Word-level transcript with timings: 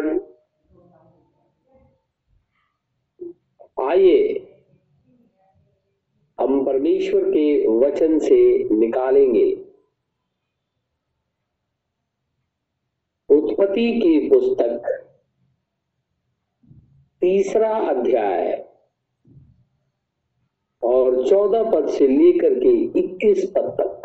Lord 0.00 0.20
आइए 3.80 4.52
हम 6.40 6.64
परमेश्वर 6.64 7.24
के 7.24 7.68
वचन 7.68 8.18
से 8.18 8.68
निकालेंगे। 8.74 9.54
उत्पत्ति 13.28 13.92
की 14.00 14.28
पुस्तक 14.28 14.82
तीसरा 17.20 17.76
अध्याय 17.76 18.68
और 20.82 21.28
चौदह 21.28 21.70
पद 21.70 21.88
से 21.88 22.06
लेकर 22.08 22.54
के 22.54 23.00
इक्कीस 23.00 23.50
पद 23.50 23.76
तक। 23.80 24.02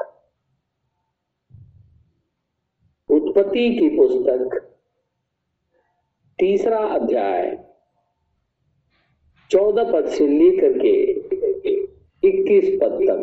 उत्पत्ति 3.10 3.70
की 3.80 3.90
पुस्तक 3.90 4.71
तीसरा 6.42 6.78
अध्याय 6.78 7.44
चौदह 9.52 9.92
पद 9.92 10.06
से 10.06 10.28
लेकर 10.28 10.78
के 10.78 10.94
इक्कीस 12.24 12.80
पद 12.82 12.94
तक। 13.10 13.20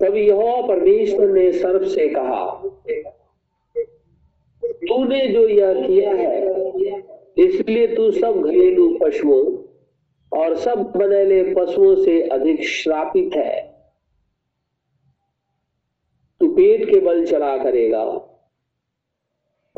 तब 0.00 0.16
यहोवा 0.16 0.60
परमेश्वर 0.66 1.28
ने 1.28 1.52
सर्प 1.52 1.82
से 1.82 2.08
कहा, 2.08 2.44
तूने 4.64 5.26
जो 5.28 5.48
यह 5.48 5.86
किया 5.86 6.10
है, 6.10 6.32
इसलिए 7.38 7.86
तू 7.96 8.10
सब 8.10 8.40
घरेलू 8.42 8.88
पशुओं 9.02 9.44
और 10.32 10.56
सब 10.56 10.92
बनेले 10.96 11.42
पशुओं 11.54 11.94
से 11.96 12.20
अधिक 12.28 12.64
श्रापित 12.68 13.36
है। 13.36 13.60
तू 16.40 16.48
पेट 16.48 16.90
के 16.90 17.00
बल 17.00 17.24
चला 17.26 17.56
करेगा 17.56 18.26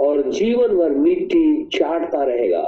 और 0.02 0.30
जीवन 0.30 0.76
भर 0.76 0.90
मिट्टी 0.90 1.64
चाटता 1.68 2.22
रहेगा। 2.24 2.62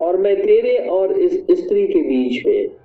और 0.00 0.16
मैं 0.16 0.34
तेरे 0.36 0.76
और 0.88 1.12
इस 1.12 1.32
स्त्री 1.50 1.86
के 1.86 2.02
बीच 2.02 2.46
में, 2.46 2.76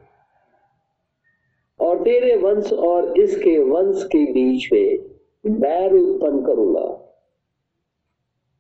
और 1.79 2.03
तेरे 2.03 2.35
वंश 2.35 2.71
और 2.73 3.19
इसके 3.19 3.57
वंश 3.59 4.03
के 4.03 4.23
बीच 4.33 4.69
में 4.73 5.59
बैर 5.59 5.93
उत्पन्न 5.93 6.45
करूँगा। 6.45 6.85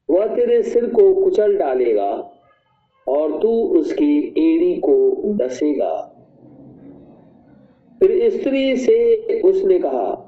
वह 0.09 0.35
तेरे 0.35 0.61
सिर 0.63 0.85
को 0.85 1.13
कुचल 1.15 1.57
डालेगा 1.57 2.11
और 3.07 3.39
तू 3.41 3.49
उसकी 3.79 4.17
एड़ी 4.39 4.75
को 4.79 5.33
डसेगा। 5.35 5.93
फिर 8.01 8.29
स्त्री 8.29 8.75
से 8.77 9.41
उसने 9.41 9.79
कहा 9.79 10.20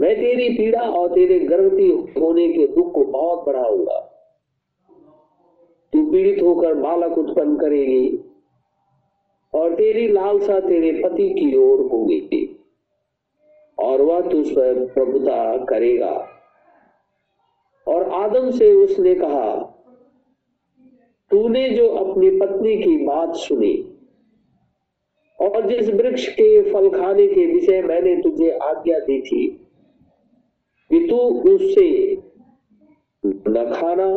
मैं 0.00 0.14
तेरी 0.16 0.48
पीड़ा 0.48 0.80
और 0.80 1.14
तेरे 1.14 1.38
गर्भवती 1.40 1.88
होने 2.20 2.46
के 2.52 2.66
दुख 2.66 2.92
को 2.94 3.04
बहुत 3.04 3.46
बढ़ाऊँगा। 3.46 4.00
तू 5.92 6.02
पीड़ित 6.10 6.42
होकर 6.42 6.74
बालक 6.74 7.18
उत्पन्न 7.18 7.56
करेगी 7.56 8.18
और 9.54 9.74
तेरी 9.74 10.08
लालसा 10.08 10.58
तेरे 10.60 10.92
पति 11.02 11.28
की 11.28 11.56
ओर 11.56 11.80
होगी 11.92 12.44
और 13.78 14.02
वह 14.02 14.20
तुझ 14.20 14.46
पर 14.48 14.84
प्रभुता 14.86 15.56
करेगा। 15.64 16.12
और 17.86 18.08
आदम 18.14 18.50
से 18.50 18.72
उसने 18.74 19.14
कहा, 19.14 19.54
तूने 21.30 21.68
जो 21.70 21.88
अपनी 21.88 22.30
पत्नी 22.30 22.76
की 22.76 22.96
बात 23.06 23.34
सुनी 23.34 23.74
और 25.38 25.66
जिस 25.68 25.88
वृक्ष 25.90 26.26
के 26.28 26.72
फल 26.72 26.88
खाने 26.90 27.26
के 27.26 27.46
विषय 27.46 27.82
मैंने 27.82 28.16
तुझे 28.22 28.50
आज्ञा 28.50 28.98
दी 28.98 29.20
थी 29.20 29.46
कि 30.90 31.06
तू 31.08 31.16
उससे 31.52 31.88
न 33.24 33.72
खाना, 33.74 34.08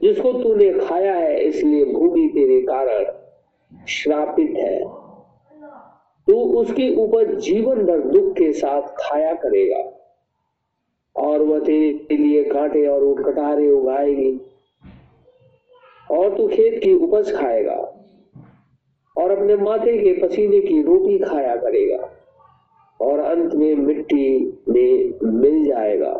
जिसको 0.00 0.32
तूने 0.32 0.72
खाया 0.78 1.14
है, 1.14 1.40
इसलिए 1.40 1.84
भूमि 1.84 2.28
तेरे 2.34 2.60
कारण 2.62 3.84
श्रापित 3.88 4.54
है। 4.56 4.78
तू 6.28 6.34
उसकी 6.60 6.94
ऊपर 6.96 7.34
जीवन 7.34 7.84
भर 7.86 8.00
दुख 8.00 8.32
के 8.32 8.52
साथ 8.52 8.82
खाया 8.98 9.32
करेगा 9.34 9.82
और 11.16 11.42
वह 11.42 11.60
तेरे 11.60 12.16
लिए 12.16 12.42
कांटे 12.44 12.86
और 12.86 13.04
उठकटारे 13.04 13.70
उगाएगी 13.70 14.40
और 16.10 16.36
तू 16.36 16.46
खेत 16.48 16.82
की 16.82 16.94
उपज 16.94 17.32
खाएगा 17.36 17.76
और 19.16 19.30
अपने 19.30 19.56
माथे 19.56 19.96
के 19.98 20.12
पसीने 20.20 20.60
की 20.60 20.82
रोटी 20.82 21.18
खाया 21.18 21.56
करेगा। 21.56 22.08
और 23.00 23.18
अंत 23.18 23.54
में 23.54 23.74
मिट्टी 23.74 24.58
में 24.68 25.18
मिल 25.24 25.64
जाएगा। 25.64 26.12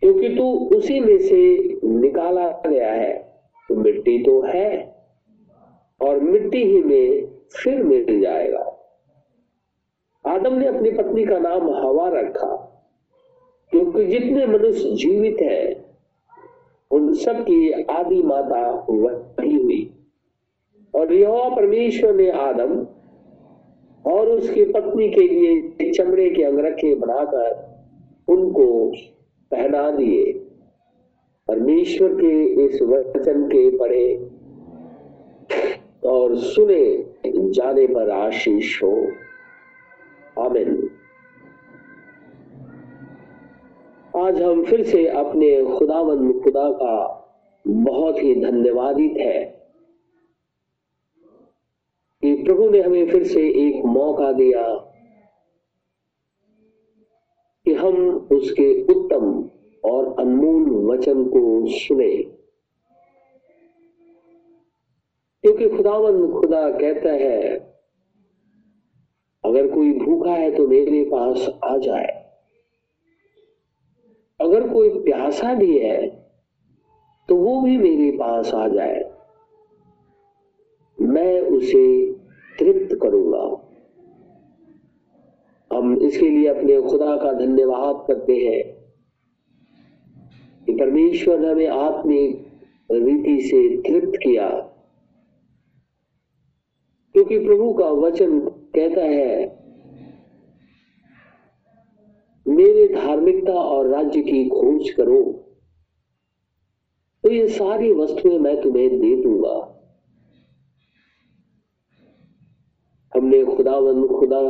क्योंकि 0.00 0.28
तू 0.28 0.68
उसी 0.76 1.00
में 1.00 1.18
से 1.18 1.58
निकाला 1.84 2.62
गया 2.66 2.92
है। 2.92 3.30
तो 3.68 3.76
मिट्टी 3.76 4.22
तो 4.22 4.40
है 4.40 4.96
और 6.02 6.20
मिट्टी 6.20 6.64
ही 6.64 6.82
में 6.82 7.26
फिर 7.56 7.82
मिल 7.82 8.20
जाएगा। 8.20 8.76
आदम 10.26 10.54
ने 10.54 10.66
अपनी 10.66 10.90
पत्नी 10.90 11.24
का 11.24 11.38
नाम 11.38 11.70
हवा 11.70 12.08
रखा, 12.08 12.66
क्योंकि 13.70 14.04
जितने 14.04 14.46
मनुष्य 14.46 14.90
जीवित 14.90 15.36
है, 15.42 15.84
उन 16.90 17.12
सब 17.14 17.42
की 17.42 17.72
आदि 17.72 18.22
माता 18.22 18.86
वही 18.90 19.62
हुई। 19.62 19.94
और 20.94 21.12
यह 21.12 21.48
परमेश्वर 21.56 22.14
ने 22.14 22.30
आदम 22.30 22.86
और 24.06 24.28
उसकी 24.28 24.64
पत्नी 24.64 25.10
के 25.10 25.20
लिए 25.20 25.90
चमड़े 25.90 26.30
के 26.30 26.42
अंगरखे 26.42 26.94
बनाकर 26.94 27.70
उनको 28.28 28.92
पहना 29.50 29.90
दिए। 29.90 30.32
परमेश्वर 31.48 32.08
के 32.08 32.44
इस 32.44 32.82
वचन 32.82 33.46
के 33.46 33.78
पढ़े 33.78 34.30
और 36.08 36.36
सुने, 36.36 37.06
जाने 37.26 37.86
पर 37.86 38.10
आशीष 38.10 38.82
हो। 38.82 39.08
आमिन। 40.38 40.90
आज 44.16 44.42
हम 44.42 44.64
फिर 44.64 44.82
से 44.82 45.06
अपने 45.06 45.78
खुदावन 45.78 46.32
खुदा 46.32 46.70
का 46.70 47.16
बहुत 47.66 48.22
ही 48.22 48.44
धन्यवादित 48.44 49.14
है। 49.18 49.59
कि 52.22 52.34
प्रभु 52.42 52.68
ने 52.70 52.80
हमें 52.80 53.10
फिर 53.10 53.24
से 53.24 53.48
एक 53.60 53.84
मौका 53.84 54.32
दिया 54.32 54.62
कि 57.66 57.74
हम 57.74 57.96
उसके 58.32 58.82
उत्तम 58.84 59.50
और 59.84 60.14
अनमोल 60.20 60.92
वचन 60.92 61.24
को 61.24 61.66
सुने। 61.66 62.16
क्योंकि 65.44 65.68
खुदावन 65.68 66.32
खुदा 66.32 66.70
कहता 66.70 67.12
है, 67.12 67.58
अगर 69.44 69.68
कोई 69.68 69.92
भूखा 69.98 70.32
है 70.32 70.54
तो 70.56 70.66
मेरे 70.68 71.04
पास 71.04 71.48
आ 71.64 71.76
जाए। 71.78 72.18
अगर 74.40 74.68
कोई 74.68 74.88
प्यासा 75.04 75.54
भी 75.54 75.78
है 75.78 76.08
तो 77.28 77.36
वो 77.36 77.60
भी 77.60 77.76
मेरे 77.78 78.10
पास 78.10 78.54
आ 78.54 78.68
जाए। 78.68 79.09
मैं 81.20 81.40
उसे 81.40 82.12
तृप्त 82.58 82.98
करूँगा। 83.02 83.66
हम 85.76 85.98
इसके 85.98 86.28
लिए 86.28 86.46
अपने 86.46 86.82
खुदा 86.82 87.16
का 87.16 87.32
धन्यवाद 87.32 88.04
करते 88.08 88.36
हैं। 88.36 88.80
कि 90.66 90.72
परमेश्वर 90.72 91.40
ने 91.40 91.48
हमें 91.48 91.68
आत्मिक 91.68 92.46
रीति 92.92 93.40
से 93.40 93.82
तृप्त 93.82 94.16
किया। 94.16 94.50
क्योंकि 97.12 97.38
प्रभु 97.38 97.72
का 97.72 97.86
वचन 97.86 98.40
कहता 98.48 99.00
है, 99.00 99.60
मेरे 102.48 102.94
धार्मिकता 102.94 103.52
और 103.52 103.86
राज्य 103.86 104.22
की 104.22 104.48
खोज 104.48 104.90
करो। 104.90 105.46
तो 107.24 107.30
ये 107.30 107.48
सारी 107.48 107.92
वस्तुएँ 107.92 108.38
मैं 108.38 108.62
तुम्हें 108.62 109.00
दे 109.00 109.22
दूँगा। 109.22 109.69
हमने 113.20 113.44
खुदावन 113.44 114.06
खुदा 114.08 114.40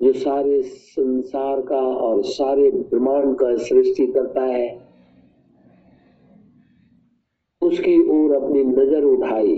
जो 0.00 0.12
सारे 0.12 0.62
संसार 0.62 1.60
का 1.60 1.76
और 1.76 2.22
सारे 2.22 2.70
ब्रह्मांड 2.70 3.34
का 3.34 3.56
सृष्टि 3.56 4.06
करता 4.06 4.42
है, 4.42 4.68
उसकी 7.62 7.96
ओर 8.10 8.34
अपनी 8.36 8.64
नज़र 8.64 9.04
उठाई। 9.04 9.56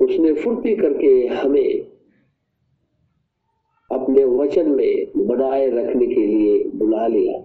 उसने 0.00 0.32
फुर्ती 0.34 0.74
करके 0.76 1.14
हमें 1.26 1.80
अपने 3.90 4.24
वचन 4.24 4.70
में 4.70 5.26
बनाए 5.26 5.68
रखने 5.70 6.06
के 6.06 6.26
लिए 6.26 6.64
बुला 6.74 7.06
लिया। 7.06 7.41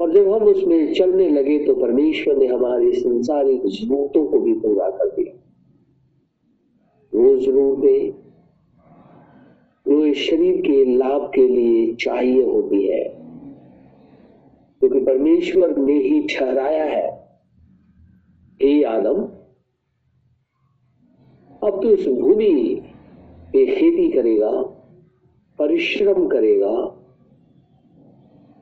और 0.00 0.14
जब 0.14 0.32
हम 0.32 0.42
उसमें 0.42 0.94
चलने 0.94 1.28
लगे 1.28 1.58
तो 1.58 1.74
परमेश्वर 1.74 2.36
ने 2.36 2.46
हमारी 2.46 2.92
संसारिक 2.92 3.62
जरूरतों 3.66 4.26
को 4.26 4.40
भी 4.40 4.54
पूरा 4.54 4.90
कर 4.90 5.06
दिया। 5.06 5.38
वो 7.14 7.36
जरूरतें 7.36 8.10
जो 9.88 10.04
इस 10.04 10.16
शरीर 10.16 10.60
के 10.60 10.84
लाभ 10.84 11.32
के 11.34 11.48
लिए 11.48 11.94
चाहिए 11.94 12.42
होती 12.42 12.86
है। 12.86 13.04
क्योंकि 14.80 15.00
तो 15.00 15.06
परमेश्वर 15.06 15.76
ने 15.76 15.92
ही 15.92 16.26
ठहराया 16.26 16.84
है। 16.84 17.28
हे 18.62 18.82
आदम, 18.82 19.22
अब 21.68 21.82
तो 21.82 21.90
इस 21.90 22.08
भूमि 22.08 22.82
पे 23.52 23.66
खेती 23.66 24.10
करेगा, 24.10 24.50
परिश्रम 25.58 26.28
करेगा 26.28 26.97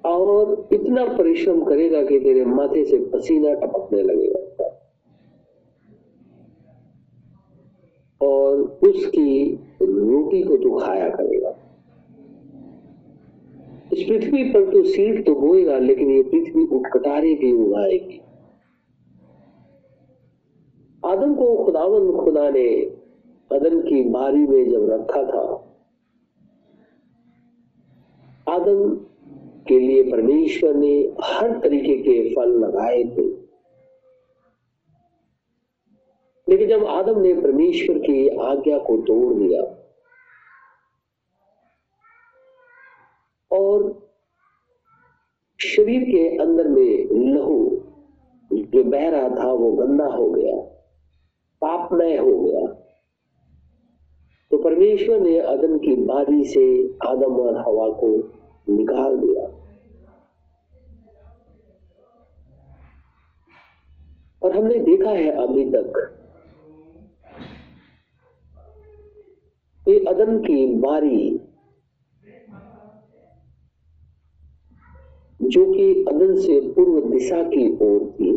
और 0.06 0.69
इतना 0.73 1.05
परिश्रम 1.08 1.62
करेगा 1.64 2.03
कि 2.03 2.19
तेरे 2.20 2.44
माथे 2.44 2.85
से 2.85 2.99
पसीना 3.05 3.53
टपकने 3.55 4.03
लगेगा। 4.03 4.43
और 8.20 8.61
उसकी 8.82 9.55
रोटी 9.82 10.43
को 10.43 10.56
तू 10.56 10.79
खाया 10.79 11.08
करेगा। 11.08 11.55
इस 13.93 14.03
पृथ्वी 14.03 14.44
पर 14.44 14.70
तो 14.73 14.82
सीट 14.85 15.26
तो 15.26 15.35
बोएगा 15.35 15.79
लेकिन 15.79 16.11
ये 16.11 16.23
पृथ्वी 16.23 16.67
उठकटारे 16.67 17.35
भी 17.35 17.53
उगाएगी। 17.55 18.20
आदम 21.05 21.35
को 21.35 21.55
खुदावन 21.64 22.11
खुदा 22.17 22.49
ने 22.50 22.69
अदम 23.50 23.81
की 23.81 24.03
बारी 24.05 24.47
में 24.47 24.70
जब 24.70 24.88
रखा 24.91 25.23
था, 25.25 25.43
आदम 28.49 28.97
के 29.69 29.79
लिए 29.79 30.03
परमेश्वर 30.11 30.75
ने 30.75 30.93
हर 31.25 31.59
तरीके 31.61 31.97
के 32.03 32.35
फल 32.35 32.51
लगाए 32.59 33.03
थे। 33.05 33.29
लेकिन 36.49 36.69
जब 36.69 36.85
आदम 36.87 37.21
ने 37.21 37.33
परमेश्वर 37.35 37.99
की 37.99 38.29
आज्ञा 38.29 38.79
को 38.79 38.97
तोड़ 38.97 39.35
दिया 39.35 39.63
और 43.51 44.07
शरीर 45.61 46.03
के 46.03 46.37
अंदर 46.37 46.69
में 46.69 47.09
लहू 47.35 47.83
जो 48.51 48.85
बह 48.85 49.09
रहा 49.09 49.29
था, 49.29 49.53
वो 49.53 49.73
गंदा 49.73 50.07
हो 50.07 50.31
गया, 50.31 50.57
पापमय 51.63 52.17
हो 52.17 52.39
गया 52.41 52.67
तो 54.51 54.59
परमेश्वर 54.59 55.21
ने 55.21 55.39
आदम 55.41 55.79
की 55.79 55.95
बारी 55.97 56.45
से 56.45 56.65
आदम 57.07 57.37
और 57.41 57.57
हवा 57.59 57.89
को 58.01 58.17
निकाल 58.69 59.17
दिया। 59.17 59.56
और 64.46 64.56
हमने 64.56 64.78
देखा 64.78 65.10
है 65.10 65.31
अभी 65.31 65.64
तक। 65.70 65.96
ये 69.87 69.98
अदम 70.04 70.38
की 70.38 70.66
बारी, 70.75 71.38
जो 75.40 75.64
कि 75.72 76.04
अदन 76.04 76.34
से 76.37 76.60
पूर्व 76.60 77.10
दिशा 77.10 77.43
की 77.43 77.66
ओर 77.84 78.04
थी, 78.10 78.31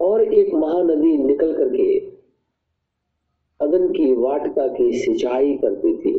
और 0.00 0.22
एक 0.22 0.54
महानदी 0.54 1.16
निकल 1.18 1.56
करके 1.56 1.98
अदन 3.60 3.88
की 3.92 4.12
वाटिका 4.14 4.68
की 4.68 4.92
सिंचाई 4.98 5.56
करती 5.56 5.96
थी, 5.98 6.18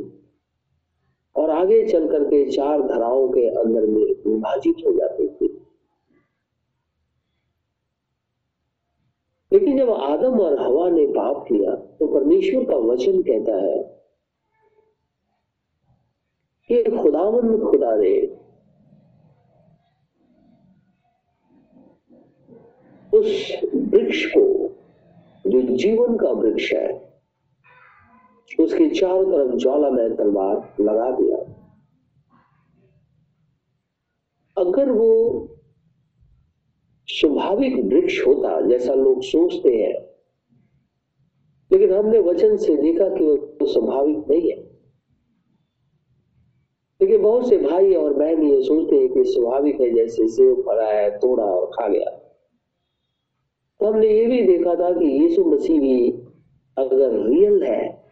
और 1.36 1.50
आगे 1.50 1.86
चल 1.88 2.08
करके 2.08 2.46
चार 2.52 2.82
धराओं 2.88 3.30
के 3.30 3.48
अंदर 3.50 3.86
में 3.86 4.04
विभाजित 4.28 4.76
हो 4.88 4.94
जाती 4.94 5.28
थी। 5.28 5.59
लेकिन 9.52 9.78
जब 9.78 9.90
आदम 9.90 10.40
और 10.40 10.60
हवा 10.60 10.90
ने 10.90 11.06
पाप 11.08 11.46
किया 11.48 11.76
तो 11.76 12.08
परमेश्वर 12.08 12.64
का 12.64 12.76
वचन 12.76 13.22
कहता 13.22 13.56
है 13.56 13.78
कि 16.70 16.84
खुदावन 16.98 17.58
खुदा 17.72 17.96
ने 17.96 18.40
उस 23.14 23.58
वृक्ष 23.76 24.26
को, 24.26 24.42
जो 25.50 25.62
जीवन 25.62 26.18
का 26.18 26.32
वृक्ष 26.32 26.74
है, 26.74 26.88
उसके 28.60 28.90
चारों 28.90 29.26
तरफ़ 29.26 29.56
ज्वाला 29.56 29.90
में 29.90 30.16
तलवार 30.16 30.76
लगा 30.80 31.10
दिया। 31.12 31.38
अगर 34.58 34.92
वो 34.92 35.10
स्वाभाविक 37.12 37.86
वृक्ष 37.86 38.28
होता 38.28 38.62
जैसा 38.62 38.94
लोग 38.94 39.22
सोचते 39.22 39.76
हैं। 39.76 39.94
लेकिन 41.72 41.94
हमने 41.94 42.20
वचन 42.20 42.58
से 42.58 42.76
देखा 42.76 43.10
कि 43.10 43.26
वो 43.26 43.38
तो 43.38 43.66
स्वाभाविक 43.66 44.18
नहीं 44.30 44.52
है। 44.52 44.58
लेकिन 47.02 47.22
बहुत 47.22 47.50
से 47.50 47.58
भाई 47.58 47.94
और 47.94 48.14
बहन 48.14 48.44
ये 48.44 48.62
सोचते 48.62 48.96
हैं 48.96 49.10
कि 49.10 49.24
स्वाभाविक 49.24 49.82
है 49.82 49.90
जैसे 49.90 50.28
सेव 50.28 50.64
फड़ा 50.66 50.88
है, 50.88 51.10
तोड़ा 51.18 51.44
और 51.44 51.66
खा 51.66 51.88
गया। 51.88 52.10
तो 53.80 53.86
हमने 53.86 54.08
ये 54.08 54.26
भी 54.26 54.42
देखा 54.42 54.76
था 54.76 54.92
कि 54.92 55.06
यीशु 55.06 55.46
मसीह 55.46 55.82
भी 55.82 56.12
अगर 56.78 57.30
रियल 57.30 57.64
है 57.64 58.04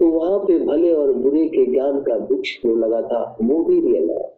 तो 0.00 0.08
वहाँ 0.08 0.38
पे 0.38 0.58
भले 0.58 0.92
और 0.92 1.12
बुरे 1.12 1.48
के 1.48 1.66
ज्ञान 1.66 2.00
का 2.00 2.16
वृक्ष 2.16 2.56
जो 2.56 2.76
लगा 2.76 3.02
था, 3.02 3.36
वो 3.42 3.64
भी 3.64 3.80
रियल 3.80 4.10
है। 4.10 4.34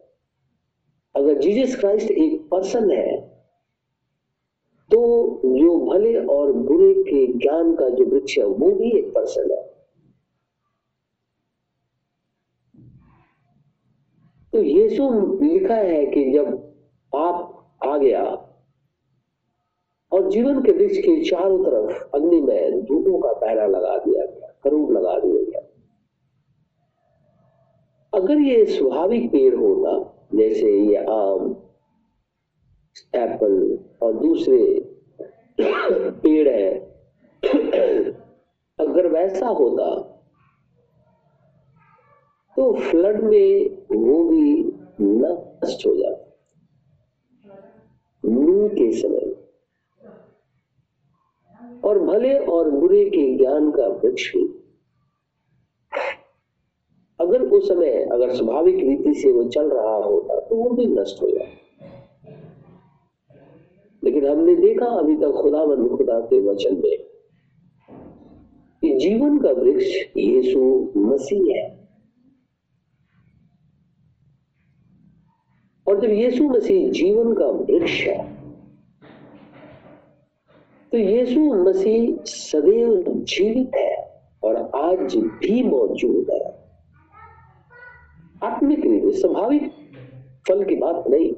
अगर 1.15 1.37
जीसस 1.37 1.79
क्राइस्ट 1.79 2.11
एक 2.11 2.49
पर्सन 2.49 2.91
है 2.91 3.30
तो 4.91 4.99
जो 5.45 5.75
भले 5.85 6.15
और 6.25 6.51
बुरे 6.51 6.93
के 7.03 7.25
ज्ञान 7.33 7.75
का 7.75 7.89
जो 7.89 8.05
वृक्ष 8.05 8.37
है, 8.37 8.45
वो 8.45 8.71
भी 8.71 8.91
एक 8.97 9.13
पर्सन 9.13 9.51
है। 9.51 9.59
तो 14.53 14.61
यीशु 14.61 15.09
लिखा 15.43 15.75
है 15.75 16.05
कि 16.05 16.31
जब 16.31 16.57
पाप 17.13 17.57
आ 17.85 17.97
गया 17.97 18.23
और 20.11 20.29
जीवन 20.29 20.61
के 20.61 20.71
वृक्ष 20.71 20.97
के 20.97 21.23
चारों 21.23 21.63
तरफ़ 21.63 22.15
अग्नि 22.15 22.41
में 22.41 22.83
धूपों 22.85 23.19
का 23.19 23.33
पहरा 23.33 23.65
लगा 23.67 23.97
दिया 23.97 24.25
गया 24.25 24.53
करूब 24.63 24.91
लगा 24.91 25.19
दिया 25.19 25.43
गया। 25.43 25.61
अगर 28.13 28.39
ये 28.39 28.65
स्वाभाविक 28.65 29.31
पेड़ 29.31 29.55
होता 29.55 29.91
जैसे 30.37 30.71
ये 30.79 30.95
आम 30.95 31.55
एप्पल 33.13 33.53
और 34.01 34.13
दूसरे 34.13 34.59
पेड़ 36.21 36.49
है। 36.49 36.69
अगर 38.79 39.07
वैसा 39.07 39.47
होता 39.47 39.89
तो 42.57 42.73
फ्लड 42.73 43.21
में 43.23 43.69
वो 43.91 44.23
भी 44.29 44.63
नष्ट 45.01 45.85
हो 45.87 45.95
जाता। 45.95 46.27
नूह 48.23 48.67
के 48.69 48.91
समय। 48.91 49.29
और 51.85 51.99
भले 51.99 52.37
और 52.47 52.69
बुरे 52.69 53.03
के 53.05 53.23
ज्ञान 53.37 53.71
का 53.71 53.87
वृक्ष 53.87 54.35
अगर 57.19 57.41
उस 57.47 57.67
समय, 57.67 58.03
अगर 58.03 58.33
स्वाभाविक 58.35 58.75
रीति 58.75 59.13
से 59.13 59.31
वो 59.31 59.43
चल 59.45 59.69
रहा 59.69 59.95
होता 59.95 60.39
तो 60.39 60.55
वो 60.55 60.69
भी 60.69 60.85
नष्ट 60.85 61.21
हो 61.21 61.29
जाता। 61.29 61.60
लेकिन 64.21 64.37
हमने 64.37 64.55
देखा, 64.55 64.85
अभी 64.85 65.15
तक 65.15 65.31
खुदा 65.41 65.65
मन 65.65 65.87
खुदा 65.87 66.19
के 66.19 66.39
वचन 66.39 66.75
में 66.75 66.97
कि 68.83 68.93
जीवन 68.95 69.37
का 69.37 69.51
वृक्ष 69.51 69.95
यीशु 70.17 70.91
मसीह 70.97 71.55
है। 71.57 71.69
और 75.87 75.99
जब 76.01 76.09
यीशु 76.09 76.43
मसीह 76.43 76.91
जीवन 76.91 77.33
का 77.33 77.45
वृक्ष 77.45 78.01
है 78.01 78.19
तो 80.91 80.97
यीशु 80.97 81.41
मसीह 81.63 82.23
सदैव 82.25 83.03
जीवित 83.07 83.75
है 83.75 83.95
और 84.43 84.55
आज 84.75 85.15
भी 85.15 85.63
मौजूद 85.63 86.31
है। 86.31 86.41
आत्मिक 88.43 88.81
स्वाभाविक 89.15 89.71
फल 90.47 90.63
की 90.63 90.75
बात 90.75 91.03
नहीं। 91.07 91.33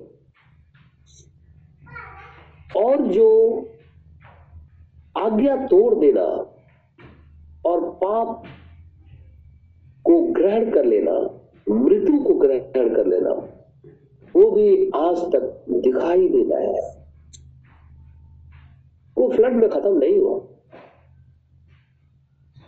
और 2.78 3.02
जो 3.02 3.60
आज्ञा 5.18 5.56
तोड़ 5.56 5.96
देना 5.96 6.24
और 7.70 7.92
पाप 8.04 8.44
को 10.04 10.32
ग्रहण 10.32 10.72
कर 10.72 10.86
लेना, 10.86 11.40
मृत्यु 11.70 12.24
को 12.24 12.34
ग्रहण 12.34 12.60
कर 12.96 13.08
लेना, 13.08 13.30
वो 14.36 14.52
भी 14.52 14.90
आज 14.96 15.18
तक 15.18 15.66
दिखाई 15.70 16.28
देता 16.28 16.60
है। 16.60 17.04
वो 19.18 19.30
फ्लड 19.30 19.54
में 19.54 19.70
खत्म 19.70 19.98
नहीं 19.98 20.20
हुआ। 20.20 20.40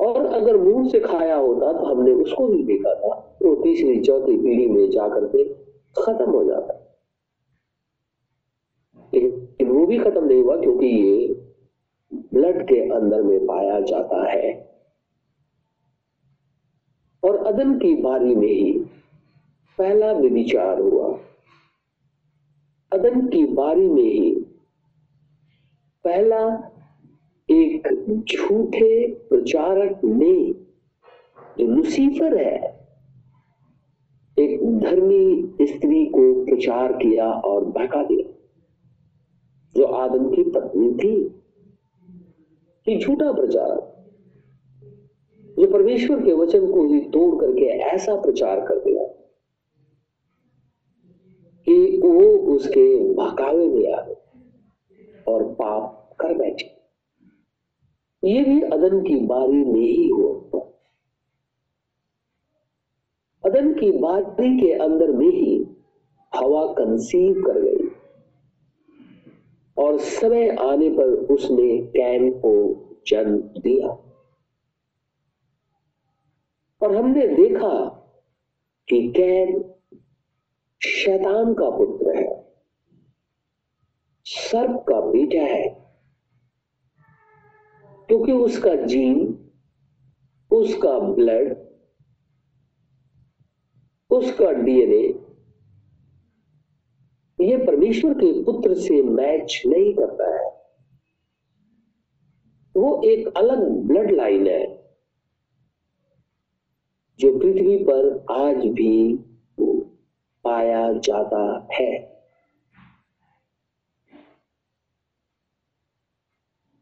और 0.07 0.25
अगर 0.25 0.57
मुँह 0.57 0.89
से 0.89 0.99
खाया 0.99 1.35
होता 1.35 1.73
तो 1.73 1.85
हमने 1.85 2.11
उसको 2.11 2.47
भी 2.47 2.63
देखा 2.63 2.95
था। 2.95 3.37
वो 3.41 3.55
तो 3.55 3.63
तीसरी 3.63 3.99
चौथी 3.99 4.37
पीढ़ी 4.37 4.67
में 4.67 4.89
जाकर 4.89 5.25
के 5.25 5.43
खत्म 6.01 6.31
हो 6.31 6.43
जाता। 6.43 6.84
वो 9.75 9.85
भी 9.85 9.97
खत्म 9.99 10.25
नहीं 10.25 10.43
हुआ, 10.43 10.61
क्योंकि 10.61 10.87
ये 10.87 11.27
ब्लड 12.13 12.63
के 12.63 12.89
अंदर 12.89 13.21
में 13.21 13.45
पाया 13.45 13.79
जाता 13.79 14.31
है। 14.31 14.75
और 17.23 17.35
अदन 17.45 17.79
की 17.79 17.95
बारी 17.95 18.35
में 18.35 18.47
ही 18.47 18.79
पहला 19.77 20.11
विचार 20.11 20.79
हुआ। 20.79 21.19
अदन 22.91 23.27
की 23.27 23.45
बारी 23.45 23.87
में 23.89 24.03
ही 24.03 24.45
पहला 26.03 26.71
एक 27.49 27.87
झूठे 28.31 29.13
प्रचारक 29.13 29.99
ने, 30.03 30.53
जो 31.59 31.67
लुसीफर 31.67 32.37
है, 32.37 32.85
एक 34.39 34.79
धर्मी 34.79 35.55
स्त्री 35.61 36.05
को 36.05 36.45
प्रचार 36.45 36.93
किया 36.93 37.31
और 37.31 37.65
बहका 37.65 38.03
दिया। 38.03 38.24
जो 39.77 39.83
आदम 39.83 40.29
की 40.35 40.43
पत्नी 40.43 40.91
थी 40.91 41.29
कि 42.85 42.97
झूठा 42.97 43.31
प्रचारक 43.31 43.91
जो 45.59 45.67
परमेश्वर 45.71 46.21
के 46.21 46.33
वचन 46.33 46.71
को 46.71 46.85
ही 46.85 46.99
तोड़ 46.99 47.41
करके 47.41 47.65
ऐसा 47.65 48.15
प्रचार 48.15 48.59
कर 48.59 48.79
दिया 48.79 49.03
कि 51.67 52.01
वो 52.03 52.55
उसके 52.55 53.13
बहकावे 53.13 53.67
में 53.67 53.93
आ 53.93 54.01
गए 54.01 54.15
और 55.27 55.43
पाप 55.53 56.15
कर 56.19 56.33
बैठे। 56.33 56.75
ये 58.23 58.43
भी 58.43 58.61
अदन 58.61 59.01
की 59.03 59.15
बारी 59.15 59.63
में 59.65 59.81
ही 59.81 60.09
हुआ। 60.09 60.59
अदन 63.45 63.73
की 63.73 63.91
बारी 63.91 64.57
के 64.61 64.71
अंदर 64.71 65.11
में 65.11 65.29
ही 65.29 65.67
हवा 66.35 66.65
कंसीव 66.73 67.43
कर 67.47 67.61
गई। 67.61 67.84
और 69.77 69.97
समय 69.99 70.49
आने 70.61 70.89
पर 70.89 71.13
उसने 71.33 71.77
कैन 71.87 72.29
को 72.39 72.53
जन्म 73.07 73.37
दिया। 73.37 73.87
और 76.81 76.95
हमने 76.95 77.27
देखा 77.27 77.73
कि 78.87 79.01
कैन 79.11 79.63
शैतान 80.81 81.53
का 81.53 81.69
पुत्र 81.69 82.17
है, 82.17 82.27
सर्प 84.25 84.85
का 84.89 84.99
बेटा 85.01 85.43
है, 85.43 85.67
क्योंकि 88.09 88.31
उसका 88.31 88.75
जीन, 88.75 89.27
उसका 90.51 90.97
ब्लड, 90.99 91.55
उसका 94.11 94.51
डीएनए 94.51 95.24
ये 97.41 97.57
परमेश्वर 97.57 98.13
के 98.13 98.43
पुत्र 98.43 98.73
से 98.75 99.01
मैच 99.03 99.61
नहीं 99.65 99.93
करता 99.93 100.29
है। 100.35 100.45
वो 102.77 103.01
एक 103.05 103.27
अलग 103.37 103.69
ब्लड 103.87 104.11
लाइन 104.11 104.47
है, 104.47 104.65
जो 107.19 107.39
पृथ्वी 107.39 107.77
पर 107.89 108.25
आज 108.31 108.65
भी 108.67 109.19
पाया 110.43 110.93
जाता 110.93 111.67
है। 111.73 111.91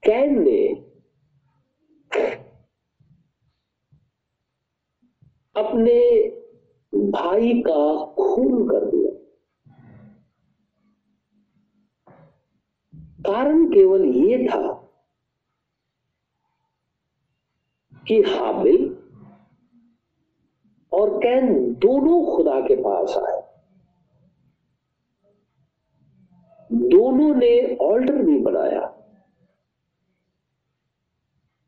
कैन 0.04 0.42
ने 0.44 0.68
अपने 5.56 6.00
भाई 6.94 7.54
का 7.62 7.84
खून 8.16 8.68
कर 8.70 8.86
दिया। 8.86 9.13
कारण 13.28 13.66
केवल 13.66 14.06
ये 14.06 14.48
था 14.48 14.74
कि 18.08 18.22
हाबिल 18.22 18.86
और 20.92 21.18
कैन 21.18 21.74
दोनों 21.74 22.36
खुदा 22.36 22.60
के 22.62 22.76
पास 22.76 23.18
आए। 23.18 23.42
दोनों 26.72 27.34
ने 27.36 27.76
ऑल्टर 27.76 28.22
भी 28.22 28.38
बनाया 28.40 28.82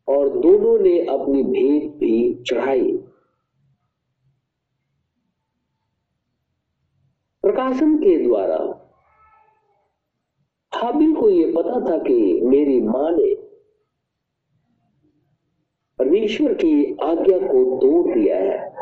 और 0.08 0.30
दोनों 0.30 0.78
ने 0.80 1.00
अपनी 1.06 1.44
भेंट 1.44 1.96
भी 1.96 2.44
चढ़ाई। 2.44 2.92
प्रकाशन 7.44 7.98
के 7.98 8.18
द्वारा 8.24 8.58
हाबिल 10.76 11.16
को 11.16 11.30
यह 11.30 11.54
पता 11.58 11.92
था 11.92 11.98
कि 11.98 12.42
मेरी 12.42 12.82
माँ 12.82 13.12
ने 13.12 13.36
परमेश्वर 15.98 16.54
की 16.54 16.98
आज्ञा 17.04 17.38
को 17.38 17.78
तोड़ 17.78 18.14
दिया 18.14 18.38
है 18.38 18.76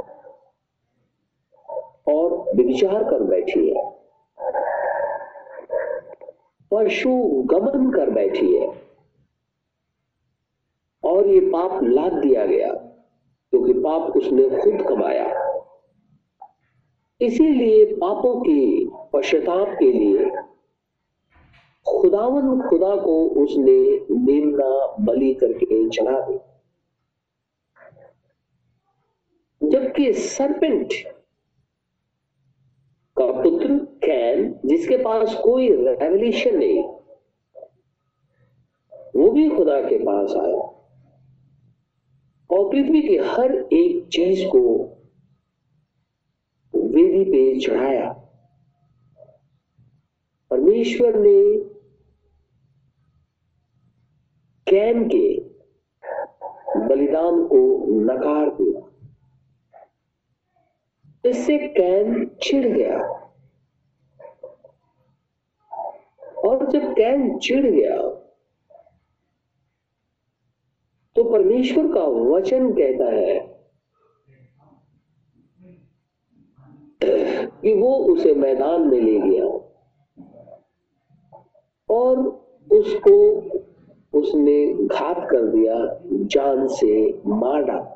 और 2.08 2.56
विचार 2.56 3.04
कर 3.04 3.24
बैठी 3.24 3.70
है। 3.70 3.94
पशु 6.72 7.44
गमन 7.46 7.92
कर 7.92 8.10
बैठी 8.10 8.56
है। 8.56 8.84
और 11.04 11.28
ये 11.28 11.40
पाप 11.40 11.84
लाद 11.84 12.14
दिया 12.14 12.46
गया, 12.46 12.74
क्योंकि 13.52 13.74
तो 13.74 13.82
पाप 13.82 14.18
उसने 14.18 14.50
खुद 14.50 14.88
कमाया। 14.90 15.28
इसीलिए 17.22 17.86
पापों 17.86 18.42
के 18.42 18.86
पश्चाताप 19.14 19.68
के 19.80 19.92
लिए 19.92 20.32
खुदावन 21.88 22.70
खुदा 22.70 22.96
को 22.96 23.30
उसने 23.30 24.06
मेमना 24.16 24.96
बलि 25.00 25.34
करके 25.34 25.90
चढ़ा 25.90 26.22
दी। 26.22 26.40
जबकि 29.70 30.14
सरपेंट 30.14 30.94
का 33.18 33.44
पुत्र 33.44 33.78
कैन, 34.04 34.60
जिसके 34.66 34.98
पास 34.98 35.36
कोई 35.36 35.70
रेवल्यूशन 35.70 36.58
नहीं, 36.58 36.84
वो 39.16 39.32
भी 39.32 39.50
खुदा 39.50 39.82
के 39.82 39.98
पास 39.98 40.32
आया। 40.36 40.70
और 42.52 42.72
पृथ्वी 42.72 43.02
की 43.02 43.18
हर 43.18 43.52
एक 43.74 44.08
चीज़ 44.08 44.48
को 44.48 44.84
वेदी 46.76 47.24
पे 47.24 47.60
चढ़ाया। 47.60 48.14
परमेश्वर 50.50 51.16
ने 51.16 51.73
कैन 54.68 55.08
के 55.08 55.28
बलिदान 56.80 57.44
को 57.48 57.60
नकार 58.04 58.50
दिया। 58.50 58.82
इससे 61.26 61.58
कैन 61.58 62.26
चिढ़ 62.44 62.68
गया। 62.68 62.98
और 66.46 66.66
जब 66.72 66.94
कैन 66.94 67.38
चिढ़ 67.40 67.66
गया 67.66 67.98
तो 71.16 71.24
परमेश्वर 71.24 71.88
का 71.94 72.04
वचन 72.04 72.72
कहता 72.74 73.06
है 73.06 73.40
कि 77.62 77.74
वो 77.74 77.96
उसे 78.14 78.34
मैदान 78.34 78.88
में 78.88 79.00
ले 79.02 79.20
गया 79.20 79.46
और 81.90 82.20
उसको 82.72 83.14
उसने 84.14 84.88
घात 84.88 85.28
कर 85.32 85.48
दिया, 85.48 85.76
जान 86.06 86.68
से 86.68 87.22
मार। 87.26 87.64
डाला 87.64 87.90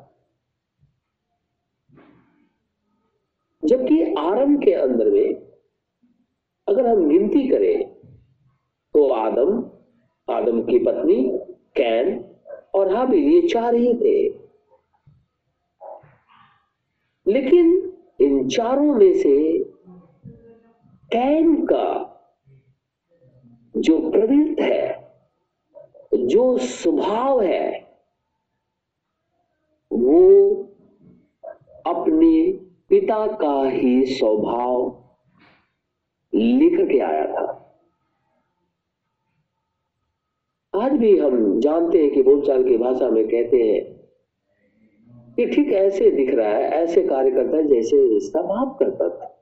जबकि 3.62 4.02
आरंभ 4.18 4.62
के 4.62 4.72
अंदर 4.72 5.10
में 5.10 5.34
अगर 6.68 6.86
हम 6.86 7.08
गिनती 7.08 7.48
करें 7.48 7.88
तो 8.94 9.08
आदम 9.08 9.70
आदम 10.28 10.62
की 10.62 10.78
पत्नी, 10.78 11.22
कैन 11.76 12.24
और 12.74 12.94
हाबिल, 12.94 13.20
ये 13.20 13.48
चार 13.48 13.74
ही 13.74 13.94
थे। 13.94 14.28
लेकिन 17.26 17.92
इन 18.20 18.48
चारों 18.48 18.94
में 18.94 19.14
से 19.14 19.58
कैन 21.12 21.66
का 21.66 21.86
जो 23.76 23.98
प्रवृत्त 24.10 24.60
है 24.60 24.97
जो 26.12 26.58
स्वभाव 26.58 27.42
है, 27.42 27.88
वो 29.92 30.50
अपने 31.86 32.52
पिता 32.88 33.26
का 33.26 33.68
ही 33.68 34.06
स्वभाव 34.06 35.04
लिख 36.34 36.88
के 36.88 36.98
आया 36.98 37.26
था। 37.26 37.54
आज 40.74 40.92
भी 40.92 41.18
हम 41.18 41.60
जानते 41.60 42.02
हैं 42.02 42.10
कि 42.14 42.22
बोलचाल 42.22 42.64
की 42.64 42.76
भाषा 42.76 43.08
में 43.10 43.24
कहते 43.28 43.62
हैं 43.62 43.84
कि 45.34 45.46
ठीक 45.46 45.72
ऐसे 45.72 46.10
दिख 46.10 46.34
रहा 46.34 46.48
है, 46.48 46.62
ऐसे 46.62 47.02
कार्य 47.02 47.30
करता 47.30 47.56
है 47.56 47.66
जैसे 47.66 48.16
इसका 48.16 48.42
करता 48.78 49.08
था। 49.08 49.37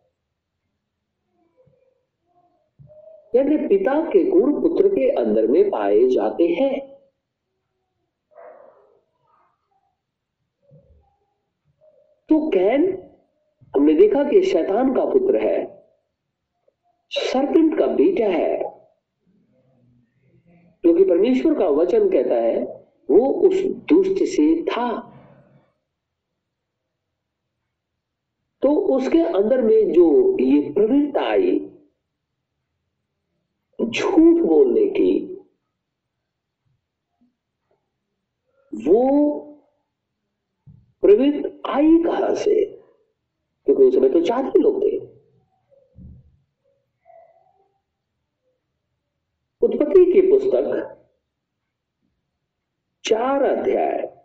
यानी 3.37 3.57
पिता 3.69 4.01
के 4.03 4.25
गुण 4.25 4.61
पुत्र 4.63 4.89
के 4.89 5.09
अंदर 5.11 5.47
में 5.47 5.71
पाए 5.71 6.09
जाते 6.09 6.47
हैं। 6.49 6.75
तो 12.29 12.49
कैन, 12.49 12.87
हमने 13.75 13.95
देखा 13.95 14.25
कि 14.25 14.43
शैतान 14.43 14.95
का 14.95 15.05
पुत्र 15.05 15.37
है 15.37 15.65
सरपेंट 17.11 17.79
का 17.79 17.87
बेटा 17.87 18.27
है 18.27 18.57
क्योंकि 20.85 21.05
तो 21.05 21.09
परमेश्वर 21.11 21.55
का 21.55 21.67
वचन 21.67 22.09
कहता 22.11 22.35
है, 22.35 22.65
वो 23.11 23.27
उस 23.49 23.63
दुष्ट 23.63 24.25
से 24.25 24.63
था। 24.63 25.13
तो 28.63 28.69
उसके 28.97 29.21
अंदर 29.21 29.63
में 29.63 29.93
जो 29.93 30.37
ये 30.41 30.61
प्रवृत्ति 30.73 31.19
आई 31.19 31.59
झूठ 33.85 34.43
बोलने 34.47 34.87
की, 34.87 35.35
वो 38.75 39.41
प्रवृत्ति 41.01 41.63
आई 41.67 41.99
कहाँ 42.05 42.35
से? 42.35 42.77
क्योंकि 43.65 43.85
उस 43.85 43.95
समय 43.95 44.09
तो 44.09 44.21
चार 44.21 44.45
ही 44.45 44.59
लोग 44.59 44.83
थे। 44.83 44.99
उत्पत्ति 49.63 50.13
की 50.13 50.21
पुस्तक 50.21 50.93
चार 53.05 53.43
अध्याय। 53.43 54.17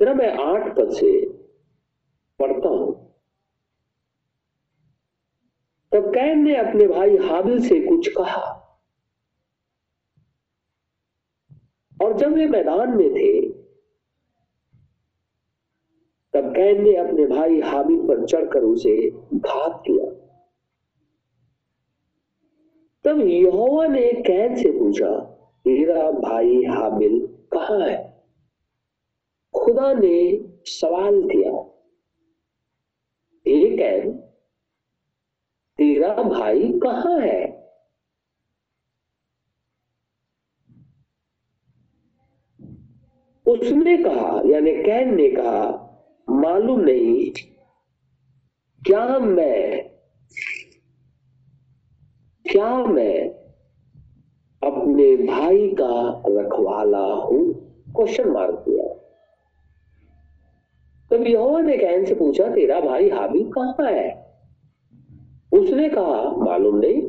जरा 0.00 0.14
मैं 0.14 0.36
आठ 0.36 0.76
पद 0.76 0.90
से 0.90 1.28
पढ़ता 2.38 2.68
हूँ। 2.68 3.05
तब 5.96 6.14
कैन 6.14 6.44
ने 6.44 6.56
अपने 6.56 6.86
भाई 6.86 7.16
हाबिल 7.16 7.68
से 7.68 7.80
कुछ 7.80 8.08
कहा। 8.08 8.62
और 12.02 12.16
जब 12.16 12.32
वे 12.32 12.46
मैदान 12.46 12.96
में 12.96 13.10
थे, 13.10 13.48
तब 16.32 16.54
कैन 16.56 16.82
ने 16.82 16.96
अपने 16.96 17.26
भाई 17.26 17.60
हाबिल 17.60 17.96
पर 17.96 18.26
चढ़कर 18.26 18.60
उसे 18.60 19.10
घात 19.34 19.82
किया। 19.86 20.10
तब 23.04 23.20
यहोवा 23.20 23.86
ने 23.86 24.12
कैन 24.12 24.56
से 24.56 24.70
पूछा 24.70 25.20
तेरा 25.64 26.10
भाई 26.10 26.64
हाबिल 26.64 27.26
कहा 27.26 27.84
है? 27.84 28.26
खुदा 29.54 29.92
ने 29.92 30.44
सवाल 30.64 31.22
किया 31.22 31.52
एक 33.46 33.78
कैन 33.78 34.25
तेरा 35.78 36.14
भाई 36.14 36.72
कहाँ 36.82 37.20
है? 37.20 37.66
उसने 43.46 43.96
कहा, 43.96 44.42
यानी 44.46 44.72
कैन 44.82 45.14
ने 45.14 45.30
कहा, 45.30 45.82
मालूम 46.30 46.80
नहीं 46.80 47.30
क्या 48.86 49.18
मैं 49.18 49.90
क्या 52.52 52.76
मैं 52.84 53.28
अपने 54.62 55.16
भाई 55.16 55.68
का 55.68 56.22
रखवाला 56.28 57.06
हूँ? 57.14 57.54
क्वेश्चन 57.94 58.28
मार्क 58.28 58.64
दिया। 58.68 58.94
तब 61.10 61.26
यहोवा 61.26 61.60
ने 61.60 61.76
कैन 61.76 62.04
से 62.04 62.14
पूछा, 62.14 62.48
तेरा 62.48 62.80
भाई 62.80 63.10
हाबिल 63.10 63.50
कहाँ 63.52 63.76
है? 63.80 64.15
उसने 65.56 65.88
कहा, 65.88 66.30
मालूम 66.30 66.76
नहीं, 66.76 67.02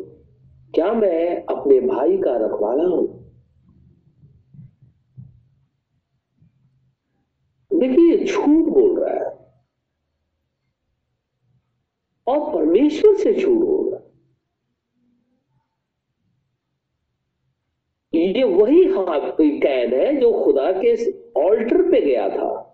क्या 0.72 0.94
मैं 0.94 1.46
अपने 1.46 1.80
भाई 1.80 2.18
का 2.18 2.38
रखवाला 2.38 2.84
हूँ? 2.84 3.18
देखिए 7.74 8.26
झूठ 8.26 8.74
बोल 8.74 9.04
रहा 9.04 9.14
है। 9.14 9.38
और 12.28 12.54
परमेश्वर 12.54 13.16
से 13.16 13.34
झूठ 13.34 13.58
बोल 13.58 13.92
रहा 13.92 14.00
है। 14.00 14.08
ये 18.34 18.44
वही 18.44 18.84
कैद 19.60 19.94
है 19.94 20.22
जो 20.22 20.44
खुदा 20.44 20.72
के 20.72 21.12
ऑल्टर 21.42 21.92
पे 21.92 22.02
गया 22.02 22.30
था। 22.30 22.67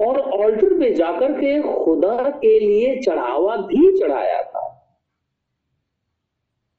और 0.00 0.20
ऑल्टर 0.20 0.78
पे 0.78 0.94
जाकर 0.94 1.32
के 1.32 1.84
खुदा 1.84 2.30
के 2.30 2.60
लिए 2.60 3.00
चढ़ावा 3.00 3.56
भी 3.56 3.98
चढ़ाया 4.00 4.42
था। 4.42 4.70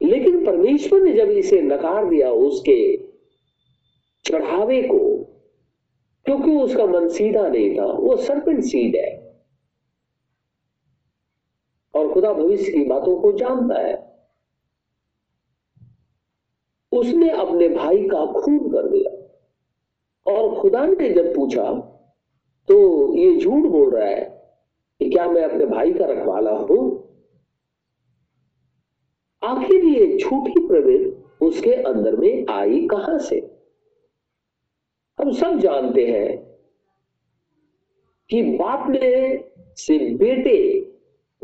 लेकिन 0.01 0.45
परमेश्वर 0.45 1.01
ने 1.01 1.13
जब 1.13 1.30
इसे 1.30 1.62
नकार 1.62 2.10
दिया 2.10 2.32
उसके 2.32 2.97
चढ़ावे 4.25 4.82
को, 4.82 5.23
क्योंकि 6.25 6.56
उसका 6.56 6.86
मन 6.86 7.10
सीधा 7.10 7.47
नहीं 7.47 7.78
था, 7.78 7.86
वो 7.86 8.17
सरपेंट 8.17 8.63
सीड 8.63 8.95
है। 8.95 9.41
और 11.95 12.13
खुदा 12.13 12.34
भविष्य 12.34 12.71
की 12.71 12.84
बातों 12.84 13.21
को 13.21 13.32
जानता 13.32 13.82
है। 13.82 14.15
उसने 16.91 17.30
अपने 17.30 17.69
भाई 17.69 18.04
का 18.04 18.25
खून 18.25 18.60
कर 18.60 18.89
दिया 18.89 19.15
और 20.32 20.62
खुदा 20.62 20.86
ने 20.86 21.10
जब 21.10 21.36
पूछा 21.36 21.91
तो 22.67 23.13
ये 23.15 23.39
झूठ 23.39 23.71
बोल 23.71 23.95
रहा 23.95 24.08
है 24.08 24.25
कि 24.99 25.10
क्या 25.10 25.28
मैं 25.28 25.43
अपने 25.43 25.65
भाई 25.65 25.93
का 25.93 26.06
रखवाला 26.06 26.51
हूँ? 26.51 27.06
आखिर 29.43 29.86
ये 29.86 30.17
झूठी 30.17 30.67
प्रवृत्ति 30.67 31.45
उसके 31.45 31.73
अंदर 31.73 32.15
में 32.15 32.45
आई 32.49 32.88
कहाँ 32.88 33.17
से? 33.17 33.60
हम 35.19 35.32
सब 35.32 35.60
जानते 35.60 36.06
हैं 36.08 36.38
कि 38.30 38.43
बाप 38.43 38.89
ने 38.89 39.49
से 39.78 40.13
बेटे, 40.15 40.82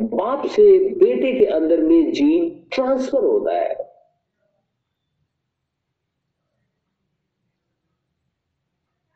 बाप 0.02 0.46
से 0.46 0.80
बेटे 0.80 1.40
के 1.40 1.46
अंदर 1.46 1.82
में 1.82 2.12
जीन 2.12 2.68
ट्रांसफ़र 2.74 3.24
होता 3.24 3.58
है। 3.58 3.76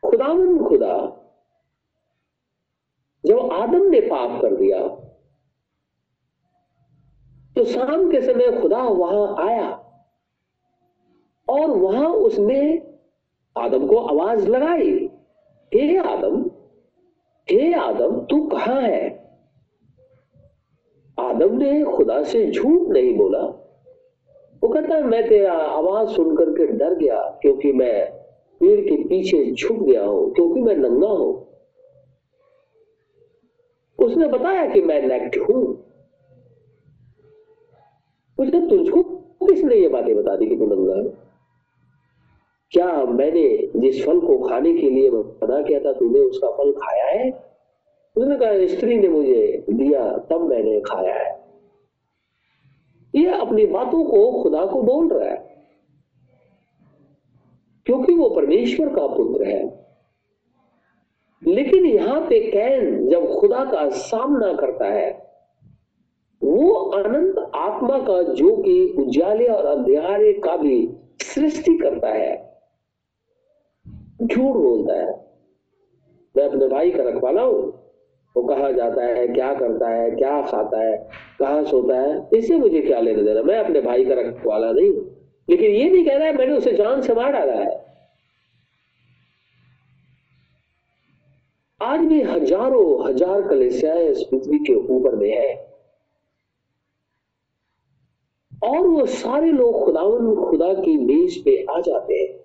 खुदावन 0.04 0.64
खुदा 0.64 1.15
आदम 3.56 3.88
ने 3.90 4.00
पाप 4.00 4.40
कर 4.42 4.54
दिया। 4.56 4.80
तो 7.56 7.64
शाम 7.64 8.10
के 8.10 8.20
समय 8.22 8.60
खुदा 8.60 8.82
वहाँ 8.82 9.48
आया 9.48 9.68
और 11.48 11.70
वहाँ 11.70 12.08
उसने 12.08 12.60
आदम 13.56 13.86
को 13.86 13.96
आवाज़ 13.96 14.48
लगाई, 14.48 14.90
हे 15.72 15.96
आदम 15.98 16.44
हे 17.48 17.72
आदम, 17.74 18.18
तू 18.20 18.40
कहाँ 18.46 18.80
है? 18.80 19.08
आदम 21.18 21.56
ने 21.58 21.84
खुदा 21.84 22.22
से 22.22 22.50
झूठ 22.50 22.88
नहीं 22.88 23.16
बोला। 23.18 23.42
वो 24.62 24.68
कहता 24.68 25.00
मैं 25.00 25.28
तेरा 25.28 25.52
आवाज़ 25.52 26.08
सुनकर 26.08 26.50
के 26.50 26.66
डर 26.66 26.94
गया, 26.94 27.20
क्योंकि 27.42 27.72
मैं 27.72 28.10
पेड़ 28.60 28.80
के 28.80 28.96
पीछे 29.04 29.54
छुप 29.54 29.78
गया 29.78 30.04
हूँ, 30.04 30.32
क्योंकि 30.34 30.60
मैं 30.60 30.74
नंगा 30.76 31.08
हूँ। 31.08 31.45
उसने 34.06 34.28
बताया 34.28 34.66
कि 34.66 34.80
मैं 34.80 35.02
नेक्ट 35.02 35.38
हूँ। 35.38 35.62
उसने 38.38 38.60
तुझको 38.68 39.02
किसने 39.42 39.76
ये 39.76 39.88
बातें 39.88 40.16
बता 40.16 40.36
दी 40.36 40.46
कि 40.46 40.56
तू 40.56 40.66
नंगा 40.66 40.96
है? 40.96 41.26
क्या 42.72 43.04
मैंने 43.04 43.46
जिस 43.76 44.04
फल 44.06 44.20
को 44.20 44.38
खाने 44.38 44.72
के 44.72 44.90
लिए 44.90 45.10
मना 45.10 45.62
किया 45.62 45.80
था, 45.80 45.92
तूने 45.92 46.20
उसका 46.20 46.50
फल 46.50 46.72
खाया 46.72 47.04
है? 47.04 47.30
उसने 48.16 48.36
कहा, 48.36 48.66
स्त्री 48.66 48.96
ने 48.96 49.08
मुझे 49.08 49.64
दिया, 49.70 50.10
तब 50.30 50.40
मैंने 50.40 50.80
खाया 50.80 51.14
है। 51.14 51.34
ये 53.14 53.26
अपनी 53.30 53.66
बातों 53.66 54.04
को 54.04 54.42
खुदा 54.42 54.64
को 54.66 54.82
बोल 54.82 55.08
रहा 55.08 55.28
है, 55.30 55.64
क्योंकि 57.86 58.14
वो 58.14 58.28
परमेश्वर 58.30 58.88
का 58.88 59.06
पुत्र 59.06 59.44
है। 59.44 59.85
लेकिन 61.46 61.86
यहाँ 61.86 62.20
पे 62.20 62.50
कैन 62.50 63.08
जब 63.08 63.34
खुदा 63.34 63.64
का 63.64 63.88
सामना 63.88 64.52
करता 64.52 64.86
है, 64.86 65.26
वो 66.42 66.72
अनंत 66.72 67.52
आत्मा 67.54 67.98
का 67.98 68.22
जो 68.22 68.56
कि 68.56 68.94
उजाले 68.98 69.46
और 69.46 69.66
अंधेरे 69.66 70.32
का 70.32 70.56
भी 70.56 70.96
सृष्टि 71.22 71.78
करता 71.78 72.08
है, 72.08 72.58
झूठ 74.22 74.56
बोलता 74.56 74.94
है। 74.94 75.26
मैं 76.36 76.44
अपने 76.44 76.68
भाई 76.68 76.90
का 76.90 77.02
रखवाला 77.02 77.42
हूँ। 77.42 77.82
वो 78.36 78.42
कहा 78.42 78.70
जाता 78.70 79.02
है, 79.02 79.28
क्या 79.28 79.54
करता 79.54 79.88
है, 79.88 80.10
क्या 80.10 80.42
खाता 80.42 80.80
है, 80.80 81.08
कहा 81.38 81.62
सोता 81.64 82.00
है, 82.00 82.28
इससे 82.34 82.56
मुझे 82.56 82.80
क्या 82.80 83.00
लेना 83.00 83.22
देना? 83.22 83.42
मैं 83.42 83.58
अपने 83.58 83.80
भाई 83.80 84.04
का 84.04 84.14
रखवाला 84.14 84.72
नहीं 84.72 84.90
हूँ। 84.90 85.16
लेकिन 85.50 85.70
ये 85.70 85.90
नहीं 85.90 86.04
कह 86.06 86.16
रहा 86.16 86.26
है 86.26 86.36
मैंने 86.36 86.56
उसे 86.56 86.72
जान 86.72 87.02
से 87.02 87.14
मार 87.14 87.32
डाला 87.32 87.52
है। 87.52 87.85
आज 91.86 92.00
भी 92.00 92.22
हज़ारों, 92.22 93.08
हज़ार 93.08 93.48
कलेसियाएँ 93.48 94.08
इस 94.08 94.22
पृथ्वी 94.22 94.58
के 94.58 94.74
ऊपर 94.74 95.16
में 95.16 95.30
है। 95.30 95.76
और 98.64 98.86
वो 98.86 99.06
सारे 99.06 99.52
लोग 99.52 99.84
खुदावन, 99.84 100.34
खुदा 100.50 100.74
की 100.74 100.96
मेज 100.96 101.44
पे 101.44 101.66
आ 101.70 101.80
जाते 101.80 102.14
हैं। 102.14 102.38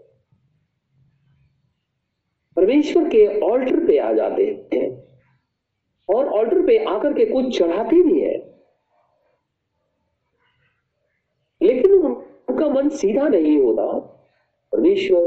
परमेश्वर 2.55 3.03
के 3.03 3.39
ऑल्टर 3.39 3.87
पे 3.87 3.97
आ 3.97 4.13
जाते 4.13 4.67
हैं। 4.73 4.89
और 6.15 6.27
ऑल्टर 6.27 6.65
पे 6.65 6.77
आकर 6.85 7.13
के 7.13 7.25
कुछ 7.25 7.57
चढ़ाते 7.57 8.01
भी 8.01 8.19
है। 8.19 8.37
लेकिन 11.61 11.93
उनका 11.93 12.69
मन 12.69 12.89
सीधा 12.89 13.27
नहीं 13.27 13.57
होता। 13.61 13.99
परमेश्वर 14.71 15.23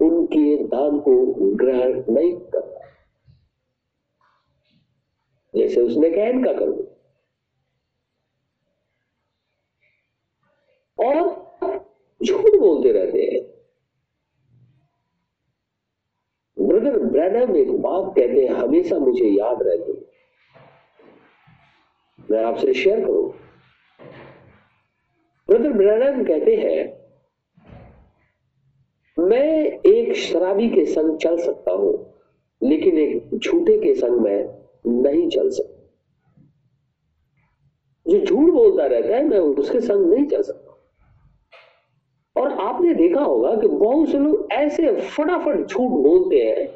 उनके 0.00 0.64
दान 0.64 1.00
को 1.00 1.12
ग्रहण 1.56 2.02
नहीं 2.14 2.36
करता। 2.36 2.81
जैसे 5.54 5.80
उसने 5.80 6.10
कैन 6.10 6.42
का 6.44 6.52
कर 6.52 6.70
और 10.98 11.16
झूठ 12.20 12.58
बोलते 12.60 12.92
रहते 12.92 13.22
हैं। 13.22 13.40
ब्रदर 16.56 16.98
ब्रैनम 16.98 17.56
एक 17.56 17.70
बात 17.72 18.12
कहते 18.16 18.40
हैं, 18.40 18.54
हमेशा 18.54 18.98
मुझे 18.98 19.28
याद 19.28 19.62
रहती 19.62 19.92
मैं 22.28 22.44
आपसे 22.44 22.74
शेयर 22.74 23.00
करूँ। 23.00 23.30
ब्रदर 25.48 25.72
ब्रैनम 25.72 26.24
कहते 26.24 26.56
हैं, 26.56 26.82
मैं 29.16 29.80
एक 29.86 30.14
शराबी 30.16 30.68
के 30.68 30.84
संग 30.86 31.16
चल 31.18 31.36
सकता 31.38 31.72
हूँ, 31.72 31.92
लेकिन 32.62 32.98
एक 32.98 33.38
झूठे 33.38 33.78
के 33.78 33.94
संग 33.94 34.20
मैं 34.20 34.61
नहीं 34.84 35.28
चल 35.30 35.48
सकता। 35.50 35.80
जो 38.06 38.18
झूठ 38.18 38.52
बोलता 38.54 38.86
रहता 38.86 39.16
है, 39.16 39.24
मैं 39.24 39.38
उसके 39.38 39.80
संग 39.80 40.06
नहीं 40.06 40.26
चल 40.26 40.42
सकता। 40.42 40.70
और 42.36 42.52
आपने 42.60 42.94
देखा 42.94 43.20
होगा 43.20 43.54
कि 43.56 43.68
बहुत 43.68 44.08
से 44.08 44.18
लोग 44.18 44.48
ऐसे 44.52 44.92
फटाफट 45.00 45.66
झूठ 45.66 45.90
बोलते 46.02 46.36
हैं 46.38 46.66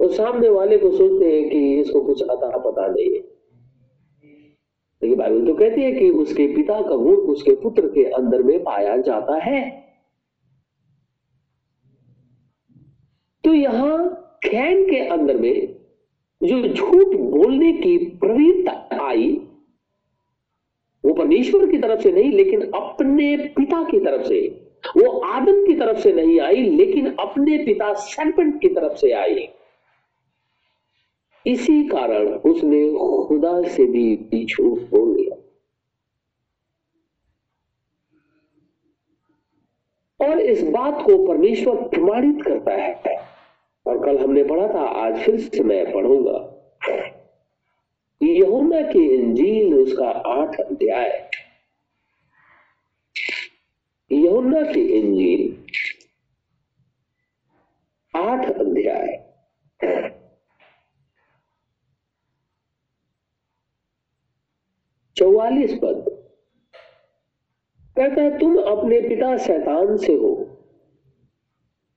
तो 0.00 0.08
सामने 0.08 0.48
वाले 0.48 0.78
को 0.78 0.90
सोचते 0.90 1.30
हैं 1.32 1.48
कि 1.50 1.80
इसको 1.80 2.00
कुछ 2.00 2.22
अता 2.22 2.56
पता 2.60 2.86
नहीं 2.86 3.04
है। 3.04 3.20
लेकिन 5.02 5.18
बाइबल 5.18 5.46
तो 5.46 5.54
कहती 5.54 5.82
है 5.82 5.92
कि 5.92 6.10
उसके 6.12 6.46
पिता 6.54 6.80
का 6.80 6.96
गुण 6.96 7.16
उसके 7.32 7.54
पुत्र 7.62 7.88
के 7.88 8.04
अंदर 8.12 8.42
में 8.42 8.62
पाया 8.64 8.96
जाता 8.98 9.36
है। 9.44 9.62
तो 13.44 13.52
यहाँ 13.54 13.98
खैन 14.44 14.84
के 14.84 15.06
अंदर 15.08 15.38
में 15.38 15.83
जो 16.44 16.68
झूठ 16.68 17.06
बोलने 17.06 17.72
की 17.72 17.98
प्रवीणता 17.98 18.88
आई, 19.02 19.48
वो 21.04 21.14
परमेश्वर 21.14 21.70
की 21.70 21.78
तरफ़ 21.78 22.00
से 22.00 22.12
नहीं, 22.12 22.32
लेकिन 22.32 22.72
अपने 22.72 23.36
पिता 23.36 23.84
की 23.84 24.00
तरफ़ 24.00 24.22
से। 24.22 24.60
वो 24.96 25.18
आदम 25.18 25.66
की 25.66 25.74
तरफ़ 25.74 25.98
से 25.98 26.12
नहीं 26.12 26.40
आई, 26.40 26.56
लेकिन 26.56 27.16
अपने 27.20 27.58
पिता 27.58 27.94
सरपेंट 27.94 28.60
की 28.60 28.68
तरफ़ 28.68 28.96
से 28.96 29.12
आई। 29.12 29.48
इसी 31.46 31.84
कारण 31.84 32.28
उसने 32.28 32.94
खुदा 33.28 33.62
से 33.62 33.84
भी 33.84 34.44
झूठ 34.44 34.78
बोल 34.80 35.16
लिया। 35.16 35.36
और 40.28 40.40
इस 40.40 40.62
बात 40.62 41.02
को 41.02 41.26
परमेश्वर 41.28 41.76
प्रमाणित 41.76 42.44
करता 42.44 42.72
है। 42.72 43.33
और 43.86 44.04
कल 44.04 44.18
हमने 44.18 44.44
पढ़ा 44.44 44.74
था, 44.74 44.80
आज 44.80 45.18
फिर 45.24 45.40
से 45.40 45.62
मैं 45.62 45.92
पढ़ूँगा। 45.92 46.50
यहुना 48.22 48.80
की 48.80 49.14
इंजील 49.14 49.74
उसका 49.74 50.08
आठ 50.08 50.60
अध्याय। 50.60 51.30
यहुना 54.12 54.62
की 54.62 54.80
इंजील, 54.80 55.64
आठ 58.16 58.50
अध्याय। 58.50 59.34
चौवालीस 65.16 65.74
पद। 65.74 66.04
कहता 67.96 68.22
है, 68.22 68.38
तुम 68.38 68.58
अपने 68.58 69.00
पिता 69.00 69.36
शैतान 69.38 69.96
से 69.96 70.14
हो। 70.14 70.53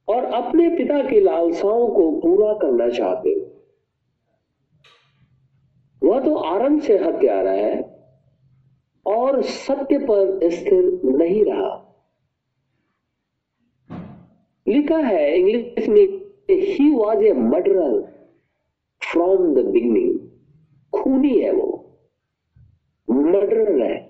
और 0.10 0.24
अपने 0.24 0.70
पिता 0.70 1.10
की 1.10 1.20
लालसाओं 1.20 1.88
को 1.89 2.12
पूरा 2.12 2.54
करना 2.54 2.89
चाहते 2.89 3.30
हो। 3.30 3.48
वह 6.04 6.20
तो 6.20 6.36
आरंभ 6.36 6.82
से 6.82 6.98
हत्यारा 6.98 7.52
है 7.52 7.98
और 9.06 9.41
सत्य 9.41 9.98
पर 9.98 10.50
स्थिर 10.50 11.02
नहीं 11.04 11.46
रहा। 11.46 11.84
लिखा 14.67 14.98
है, 14.98 15.38
इंग्लिश 15.38 15.89
में 15.89 16.08
ही 16.52 16.96
was 16.96 17.20
a 17.20 17.34
murderer 17.34 18.02
from 19.12 19.56
the 19.56 19.65
beginning 19.65 20.20
खूनी 20.93 21.39
है 21.39 21.52
वो। 21.52 22.00
मर्डरर 23.10 23.82
है। 23.82 24.07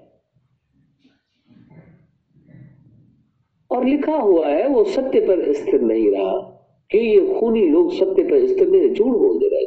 और 3.72 3.86
लिखा 3.86 4.16
हुआ 4.16 4.48
है, 4.48 4.68
वो 4.68 4.84
सत्य 4.84 5.20
पर 5.20 5.52
स्थिर 5.54 5.82
नहीं 5.82 6.12
रहा। 6.12 6.54
कि 6.92 6.98
ये 6.98 7.40
खूनी 7.40 7.66
लोग 7.68 7.92
सत्य 7.94 8.24
पर 8.24 8.46
स्थिर 8.48 8.68
नहीं 8.68 8.94
झूठ 8.94 9.08
बोल 9.08 9.38
दे 9.40 9.48
रहे 9.48 9.66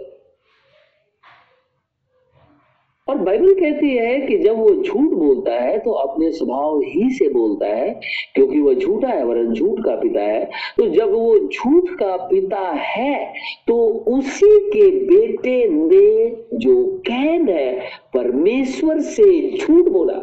और 3.08 3.18
बाइबल 3.18 3.54
कहती 3.54 3.88
है 3.88 4.20
कि 4.20 4.36
जब 4.38 4.58
वो 4.58 4.70
झूठ 4.74 5.10
बोलता 5.10 5.52
है 5.52 5.78
तो 5.78 5.90
अपने 5.92 6.30
स्वभाव 6.32 6.80
ही 6.80 7.10
से 7.10 7.28
बोलता 7.28 7.66
है, 7.66 7.88
क्योंकि 8.34 8.60
वह 8.60 8.74
झूठा 8.74 9.08
है, 9.08 9.24
वरन 9.24 9.52
झूठ 9.52 9.80
का 9.84 9.94
पिता 9.96 10.22
है। 10.22 10.44
तो 10.76 10.86
जब 10.88 11.12
वो 11.12 11.38
झूठ 11.38 11.90
का 11.98 12.16
पिता 12.16 12.60
है 12.70 13.32
तो 13.68 13.78
उसी 14.08 14.58
के 14.70 14.90
बेटे 15.06 15.68
ने 15.68 16.58
जो 16.58 16.84
कैन 17.06 17.48
है, 17.48 17.80
परमेश्वर 18.14 19.00
से 19.00 19.56
झूठ 19.56 19.88
बोला। 19.88 20.18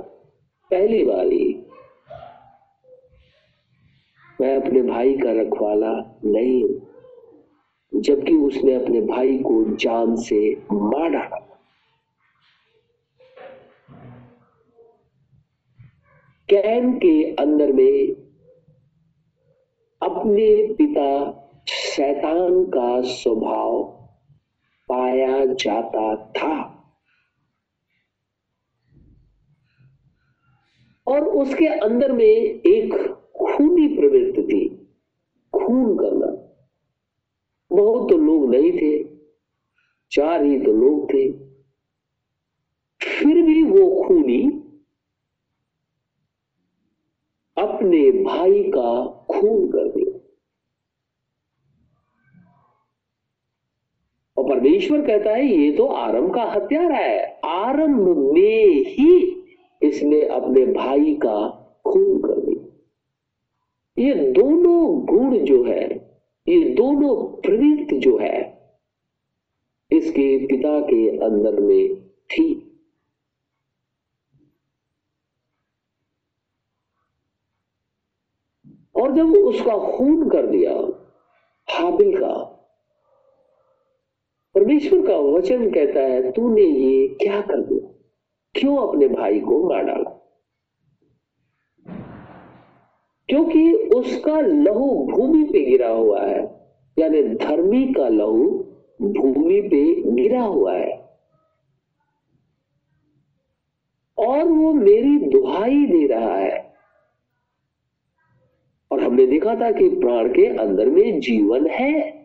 पहली 0.72 1.04
बार 1.04 1.26
ही 1.26 1.57
मैं 4.41 4.56
अपने 4.62 4.82
भाई 4.82 5.13
का 5.13 5.32
रखवाला 5.32 6.19
नहीं 6.26 6.63
हूँ, 6.63 8.02
जबकि 8.02 8.34
उसने 8.34 8.73
अपने 8.73 9.02
भाई 9.02 9.38
को 9.38 9.76
जान 9.76 10.15
से 10.15 10.56
मार 10.71 11.10
डाला। 11.10 11.38
कैन 16.50 16.97
के 16.97 17.36
अंदर 17.36 17.71
में 17.71 18.08
अपने 20.02 20.73
पिता 20.73 21.10
शैतान 21.69 22.63
का 22.63 23.02
स्वभाव 23.02 23.84
पाया 24.89 25.45
जाता 25.45 26.15
था। 26.15 26.73
और 31.08 31.23
उसके 31.23 31.65
अंदर 31.65 32.12
में 32.12 32.26
एक 32.26 33.16
खूनी 33.39 33.88
प्रवृत्ति 33.88 34.43
थी। 34.43 34.69
खून 35.54 35.97
करना। 35.97 36.28
बहुत 37.71 38.10
तो 38.10 38.17
लोग 38.17 38.50
नहीं 38.50 38.71
थे, 38.71 39.04
चार 40.12 40.43
ही 40.43 40.60
तो 40.60 40.73
लोग 40.73 41.13
थे। 41.13 41.32
फिर 43.02 43.41
भी 43.41 43.63
वो 43.63 44.04
खूनी 44.04 44.41
अपने 47.58 48.23
भाई 48.23 48.63
का 48.63 49.06
खून 49.32 49.67
कर 49.67 49.88
दिया। 49.88 50.17
और 54.38 54.50
परमेश्वर 54.50 55.06
कहता 55.08 55.30
है, 55.30 55.45
ये 55.45 55.71
तो 55.78 55.88
आरंभ 55.88 56.36
का 56.36 56.43
हत्यारा 56.43 56.95
है। 56.95 57.39
आरंभ 57.45 58.34
में 58.34 58.86
ही 58.86 59.43
इसने 59.82 60.21
अपने 60.21 60.65
भाई 60.65 61.15
का 61.15 61.50
खून 61.88 62.21
कर 62.21 62.37
ये 63.99 64.13
दोनों 64.13 65.05
गुण 65.05 65.38
जो 65.38 65.63
है, 65.63 65.86
ये 66.47 66.63
दोनों 66.63 67.41
प्रवृत्ति 67.41 67.99
जो 67.99 68.17
है, 68.17 68.57
इसके 69.91 70.45
पिता 70.45 70.79
के 70.79 71.17
अंदर 71.17 71.60
में 71.60 72.10
थी। 72.10 72.63
और 78.95 79.15
जब 79.15 79.25
उसका 79.25 79.77
खून 79.77 80.29
कर 80.29 80.47
दिया, 80.47 80.73
हाबिल 81.69 82.17
का, 82.17 82.53
परमेश्वर 84.55 85.07
का 85.07 85.17
वचन 85.17 85.71
कहता 85.71 85.99
है, 85.99 86.31
तूने 86.31 86.62
ये 86.62 87.07
क्या 87.07 87.41
कर 87.41 87.62
दिया? 87.62 87.89
क्यों 88.55 88.88
अपने 88.88 89.07
भाई 89.07 89.39
को 89.39 89.69
मार 89.69 89.83
डाला? 89.83 90.16
क्योंकि 93.30 93.74
उसका 93.74 94.42
लहू 94.42 95.08
भूमि 95.08 95.44
पे 95.44 95.66
गिरा 95.66 95.90
हुआ 95.90 96.22
है, 96.22 96.68
यानी 97.00 97.22
धर्मी 97.24 97.94
का 97.94 98.08
लहू 98.08 98.50
भूमि 99.02 99.62
पे 99.62 100.12
गिरा 100.12 100.42
हुआ 100.42 100.74
है। 100.74 101.08
और 104.18 104.44
वो 104.44 104.74
मेरी 104.74 105.18
दुहाई 105.18 105.86
दे 105.86 106.08
रहा 106.08 106.36
है। 106.36 106.74
और 108.92 109.04
हमने 109.04 109.28
देखा 109.28 109.56
था 109.56 109.72
कि 109.72 109.90
प्राण 109.90 110.30
के 110.30 110.58
अंदर 110.58 110.86
में 110.86 111.20
जीवन 111.20 111.68
है। 111.68 112.18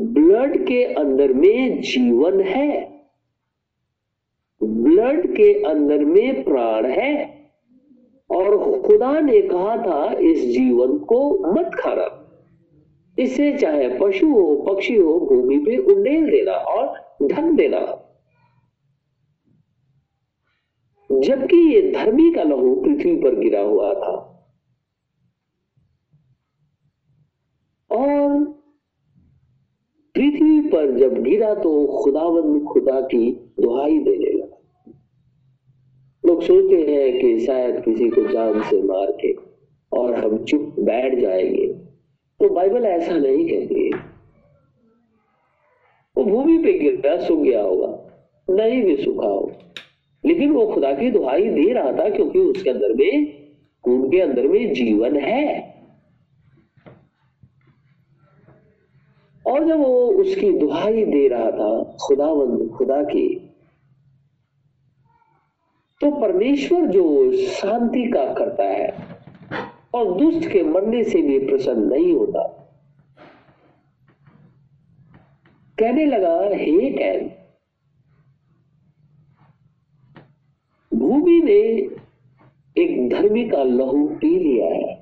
ब्लड 0.00 0.66
के 0.66 0.84
अंदर 0.84 1.32
में 1.32 1.80
जीवन 1.80 2.40
है। 2.40 3.00
ब्लड 4.62 5.36
के 5.36 5.64
अंदर 5.64 6.04
में 6.04 6.44
प्राण 6.44 6.86
है। 6.86 7.35
और 8.30 8.82
खुदा 8.82 9.20
ने 9.20 9.42
कहा 9.42 9.76
था, 9.76 10.12
इस 10.12 10.44
जीवन 10.44 10.98
को 10.98 11.38
मत 11.52 11.70
खाना। 11.74 12.22
इसे 13.18 13.58
चाहे 13.58 13.98
पशु 13.98 14.26
हो, 14.26 14.66
पक्षी 14.68 14.96
हो, 14.96 15.20
भूमि 15.20 15.58
पे 15.58 15.76
उंडेल 15.76 16.30
देना 16.30 16.52
और 16.52 16.98
ढक 17.26 17.42
देना। 17.42 18.02
जबकि 21.12 21.56
ये 21.56 21.92
धर्मी 21.92 22.32
का 22.32 22.42
लहू 22.42 22.74
पृथ्वी 22.74 23.16
पर 23.16 23.34
गिरा 23.34 23.60
हुआ 23.60 23.94
था। 23.94 24.32
और 27.90 28.44
पृथ्वी 30.14 30.60
पर 30.60 30.98
जब 30.98 31.22
गिरा 31.22 31.54
तो 31.54 32.02
खुदावन 32.04 32.64
खुदा 32.64 33.00
की 33.00 33.32
दुहाई 33.60 33.98
देने 33.98 34.32
लगा। 34.32 34.45
लोग 36.26 36.42
सोचते 36.42 36.92
हैं 36.92 37.20
कि 37.20 37.40
शायद 37.40 37.84
किसी 37.84 38.08
को 38.08 38.22
जान 38.22 38.62
से 38.62 38.82
मार 38.82 39.06
के 39.12 39.36
और 39.92 40.14
हम 40.14 40.44
चुप 40.44 40.76
बैठ 40.80 41.14
जाएँगे। 41.14 41.66
तो 42.40 42.48
बाइबल 42.48 42.84
ऐसा 42.84 43.12
नहीं 43.12 43.48
कहती 43.48 43.84
है। 43.84 43.90
वो 46.16 46.24
भूमि 46.24 46.58
पे 46.58 46.72
गिरता, 46.72 47.16
सूख 47.16 47.38
गया 47.38 47.62
होगा, 47.62 48.06
नहीं 48.50 48.82
भी 48.82 48.96
सूखा 48.96 49.28
होगा। 49.28 49.54
लेकिन 50.24 50.50
वो 50.50 50.66
खुदा 50.66 50.92
की 50.92 51.10
दुहाई 51.10 51.48
दे 51.48 51.72
रहा 51.72 51.92
था 51.92 52.10
क्योंकि 52.10 52.38
उसके 52.38 52.70
अंदर 52.70 52.92
में 52.92 53.32
खून 53.84 54.10
के 54.10 54.20
अंदर 54.20 54.48
में 54.48 54.72
जीवन 54.72 55.16
है। 55.16 55.74
और 59.46 59.66
जब 59.66 59.78
वो 59.78 60.06
उसकी 60.06 60.50
दुहाई 60.52 61.04
दे 61.04 61.28
रहा 61.28 61.50
था, 61.50 61.96
खुदावंद, 62.06 62.70
खुदा 62.70 63.02
की 63.02 63.45
तो 66.00 66.10
परमेश्वर 66.12 66.86
जो 66.86 67.32
शांति 67.50 68.02
का 68.06 68.24
करता 68.34 68.64
है 68.64 68.88
और 69.94 70.12
दुष्ट 70.18 70.48
के 70.52 70.62
मरने 70.64 71.02
से 71.04 71.22
भी 71.22 71.38
प्रसन्न 71.38 71.82
नहीं 71.84 72.12
होता। 72.14 72.42
कहने 75.78 76.04
लगा, 76.06 76.34
हे 76.48 76.90
कैन, 76.90 77.30
भूमि 80.92 81.40
ने 81.44 81.60
एक 82.76 83.08
धर्मी 83.10 83.48
का 83.48 83.62
लहू 83.64 84.06
पी 84.20 84.38
लिया 84.38 84.66
है, 84.66 84.94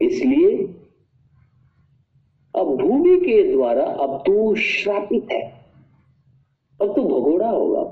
इसलिए 0.00 0.56
अब 2.54 2.76
भूमि 2.78 3.16
के 3.20 3.42
द्वारा 3.52 3.84
अब 3.84 4.22
तू 4.26 4.54
श्रापित 4.56 5.32
है 5.32 5.42
अब 6.80 6.94
तू 6.96 7.02
भगोड़ा 7.04 7.48
होगा। 7.48 7.90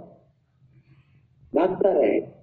भागता 1.55 1.93
रहे 1.93 2.41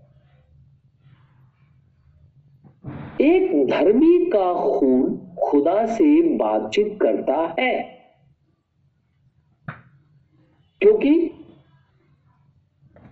एक 3.21 3.67
धर्मी 3.69 4.25
का 4.25 4.53
खून 4.53 5.17
खुदा 5.43 5.85
से 5.85 6.21
बातचीत 6.37 6.99
करता 7.01 7.55
है। 7.59 7.97
क्योंकि 10.81 11.25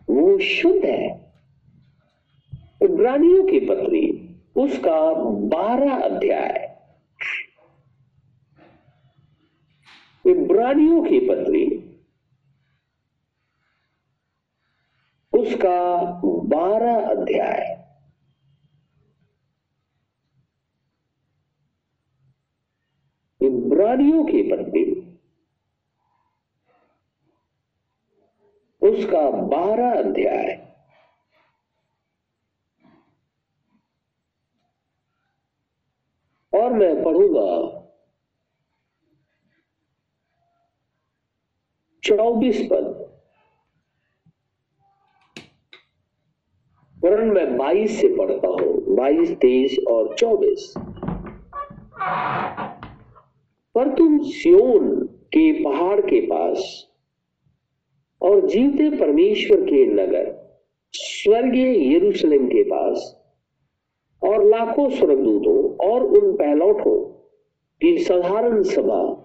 वो 0.09 0.39
शुद्ध 0.39 0.85
है। 0.85 1.33
इब्रानियों 2.81 3.47
की 3.47 3.59
पत्री 3.59 4.35
उसका 4.55 5.13
बारह 5.39 5.97
अध्याय। 6.01 6.75
इब्रानियों 10.27 11.03
की 11.03 11.19
पत्री 11.19 11.74
उसका 15.45 16.03
बारह 16.25 17.09
अध्याय। 17.09 17.85
इब्रानियों 23.41 24.23
की 24.25 24.41
पत्री 24.43 24.83
उसका 28.81 29.29
बारह 29.31 29.99
अध्याय। 29.99 30.65
और 36.53 36.73
मैं 36.73 37.03
पढ़ूँगा 37.03 37.81
चौबीस 42.03 42.67
पद। 42.71 43.04
वरन 47.05 47.27
मैं 47.27 47.57
बाईस 47.57 48.01
से 48.01 48.07
पढ़ता 48.07 48.47
हूँ। 48.47 48.95
बाईस, 48.95 49.31
तेईस 49.31 49.79
और 49.87 50.15
चौबीस। 50.15 50.73
पर 53.75 53.95
तुम 53.95 54.19
सियोन 54.19 55.05
के 55.05 55.63
पहाड़ 55.63 56.01
के 56.01 56.21
पास 56.21 56.87
और 58.21 58.47
जीवते 58.47 58.89
परमेश्वर 58.97 59.61
के 59.61 59.85
नगर, 59.85 60.45
स्वर्गीय 60.93 61.95
यरूशलेम 61.95 62.47
के 62.47 62.63
पास 62.63 63.21
और 64.23 64.43
लाखों 64.43 64.89
स्वर्गदूतों 64.89 65.89
और 65.89 66.03
उन 66.03 66.35
पहलौठों 66.35 66.99
की 67.81 67.97
साधारण 67.97 68.63
सभा 68.63 69.21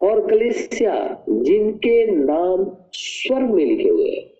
और 0.00 0.30
कलिसिया 0.30 1.24
जिनके 1.28 2.06
नाम 2.06 2.76
स्वर्ग 2.92 3.50
में 3.50 3.64
लिखे 3.64 3.88
हुए 3.88 4.10
हैं। 4.10 4.35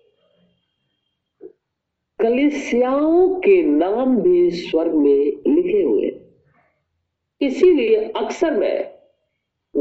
कलिसियाओं 2.19 3.39
के 3.39 3.61
नाम 3.63 4.17
भी 4.21 4.51
स्वर्ग 4.51 4.93
में 4.93 5.25
लिखे 5.47 5.81
हुए 5.81 6.21
इसीलिए 7.41 7.95
अक्सर 7.95 8.57
मैं 8.59 8.97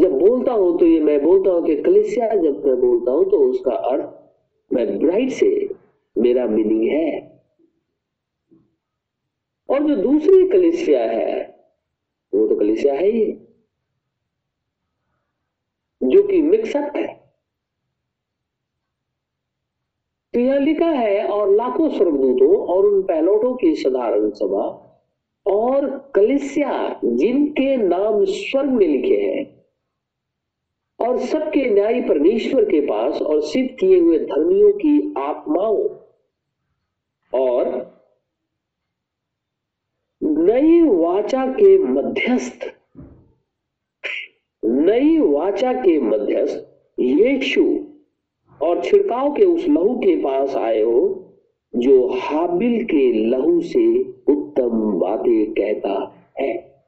जब 0.03 0.19
बोलता 0.19 0.53
हूँ 0.53 0.79
तो 0.79 0.87
ये 0.87 1.01
मैं 1.01 1.23
बोलता 1.23 1.51
हूँ 1.51 1.67
कि 1.67 1.77
कलिसिया 1.77 2.29
जब 2.29 2.67
मैं 2.67 2.81
बोलता 2.81 3.13
हूँ 3.13 3.25
तो 3.31 3.37
उसका 3.51 3.73
अर्थ, 3.73 4.33
मैं 4.73 4.99
ब्राइट 4.99 5.31
से 5.31 5.75
मेरा 6.19 6.47
मीनिंग 6.47 6.89
है। 6.89 7.37
और 9.69 9.83
जो 9.83 9.97
दूसरी 9.97 10.49
कलिसिया 10.49 11.01
है, 11.01 11.41
वो 12.33 12.49
तो 12.49 12.57
कलिसिया 12.57 12.95
है 12.95 13.11
ही, 13.11 13.33
जो 16.03 16.23
कि 16.23 16.43
मिक्सअप 16.43 16.97
है। 16.97 17.16
लिखा 20.37 20.87
है, 20.87 21.27
और 21.27 21.55
लाखों 21.55 21.89
स्वर्गदूतों 21.91 22.57
और 22.67 22.87
उन 22.87 23.03
पैलोटों 23.03 23.55
की 23.55 23.75
साधारण 23.75 24.31
सभा 24.31 24.65
और 25.47 25.87
कलिसिया, 26.15 27.01
जिनके 27.05 27.77
नाम 27.77 28.25
स्वर्ग 28.25 28.71
में 28.71 28.87
लिखे 28.87 29.17
हैं, 29.17 29.45
और 30.99 31.19
सबके 31.19 31.65
न्याय 31.71 32.01
परमेश्वर 32.01 32.65
के 32.65 32.81
पास 32.81 33.23
और 33.23 33.41
सिद्ध 33.41 33.69
किए 33.81 34.01
हुए 34.01 34.19
धर्मियों 34.19 34.73
की 34.73 35.15
आत्माओं 35.19 35.89
और 37.33 37.95
नई 40.23 40.81
वाचा 40.83 41.47
के 41.47 41.79
मध्यस्थ, 41.79 42.73
नई 44.63 45.19
वाचा 45.19 45.73
के 45.73 45.99
मध्यस्थ 46.01 47.01
यीशु 47.01 47.86
और 48.67 48.85
छिड़काव 48.85 49.35
के 49.35 49.45
उस 49.45 49.69
लहू 49.69 49.97
के 49.97 50.17
पास 50.17 50.57
आए 50.57 50.83
हो, 50.83 51.23
जो 51.77 52.09
हाबिल 52.09 52.85
के 52.85 53.27
लहू 53.27 53.61
से 53.61 54.03
उत्तम 54.03 54.93
बातें 54.93 55.53
कहता 55.53 56.15
है। 56.41 56.85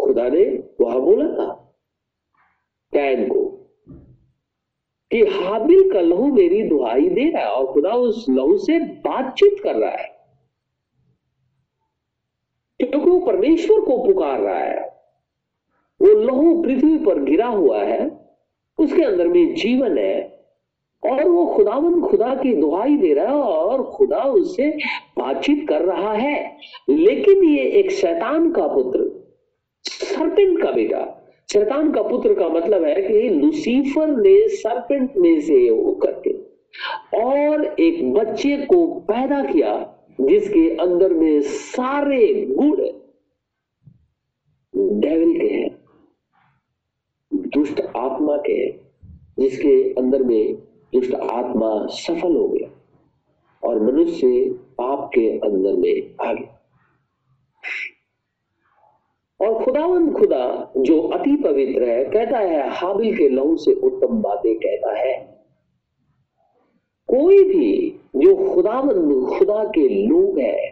खुदा 0.00 0.28
ने 0.28 0.68
वहाँ 0.80 1.00
बोला 1.00 1.28
था, 1.28 1.54
कैन 2.92 3.28
को, 3.28 3.44
कि 5.10 5.22
हाबिल 5.22 5.92
का 5.92 6.00
लहू 6.00 6.26
मेरी 6.26 6.62
दुहाई 6.62 7.08
दे 7.08 7.30
रहा 7.30 7.42
है 7.42 7.48
और 7.48 7.72
खुदा 7.72 7.90
उस 7.90 8.26
लहू 8.30 8.58
से 8.58 8.78
बातचीत 8.78 9.60
कर 9.62 9.76
रहा 9.76 9.90
है। 9.90 10.18
क्योंकि 12.80 13.10
वो 13.10 13.18
परमेश्वर 13.18 13.80
को 13.80 14.04
पुकार 14.04 14.40
रहा 14.40 14.58
है। 14.58 14.88
वो 16.02 16.08
लहू 16.08 16.62
पृथ्वी 16.62 16.98
पर 16.98 17.22
गिरा 17.22 17.48
हुआ 17.48 17.82
है 17.82 18.17
उसके 18.78 19.02
अंदर 19.02 19.28
में 19.28 19.54
जीवन 19.54 19.98
है 19.98 20.38
और 21.02 21.28
वो 21.28 21.46
खुदावन 21.46 22.00
खुदा 22.00 22.34
की 22.34 22.54
दुहाई 22.54 22.96
दे 22.96 23.12
रहा 23.14 23.26
है 23.26 23.42
और 23.42 23.82
खुदा 23.82 24.18
उससे 24.18 24.70
बातचीत 25.18 25.66
कर 25.68 25.80
रहा 25.80 26.12
है। 26.12 26.56
लेकिन 26.88 27.44
ये 27.44 27.64
एक 27.70 27.90
शैतान 27.90 28.50
का 28.52 28.66
पुत्र, 28.66 29.04
सरपेंट 29.84 30.62
का 30.62 30.70
बेटा, 30.70 31.00
शैतान 31.52 31.92
का 31.92 32.02
पुत्र 32.02 32.34
का 32.34 32.48
मतलब 32.48 32.84
है 32.84 33.02
कि 33.02 33.28
लुसीफर 33.28 34.08
ने 34.08 34.48
सरपेंट 34.48 35.16
में 35.16 35.40
से 35.40 35.70
वो 35.70 35.94
करके 35.94 36.32
और 37.22 37.64
एक 37.80 38.12
बच्चे 38.12 38.56
को 38.56 38.86
पैदा 38.86 39.44
किया, 39.44 39.72
जिसके 40.20 40.68
अंदर 40.76 41.14
में 41.14 41.40
सारे 41.40 42.46
गुण 42.50 42.76
डेविल 45.00 45.40
के 45.40 45.46
हैं। 45.46 45.67
दुष्ट 47.54 47.80
आत्मा 47.80 48.36
के, 48.36 48.72
जिसके 49.38 49.94
अंदर 49.94 50.22
में 50.22 50.54
दुष्ट 50.94 51.14
आत्मा 51.14 51.86
सफल 51.86 52.36
हो 52.36 52.48
गया 52.48 52.70
और 53.68 53.82
मनुष्य 53.82 54.50
पाप 54.50 55.10
के 55.14 55.38
अंदर 55.38 55.72
में 55.72 56.26
आ 56.26 56.32
गया। 56.32 56.54
और 59.40 59.64
खुदावन 59.64 60.12
खुदा, 60.12 60.72
जो 60.76 61.02
अति 61.02 61.36
पवित्र 61.36 61.82
है, 61.82 62.04
कहता 62.04 62.38
है, 62.38 62.70
हाबिल 62.70 63.18
के 63.18 63.28
लहू 63.28 63.56
से 63.56 63.72
उत्तम 63.72 64.22
बातें 64.22 64.54
कहता 64.54 64.94
है। 64.98 65.44
कोई 67.08 67.44
भी 67.44 68.00
जो 68.16 68.54
खुदावन 68.54 69.24
खुदा 69.38 69.64
के 69.64 69.88
लोग 70.06 70.38
है, 70.38 70.68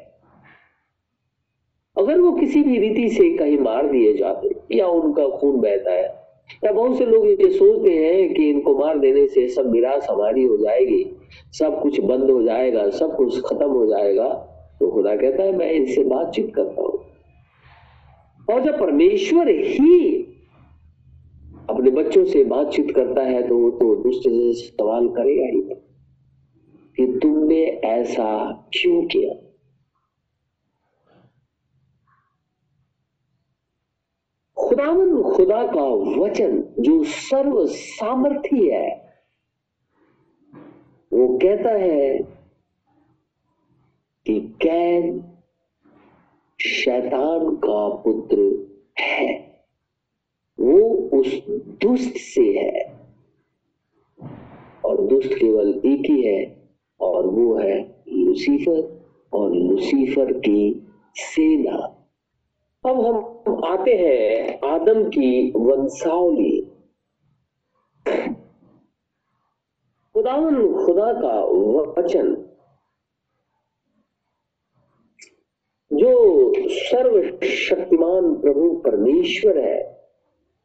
अगर 1.99 2.21
वो 2.21 2.33
किसी 2.33 2.63
भी 2.63 2.79
रीति 2.79 3.09
से 3.09 3.37
कहीं 3.37 3.59
मार 3.59 3.91
दिए 3.91 4.15
जाते 4.15 4.77
या 4.77 4.87
उनका 4.87 5.29
खून 5.29 5.61
बहता 5.61 5.93
है 5.93 6.26
या 6.65 6.73
बहुत 6.73 6.99
से 6.99 7.07
लोग 7.07 7.27
ये 7.27 7.51
सोचते 7.51 7.93
हैं 7.93 8.35
कि 8.35 8.51
इनको 8.51 8.79
मार 8.79 8.99
देने 8.99 9.27
से 9.27 9.49
सब 9.49 9.71
विरास 9.71 10.07
हमारी 10.11 10.45
हो 10.45 10.57
जाएगी, 10.57 11.17
सब 11.53 11.81
कुछ 11.83 12.01
बंद 12.01 12.31
हो 12.31 12.43
जाएगा, 12.43 12.91
सब 12.91 13.17
कुछ 13.17 13.41
खत्म 13.41 13.69
हो 13.69 13.87
जाएगा। 13.87 14.29
तो 14.81 14.91
खुदा 14.91 15.17
कहता 15.17 15.43
है, 15.43 15.57
मैं 15.57 15.73
इनसे 15.73 16.05
बातचीत 16.05 16.55
करता 16.55 16.83
हूँ। 16.83 17.05
और 18.51 18.63
जब 18.65 18.81
परमेश्वर 18.81 19.49
ही 19.49 20.23
अपने 21.71 21.91
बच्चों 21.91 22.25
से 22.25 22.45
बातचीत 22.45 22.91
करता 22.91 23.23
है 23.23 23.49
तो 23.49 23.59
वो 23.59 23.71
तो 23.71 23.97
दुष्ट 23.97 24.21
से 24.21 24.53
सवाल 24.53 25.09
करेगा 25.09 25.47
ही। 25.47 25.83
कि 26.97 27.19
तुमने 27.19 27.65
ऐसा 27.67 28.53
क्यों 28.73 29.03
किया? 29.03 29.46
खुदावन 34.69 35.23
खुदा 35.23 35.67
का 35.67 35.85
वचन 36.21 36.75
जो 36.79 37.05
सर्व 37.05 37.67
सामर्थ्य 37.67 38.71
है, 38.73 39.07
वो 41.13 41.39
कहता 41.39 41.71
है 41.71 42.19
कि 44.27 44.41
कैन 44.63 45.25
शैतान 46.61 47.57
का 47.57 47.89
पुत्र 47.89 48.67
है। 49.01 49.47
वो 50.61 50.83
उस 51.21 51.43
दुष्ट 51.49 52.17
से 52.17 52.59
है 52.59 53.01
और 54.85 55.07
दुष्ट 55.07 55.35
केवल 55.35 55.83
एक 55.87 56.11
ही 56.11 56.23
है 56.23 56.71
और 57.01 57.27
वो 57.27 57.59
है 57.59 58.03
लुसीफर 58.09 59.07
और 59.33 59.55
लुसीफर 59.55 60.33
की 60.33 60.87
सेना। 61.17 61.77
अब 62.91 63.36
हम 63.49 63.65
आते 63.65 63.91
हैं 63.91 64.61
आदम 64.69 65.09
की 65.09 65.51
वंशावली। 65.51 66.63
खुदावन, 70.15 70.87
खुदा 70.87 71.13
का 71.13 71.45
वचन। 72.01 72.43
जो 75.93 76.53
सर्वशक्तिमान 76.69 78.41
प्रभु 78.41 78.83
परमेश्वर 78.85 79.59
है, 79.59 80.09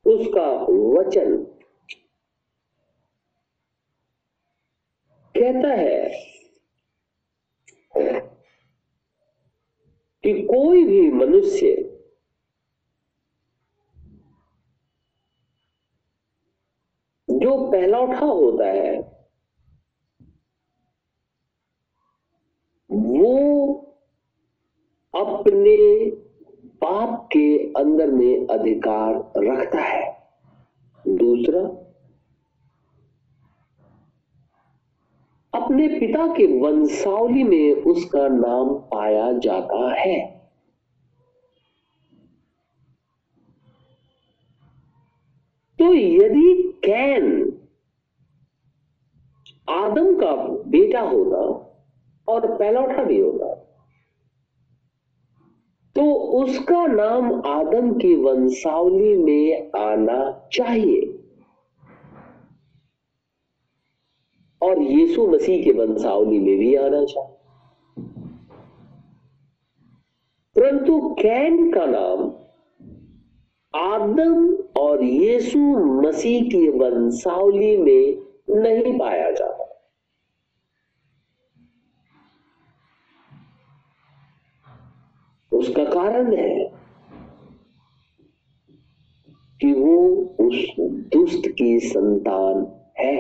उसका 0.08 0.52
वचन 1.00 1.44
कहता 5.38 5.70
है 5.70 6.10
कि 10.24 10.42
कोई 10.42 10.84
भी 10.84 11.12
मनुष्य 11.12 11.91
जो 17.52 17.72
पहला 17.72 18.00
उठा 18.00 18.26
होता 18.26 18.66
है, 18.66 18.98
वो 22.92 23.74
अपने 25.16 26.10
पाप 26.66 27.30
के 27.32 27.74
अंदर 27.74 28.12
में 28.12 28.48
अधिकार 28.48 29.34
रखता 29.38 29.80
है। 29.80 30.28
दूसरा, 31.08 31.62
अपने 35.54 35.88
पिता 35.88 36.28
के 36.28 36.60
वंशावली 36.60 37.44
में 37.44 37.74
उसका 37.74 38.28
नाम 38.28 38.70
पाया 38.70 39.32
जाता 39.32 39.94
है। 39.94 40.42
तो 45.80 45.94
यदि 45.94 46.71
कैन 46.86 47.26
आदम 49.70 50.16
का 50.20 50.32
बेटा 50.68 51.02
होता 51.02 51.42
और 52.28 52.56
पहला 52.58 52.82
उठा 52.82 53.04
भी 53.04 53.20
होता 53.20 53.54
तो 55.96 56.04
उसका 56.14 56.86
नाम 56.88 57.34
आदम 57.48 57.94
की 57.94 58.16
वंशावली 58.16 59.16
में 59.18 59.72
आना 59.80 60.48
चाहिए। 60.54 61.18
और 64.62 64.82
यीशु 64.82 65.28
मसीह 65.28 65.64
के 65.64 65.72
वंशावली 65.72 66.40
में 66.40 66.58
भी 66.60 66.76
आना 66.76 67.04
चाहिए। 67.06 67.38
परंतु 70.56 71.16
कैन 71.20 71.72
का 71.72 71.86
नाम 71.86 72.30
आदम 73.76 74.56
और 74.78 75.04
यीशु 75.04 75.60
मसीह 76.02 76.42
की 76.44 76.70
वंशावली 76.70 77.78
में 77.78 78.22
नहीं 78.62 79.00
पाया 79.00 79.32
जाता। 79.32 79.68
उसका 85.52 85.84
कारण 85.84 86.34
है 86.36 86.66
कि 89.62 89.74
वो 89.74 89.98
उस 90.40 90.56
दुष्ट 91.14 91.48
की 91.48 91.80
संतान 91.80 92.66
है, 93.00 93.18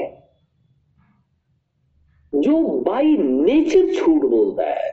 जो 2.35 2.61
बाई 2.81 3.17
नेचर 3.17 3.93
झूठ 3.93 4.21
बोलता 4.21 4.63
है। 4.63 4.89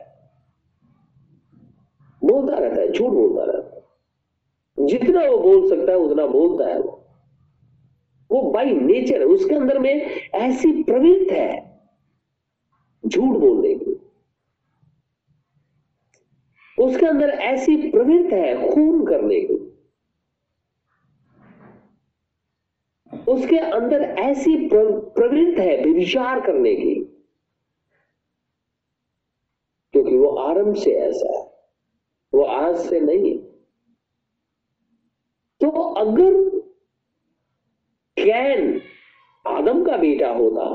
बोलता 2.23 2.57
रहता 2.57 2.81
है, 2.81 2.91
झूठ 2.91 3.11
बोलता 3.11 3.43
रहता 3.43 3.57
है। 3.57 3.58
जितना 4.81 5.29
वो 5.29 5.37
बोल 5.37 5.69
सकता 5.69 5.91
है, 5.91 5.97
उतना 5.97 6.25
बोलता 6.25 6.69
है 6.69 6.79
वो। 6.81 6.95
वो 8.31 8.51
बाई 8.51 8.65
नेचर 8.65 9.23
उसके 9.23 9.55
अंदर 9.55 9.79
में 9.79 10.05
ऐसी 10.33 10.83
प्रवृत्ति 10.83 11.35
है, 11.35 11.81
झूठ 13.07 13.37
बोलने 13.37 13.75
की। 13.75 13.91
उसके 16.83 17.05
अंदर 17.05 17.29
ऐसी 17.29 17.91
प्रवृत्ति 17.91 18.35
है, 18.35 18.71
खून 18.71 19.05
करने 19.05 19.41
की। 19.41 19.53
उसके 23.27 23.57
अंदर 23.57 24.01
ऐसी 24.01 24.69
प्रवृत्ति 24.69 25.61
है, 25.61 25.83
विचार 25.83 26.39
करने 26.39 26.75
की। 26.75 26.95
क्योंकि 29.91 30.17
वो 30.17 30.29
आरंभ 30.29 30.75
से 30.75 30.91
ऐसा 30.91 31.37
है, 31.37 31.51
वो 32.33 32.43
आज 32.43 32.75
से 32.75 32.99
नहीं 32.99 33.39
है। 33.39 33.48
अगर 35.99 36.33
कैन 38.17 38.81
आदम 39.45 39.83
का 39.85 39.97
बेटा 39.97 40.29
होता 40.29 40.65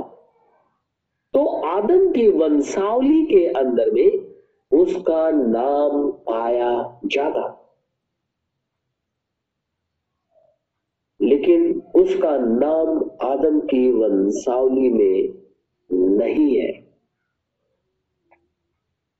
तो 1.34 1.46
आदम 1.66 2.10
की 2.12 2.28
वंशावली 2.28 3.24
के 3.26 3.46
अंदर 3.46 3.90
में 3.90 4.34
उसका 4.72 5.30
नाम 5.30 6.10
पाया 6.10 7.00
जाता। 7.06 7.60
लेकिन 11.20 11.82
उसका 11.94 12.36
नाम 12.38 13.10
आदम 13.22 13.60
की 13.60 13.90
वंशावली 13.92 14.90
में 14.90 16.18
नहीं 16.18 16.56
है। 16.56 16.72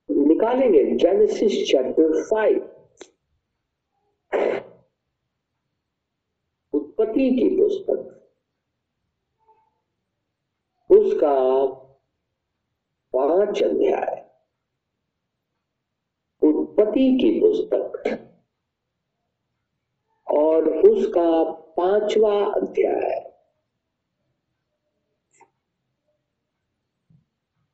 निकालेंगे 0.09 0.83
जेनेसिस 0.95 1.63
चैप्टर 1.67 2.21
फाइव 2.21 2.71
उत्पत्ति 7.15 7.29
की 7.31 7.49
पुस्तक। 7.49 8.31
उसका 10.91 11.65
पाँच 13.15 13.63
अध्याय। 13.63 14.31
उत्पत्ति 16.43 17.17
की 17.21 17.39
पुस्तक। 17.39 18.03
और 20.31 20.69
उसका 20.77 21.43
पांचवा 21.51 22.33
अध्याय। 22.45 23.31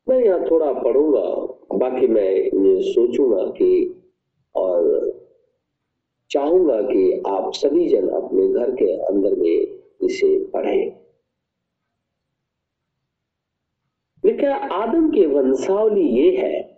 मैं 0.08 0.24
यहाँ 0.24 0.40
थोड़ा 0.50 0.72
पढ़ूँगा, 0.72 1.54
बाकी 1.78 2.06
मैं 2.06 2.50
सोचूँगा 2.82 3.44
कि 3.50 3.70
और 4.54 5.21
चाहूँगा 6.32 6.82
कि 6.82 7.22
आप 7.26 7.52
सभी 7.54 7.88
जन 7.88 8.08
अपने 8.08 8.48
घर 8.48 8.70
के 8.70 8.92
अंदर 9.06 9.34
में 9.34 9.80
इसे 10.02 10.44
पढ़ें। 10.44 11.02
लिखा, 14.24 14.54
आदम 14.54 15.10
के 15.10 15.26
वंशावली 15.26 16.08
ये 16.08 16.36
है 16.36 16.72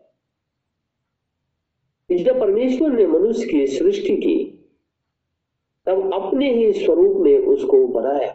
जब 2.11 2.41
परमेश्वर 2.41 2.91
ने 2.91 3.07
मनुष्य 3.07 3.47
की 3.47 3.67
सृष्टि 3.67 4.17
की, 4.17 4.51
तब 5.87 6.15
अपने 6.15 6.55
ही 6.55 6.73
स्वरूप 6.73 7.17
में 7.17 7.39
उसको 7.39 7.87
बनाया। 7.87 8.33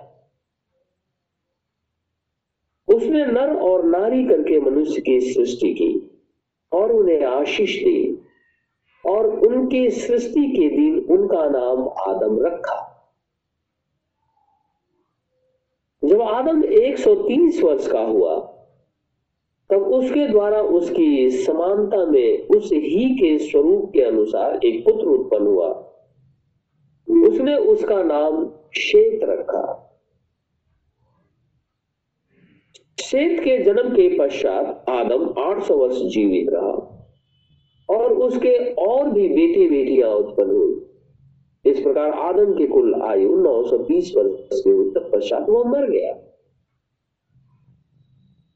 उसने 2.88 3.26
नर 3.26 3.56
और 3.56 3.86
नारी 3.86 4.26
करके 4.26 4.60
मनुष्य 4.60 5.02
की 5.02 5.20
सृष्टि 5.34 5.74
की 5.74 6.22
और 6.72 6.92
उन्हें 6.92 7.26
आशीष 7.26 7.80
दी। 7.80 8.09
और 9.10 9.40
उनकी 9.40 9.90
सृष्टि 9.90 10.52
के 10.52 10.70
दिन 10.70 11.18
उनका 11.18 11.50
नाम 11.50 11.90
आदम 11.90 12.46
रखा। 12.46 12.86
जब 16.04 16.22
आदम 16.22 16.64
130 16.64 17.64
वर्ष 17.64 17.92
का 17.92 18.00
हुआ, 18.00 18.40
तब 19.70 19.82
उसके 19.82 20.28
द्वारा 20.28 20.62
उसकी 20.62 21.30
समानता 21.32 22.06
में 22.06 22.48
उस 22.48 22.70
ही 22.74 23.16
के 23.16 23.38
स्वरूप 23.40 23.92
के 23.94 24.02
अनुसार 24.02 24.60
एक 24.66 24.86
पुत्र 24.86 25.08
उत्पन्न 25.08 25.48
हुआ। 25.48 25.68
उसने 27.30 27.56
उसका 27.56 28.04
नाम 28.04 28.54
शेत 28.78 29.20
रखा। 29.24 29.86
शेत 33.02 33.40
के 33.40 33.64
जन्म 33.64 33.90
के 33.90 34.20
पश्चात 34.20 34.86
आदम 34.90 35.36
800 35.38 35.78
वर्ष 35.78 35.96
जीवित 35.96 36.48
रहा। 36.50 36.89
और 37.90 38.14
उसके 38.14 38.74
और 38.74 39.10
भी 39.10 39.30
बेटे 39.30 39.70
बेटियाँ 39.70 40.10
उत्पन्न 40.10 40.52
हुई। 40.52 40.86
इस 41.72 41.80
प्रकार 41.80 42.12
आदम 42.12 42.54
की 42.54 42.68
कुल 42.68 43.02
आयु 43.02 43.36
920 43.36 44.14
वर्ष 44.16 44.62
के 44.68 45.00
पश्चात 45.10 45.50
वो 45.50 45.64
मर 45.64 45.90
गया। 45.90 46.14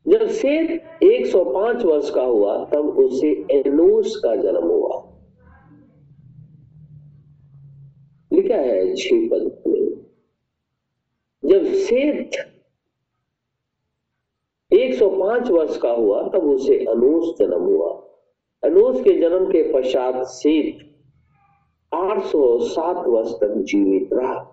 जब 0.07 0.27
शेर 0.27 0.81
105 1.03 1.85
वर्ष 1.85 2.09
का 2.09 2.21
हुआ, 2.21 2.65
तब 2.65 2.97
उसे 2.99 3.45
एनोस 3.51 4.15
का 4.15 4.35
जन्म 4.35 4.63
हुआ। 4.63 5.09
लिखा 8.33 8.55
है 8.55 8.95
छह 8.95 9.15
पद 9.15 9.63
में, 9.67 10.05
जब 11.45 11.65
सेठ 11.65 12.35
105 14.73 15.51
वर्ष 15.51 15.77
का 15.77 15.91
हुआ, 15.91 16.23
तब 16.23 16.43
उसे 16.43 16.85
अनोस 16.85 17.35
जन्म 17.39 17.61
हुआ। 17.61 18.02
अनोस 18.63 19.01
के 19.01 19.19
जन्म 19.19 19.45
के 19.45 19.73
पश्चात 19.73 20.23
सेठ 20.23 20.75
807 21.93 23.07
वर्ष 23.07 23.31
तक 23.31 23.53
जीवित 23.57 24.09
रहा। 24.13 24.49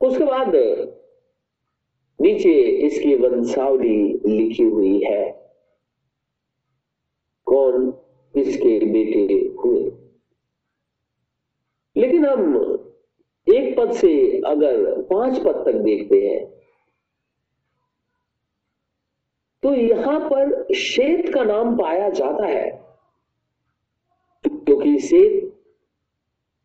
उसके 0.00 0.24
बाद 0.24 0.52
नीचे 2.20 2.54
इसकी 2.62 3.14
वंशावली 3.16 4.20
लिखी 4.26 4.62
हुई 4.62 5.02
है। 5.04 5.52
कौन 7.44 7.94
इसके 8.36 8.78
बेटे 8.78 9.34
हुए? 9.64 9.92
लेकिन 11.96 12.26
हम 12.26 12.64
एक 13.54 13.76
पद 13.78 13.92
से 13.92 14.40
अगर 14.40 15.02
पाँच 15.02 15.38
पद 15.38 15.64
तक 15.66 15.74
देखते 15.74 16.28
हैं 16.28 16.55
तो 19.66 19.74
यहाँ 19.74 20.20
पर 20.20 20.74
शेत 20.74 21.34
का 21.34 21.44
नाम 21.44 21.76
पाया 21.76 22.08
जाता 22.08 22.46
है। 22.46 22.86
क्योंकि 24.46 24.98
शेत 24.98 25.62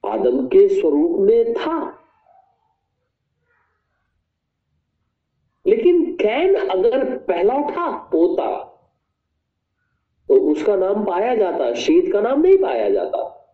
आदम 0.06 0.48
के 0.48 0.82
स्वरूप 0.82 1.20
में 1.20 1.54
था। 1.54 2.00
लेकिन 5.68 6.16
कैन 6.16 6.56
अगर 6.56 7.18
पहला 7.18 7.54
था, 7.54 7.98
पोता 7.98 8.66
तो 10.28 10.52
उसका 10.52 10.76
नाम 10.76 11.04
पाया 11.06 11.36
जाता, 11.36 11.74
शीत 11.74 12.14
का 12.14 12.22
नाम 12.22 12.42
नहीं 12.42 12.58
पाया 12.58 12.90
जाता। 12.90 13.48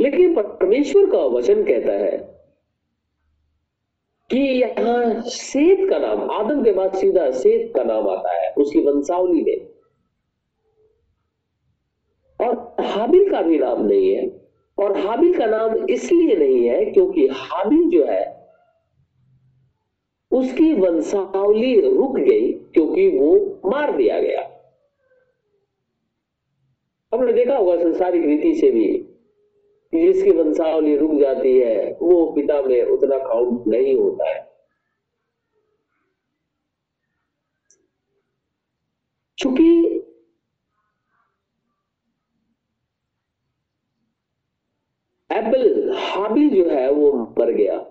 लेकिन 0.00 0.42
परमेश्वर 0.42 1.10
का 1.10 1.18
वचन 1.18 1.64
कहता 1.64 1.92
है 1.92 2.37
कि 4.30 4.38
यहाँ 4.38 5.20
सेत 5.22 5.88
का 5.90 5.98
नाम, 5.98 6.30
आदम 6.30 6.62
के 6.64 6.72
बाद 6.72 6.94
सीधा 6.94 7.30
सेत 7.30 7.72
का 7.76 7.82
नाम 7.82 8.08
आता 8.08 8.32
है, 8.32 8.52
उसकी 8.52 8.80
वंशावली 8.80 9.42
में। 9.42 9.68
और 12.40 12.76
हाबिल 12.80 13.30
का 13.30 13.42
भी 13.42 13.58
नाम 13.58 13.86
नहीं 13.86 14.14
है, 14.14 14.26
और 14.78 14.96
हाबिल 14.98 15.38
का 15.38 15.46
नाम 15.46 15.86
इसलिए 15.86 16.36
नहीं 16.36 16.64
है 16.66 16.84
क्योंकि 16.84 17.26
हाबिल 17.26 17.88
जो 17.90 18.04
है, 18.04 18.38
उसकी 20.32 20.72
वंशावली 20.74 21.80
रुक 21.80 22.16
गई 22.16 22.52
क्योंकि 22.52 23.08
वो 23.08 23.60
मार 23.70 23.96
दिया 23.96 24.20
गया। 24.20 24.40
हमने 27.12 27.32
देखा 27.32 27.56
होगा 27.56 27.76
संसारिक 27.76 28.24
रीति 28.24 28.54
से 28.54 28.70
भी 28.70 29.07
जिसकी 29.94 30.30
वंशावली 30.30 30.96
रुक 30.96 31.10
जाती 31.12 31.58
है, 31.58 31.98
वो 32.02 32.32
पिता 32.32 32.62
में 32.62 32.82
उतना 32.82 33.18
काउंट 33.18 33.66
नहीं 33.66 33.96
होता 33.96 34.30
है। 34.30 34.52
चूँकि 39.38 39.94
एप्पल 45.32 45.92
हाबिल 45.98 46.50
जो 46.50 46.70
है, 46.70 46.90
वो 46.90 47.34
मर 47.38 47.50
गया। 47.50 47.86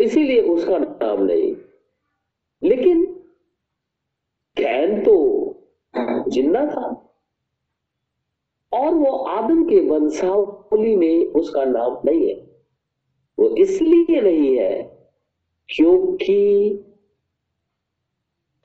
इसीलिए 0.00 0.42
उसका 0.42 0.78
नाम 0.78 1.22
नहीं। 1.22 1.56
लेकिन 2.62 3.04
कैन 4.56 5.02
तो 5.02 5.46
ज़िंदा 6.28 6.66
था। 6.66 7.09
और 8.72 8.94
वो 8.94 9.10
आदम 9.10 9.64
के 9.64 9.80
वंशावली 9.88 10.96
में 10.96 11.26
उसका 11.26 11.64
नाम 11.64 11.98
नहीं 12.04 12.28
है। 12.28 12.34
वो 13.38 13.48
इसलिए 13.56 14.20
नहीं 14.20 14.58
है 14.58 14.82
क्योंकि 15.68 16.68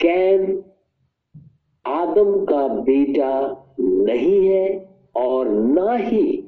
कैन 0.01 0.63
आदम 1.87 2.45
का 2.45 2.67
बेटा 2.67 3.65
नहीं 3.79 4.47
है 4.47 4.99
और 5.15 5.49
ना 5.49 5.95
ही 5.95 6.43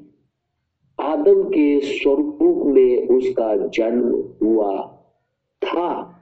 आदम 0.99 1.43
के 1.43 1.79
स्वरूप 1.81 2.65
में 2.65 3.07
उसका 3.07 3.67
जन्म 3.67 4.23
हुआ 4.43 5.03
था। 5.61 6.16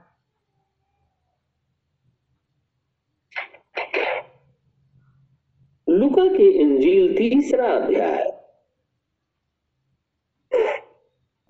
लुका 5.96 6.26
के 6.36 6.50
इंजील 6.62 7.18
तीसरा 7.18 7.72
अध्याय। 7.72 8.24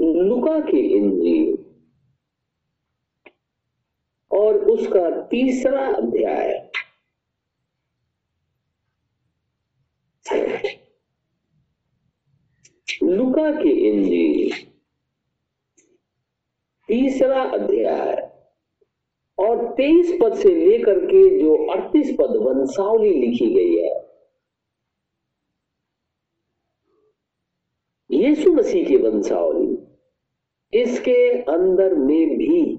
लुका 0.00 0.60
के 0.60 0.76
इंजील। 0.76 1.58
और 4.32 4.54
उसका 4.54 5.26
तीसरा 5.26 5.86
अध्याय। 5.86 6.70
लुका 13.02 13.62
की 13.62 13.70
इंजील। 13.70 14.50
तीसरा 16.88 17.42
अध्याय। 17.42 18.32
और 19.38 19.74
तेईस 19.74 20.18
पद 20.22 20.34
से 20.34 20.48
लेकर 20.48 20.98
के 20.98 21.40
जो 21.40 21.66
अड़तीस 21.66 22.16
पद 22.18 22.36
वंशावली 22.36 23.10
लिखी 23.10 23.54
गई 23.54 23.82
है। 23.82 24.05
मसीह 28.66 28.88
की 28.88 28.96
वंशावली 28.96 30.80
इसके 30.80 31.42
अंदर 31.42 31.94
में 31.94 32.36
भी 32.38 32.76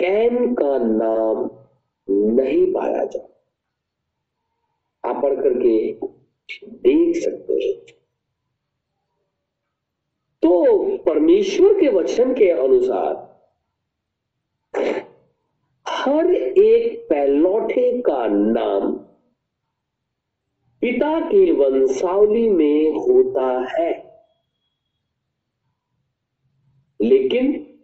कैन 0.00 0.54
का 0.54 0.78
नाम 0.78 1.50
नहीं 2.36 2.72
पाया 2.72 3.04
जाता। 3.04 3.28
आप 5.04 5.22
पढ़ 5.22 5.34
करके 5.34 5.92
देख 6.64 7.16
सकते 7.16 7.52
हैं। 7.52 7.94
तो 10.42 10.96
परमेश्वर 10.96 11.80
के 11.80 11.88
वचन 11.88 12.34
के 12.34 12.50
अनुसार 12.50 13.12
हर 15.88 16.34
एक 16.34 17.06
पैलौठे 17.10 18.02
का 18.02 18.26
नाम 18.26 19.03
पिता 20.84 21.20
की 21.20 21.52
वंशावली 21.52 22.50
में 22.50 22.90
होता 22.90 23.76
है। 23.76 24.20
लेकिन 27.00 27.78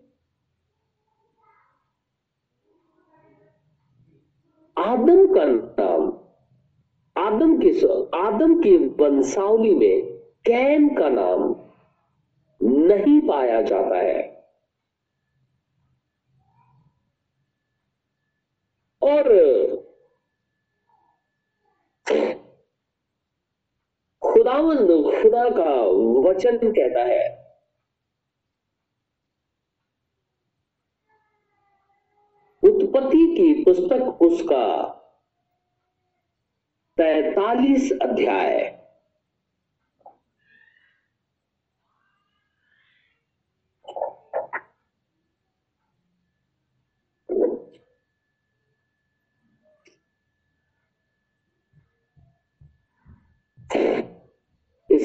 आदम 4.78 5.34
का 5.34 5.44
नाम, 5.44 6.12
आदम 7.26 7.58
के 7.62 7.70
आदम 8.18 8.62
की 8.62 8.76
वंशावली 8.76 9.74
में 9.74 10.18
कैन 10.46 10.88
का 10.94 11.08
नाम 11.08 11.56
नहीं 12.62 13.20
पाया 13.20 13.62
जाता 13.62 13.96
है। 13.96 14.40
और 19.02 19.50
खुदावंद 24.50 24.88
खुदा 25.22 25.48
का 25.50 25.70
वचन 26.28 26.58
कहता 26.58 27.00
है। 27.00 27.50
उत्पत्ति 32.62 33.36
की 33.36 33.64
पुस्तक 33.64 34.22
उसका 34.22 34.66
तैतालीस 36.96 37.92
अध्याय। 38.02 38.79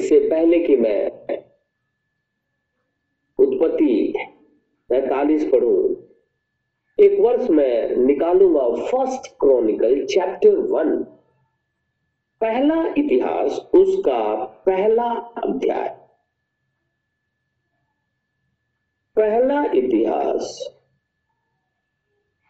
इससे 0.06 0.18
पहले 0.30 0.58
कि 0.58 0.76
मैं 0.76 1.06
उत्पत्ति 3.38 4.14
पैतालीस 4.88 5.44
पढ़ू, 5.44 5.96
एक 6.98 7.18
वर्ष 7.20 7.48
में 7.50 7.96
निकालूँगा 7.96 8.84
फ़र्स्ट 8.86 9.26
क्रॉनिकल 9.40 10.04
चैप्टर 10.06 10.58
वन 10.58 11.02
पहला 12.40 12.76
इतिहास, 12.98 13.58
उसका 13.74 14.44
पहला 14.44 15.08
अध्याय। 15.44 15.88
पहला 19.16 19.64
इतिहास 19.64 20.76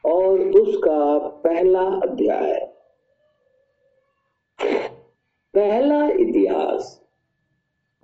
और 0.05 0.41
उसका 0.41 1.19
पहला 1.19 1.89
अध्याय। 2.03 2.61
पहला 5.55 6.07
इतिहास 6.09 7.06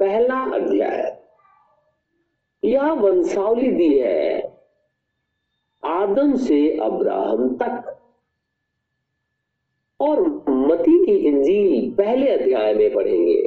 पहला 0.02 0.54
अध्याय। 0.54 1.22
यह 2.64 2.92
वंशावली 2.92 3.70
दी 3.70 3.98
है 3.98 4.58
आदम 5.84 6.36
से 6.36 6.78
अब्राहम 6.78 7.56
तक। 7.56 7.98
और 10.00 10.44
मती 10.48 11.06
की 11.06 11.12
इंजील 11.12 11.94
पहले 11.94 12.30
अध्याय 12.30 12.74
में 12.74 12.92
पढ़ेंगे। 12.92 13.42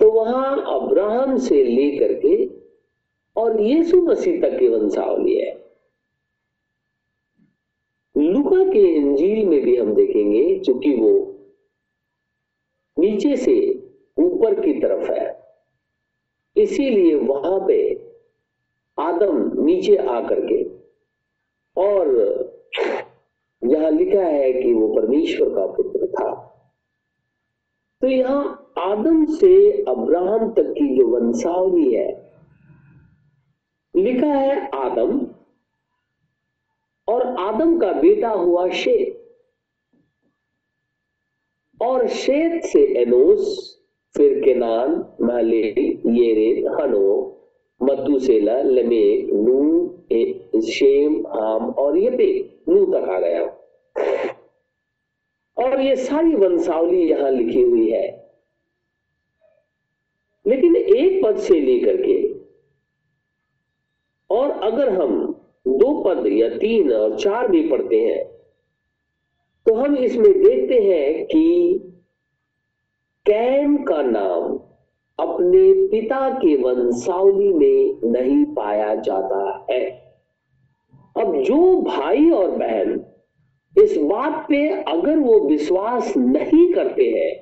तो 0.00 0.10
वहाँ 0.10 0.80
अब्राहम 0.80 1.36
से 1.36 1.64
लेकर 1.64 2.14
के 2.14 2.46
और 3.36 3.60
यीशु 3.60 4.02
मसीह 4.02 4.40
तक 4.40 4.58
की 4.58 4.68
वंशावली 4.68 5.40
है। 5.40 5.54
लुका 8.16 8.72
के 8.72 8.96
इंजील 8.96 9.46
में 9.46 9.60
भी 9.60 9.76
हम 9.76 9.94
देखेंगे 9.94 10.58
क्योंकि 10.58 10.94
वो 10.94 11.34
नीचे 12.98 13.36
से 13.36 13.79
ऊपर 14.20 14.60
की 14.60 14.72
तरफ़ 14.80 15.10
है। 15.12 15.28
इसीलिए 16.56 17.14
वहाँ 17.16 17.58
पे 17.68 17.78
आदम 18.98 19.64
नीचे 19.64 19.96
आकर 19.96 20.40
के 20.46 20.62
और 21.76 22.08
यहाँ 23.62 23.90
लिखा 23.90 24.22
है 24.22 24.52
कि 24.52 24.72
वो 24.72 24.88
परमेश्वर 24.94 25.48
का 25.48 25.66
पुत्र 25.66 26.06
था। 26.08 26.30
तो 28.02 28.08
यहाँ 28.08 28.72
आदम 28.78 29.24
से 29.34 29.54
अब्राहम 29.82 30.50
तक 30.52 30.72
की 30.72 30.96
जो 30.96 31.06
वंशावली 31.08 31.94
है, 31.94 32.08
लिखा 33.94 34.26
है 34.26 34.68
आदम 34.76 35.20
और 37.08 37.26
आदम 37.38 37.78
का 37.78 37.92
बेटा 37.92 38.30
हुआ 38.30 38.68
शेत। 38.70 39.16
और 41.80 42.06
शेत 42.08 42.64
से 42.64 42.84
एनोस 43.02 43.79
फिर 44.14 44.40
केनान 44.44 44.92
महले 45.22 45.60
येरेद 45.60 46.66
हनो 46.70 47.08
मधुसेला 47.80 48.60
लमेक 48.62 49.28
नू 49.32 49.58
शेम, 50.62 51.26
आम, 51.26 51.70
और 51.70 51.96
ये 51.98 52.10
पे 52.10 52.26
नू 52.68 52.84
तक 52.86 53.08
आ 53.08 53.18
गया। 53.20 53.44
और 55.56 55.80
ये 55.80 55.94
सारी 55.96 56.34
वंशावली 56.34 57.02
यहाँ 57.10 57.30
लिखी 57.30 57.62
हुई 57.62 57.90
है। 57.90 58.08
लेकिन 60.46 60.76
एक 60.76 61.22
पद 61.24 61.38
से 61.38 61.60
लेकर 61.60 61.96
के, 61.96 62.18
और 64.30 64.50
अगर 64.62 64.88
हम 64.92 65.22
दो 65.68 65.92
पद 66.02 66.26
या 66.26 66.48
तीन 66.50 66.92
और 66.92 67.18
चार 67.18 67.48
भी 67.48 67.68
पढ़ते 67.68 68.00
हैं 68.00 68.24
तो 69.66 69.74
हम 69.74 69.96
इसमें 69.96 70.32
देखते 70.34 70.80
हैं 70.80 71.24
कि 71.26 71.42
कैन 73.30 73.76
का 73.84 74.02
नाम 74.02 74.58
अपने 75.18 75.88
पिता 75.88 76.28
के 76.30 76.54
वंशावली 76.56 77.52
में 77.52 78.10
नहीं 78.12 78.44
पाया 78.44 78.94
जाता 78.94 79.66
है। 79.70 79.80
अब 81.16 81.36
जो 81.42 81.82
भाई 81.82 82.30
और 82.30 82.50
बहन 82.50 83.04
इस 83.76 83.96
बात 83.96 84.46
पे 84.48 84.68
अगर 84.68 85.18
वो 85.18 85.38
विश्वास 85.48 86.16
नहीं 86.16 86.72
करते 86.72 87.04
हैं 87.04 87.34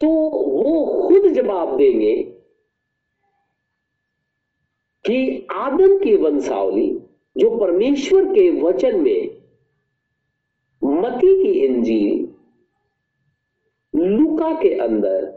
तो 0.00 0.08
वो 0.08 1.08
खुद 1.08 1.32
जवाब 1.32 1.76
देंगे 1.76 2.16
कि 5.04 5.46
आदम 5.52 5.98
की 5.98 6.16
वंशावली, 6.16 6.90
जो 7.36 7.50
परमेश्वर 7.58 8.24
के 8.24 8.50
वचन 8.60 9.00
में 9.00 9.42
मती 10.82 11.42
की 11.42 11.52
इंजील 11.66 12.31
लुका 14.02 14.52
के 14.54 14.74
अंदर 14.78 15.30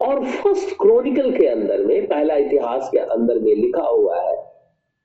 और 0.00 0.24
फ़र्स्ट 0.24 0.76
क्रॉनिकल 0.80 1.30
के 1.36 1.46
अंदर 1.46 1.84
में, 1.84 2.06
पहला 2.06 2.34
इतिहास 2.36 2.88
के 2.92 2.98
अंदर 2.98 3.38
में 3.38 3.54
लिखा 3.54 3.86
हुआ 3.86 4.20
है, 4.20 4.36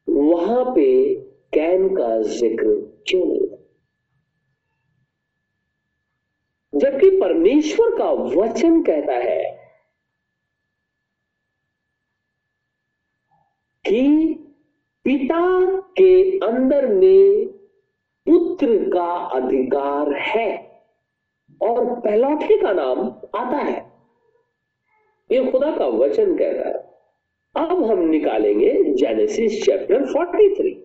वहाँ 0.07 0.63
पे 0.65 1.15
कैन 1.53 1.87
का 1.95 2.21
ज़िक्र 2.21 2.75
क्यों 3.07 3.25
नहीं 3.25 3.47
जबकि 6.73 7.09
परमेश्वर 7.09 7.97
का 7.97 8.09
वचन 8.11 8.81
कहता 8.83 9.13
है 9.13 9.43
कि 13.85 14.33
पिता 15.05 15.41
के 15.97 16.37
अंदर 16.37 16.87
में 16.87 17.47
पुत्र 18.27 18.77
का 18.89 19.13
अधिकार 19.37 20.13
है। 20.13 20.68
और 21.61 21.99
पहलौठे 21.99 22.57
का 22.57 22.71
नाम 22.73 22.99
आता 23.35 23.57
है। 23.57 23.77
ये 25.29 25.43
खुदा 25.51 25.71
का 25.77 25.87
वचन 25.87 26.35
कह 26.37 26.51
रहा 26.51 26.69
है। 26.69 26.87
अब 27.55 27.83
हम 27.83 27.99
निकालेंगे 27.99 28.73
जेनेसिस 28.93 29.63
चैप्टर 29.63 30.05
43 30.05 30.77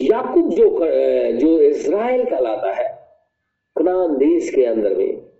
याकूब 0.00 0.48
जो 0.50 0.68
जो 1.32 1.58
इज़राइल 1.60 2.24
कहलाता 2.24 2.72
है, 2.72 2.88
कनान 3.76 4.16
देश 4.18 4.50
के 4.54 4.64
अंदर 4.66 4.94
में 4.96 5.30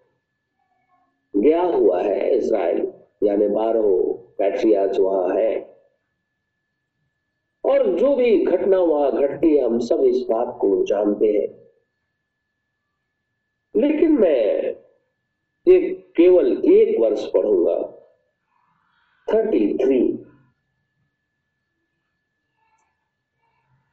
गया 1.34 1.62
हुआ 1.62 2.02
है 2.02 2.30
इज़राइल 2.36 2.92
यानी 3.22 3.48
बारह 3.48 3.82
पैट्रियाज 4.38 4.98
वहाँ 5.00 5.34
है। 5.36 5.71
और 7.72 7.86
जो 7.98 8.14
भी 8.16 8.44
घटना 8.44 8.78
वहाँ 8.78 9.10
घटती 9.12 9.56
है, 9.56 9.64
हम 9.64 9.78
सब 9.78 10.04
इस 10.04 10.16
बात 10.30 10.56
को 10.60 10.84
जानते 10.84 11.26
हैं। 11.26 11.48
लेकिन 13.74 14.12
मैं 14.12 14.40
एक 15.66 16.12
केवल 16.16 16.50
एक 16.66 16.98
वर्ष 17.00 17.26
पढ़ूँगा। 17.26 17.76
थर्टी 19.28 19.66
थ्री 19.74 20.00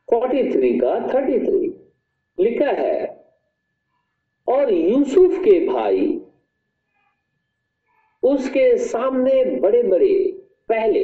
फोर्टी 0.08 0.44
थ्री 0.52 0.78
का 0.80 0.94
थर्टी 1.08 1.40
थ्री 1.40 1.68
लिखा 2.38 2.72
है, 2.72 3.08
और 4.48 4.74
यूसुफ 4.74 5.38
के 5.40 5.60
भाई, 5.68 6.22
उसके 8.24 8.78
सामने 8.78 9.44
बड़े 9.60 9.84
बड़े 9.84 10.14
पहले 10.70 10.99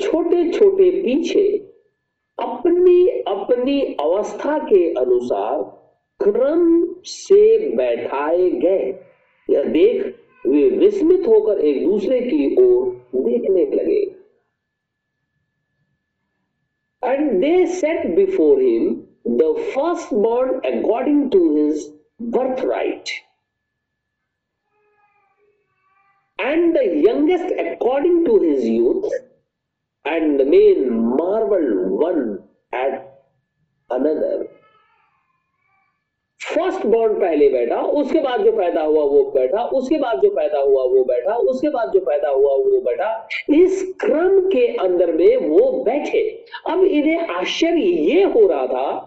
छोटे 0.00 0.48
छोटे 0.52 0.90
पीछे 1.02 1.42
अपनी 2.38 3.08
अपनी 3.28 3.80
अवस्था 4.00 4.58
के 4.64 4.82
अनुसार 5.00 5.62
क्रम 6.20 6.62
से 7.06 7.42
बैठाए 7.76 8.50
गए। 8.62 8.88
या 9.48 9.62
देख 9.64 10.04
वे 10.46 10.68
विस्मित 10.70 11.26
होकर 11.28 11.58
एक 11.66 11.84
दूसरे 11.84 12.20
की 12.20 12.54
ओर 12.62 12.90
देखने 13.16 13.64
लगे। 13.74 14.00
And 17.02 17.30
they 17.40 17.66
set 17.66 18.06
before 18.16 18.60
him 18.60 18.94
the 19.28 19.54
firstborn 20.14 20.60
according 20.70 21.30
to 21.30 21.40
his 21.56 21.88
birthright 22.64 23.10
and 26.38 26.72
the 26.74 26.82
youngest 27.08 27.52
according 27.58 28.24
to 28.26 28.38
his 28.44 28.64
youth, 28.66 29.12
and 30.06 30.40
the 30.40 30.44
men 30.44 30.90
marveled 31.18 32.00
one 32.00 32.38
at 32.74 32.98
another. 33.90 34.44
Firstborn 36.86 37.20
पहले 37.20 37.48
बैठा, 37.48 37.82
उसके 37.82 38.20
बाद 38.20 38.40
जो 38.40 38.52
पैदा 38.52 38.82
हुआ 38.82 39.02
वो 39.02 39.30
बैठा, 39.30 39.64
उसके 39.64 39.98
बाद 39.98 40.20
जो 40.22 40.30
पैदा 40.30 40.58
हुआ 40.58 40.82
वो 40.82 41.04
बैठा, 41.04 41.34
उसके 41.34 41.68
बाद 41.68 41.90
जो 41.92 42.00
पैदा 42.00 42.28
हुआ 42.28 42.52
वो 42.52 42.80
बैठा। 42.80 43.28
इस 43.50 43.94
क्रम 44.00 44.40
के 44.40 44.76
अंदर 44.76 45.12
में 45.12 45.36
वो 45.36 45.84
बैठे। 45.84 46.44
अब 46.70 46.84
इन्हें 46.84 47.18
आश्चर्य 47.18 47.80
ये 47.80 48.22
हो 48.24 48.46
रहा 48.46 48.66
था 48.66 49.00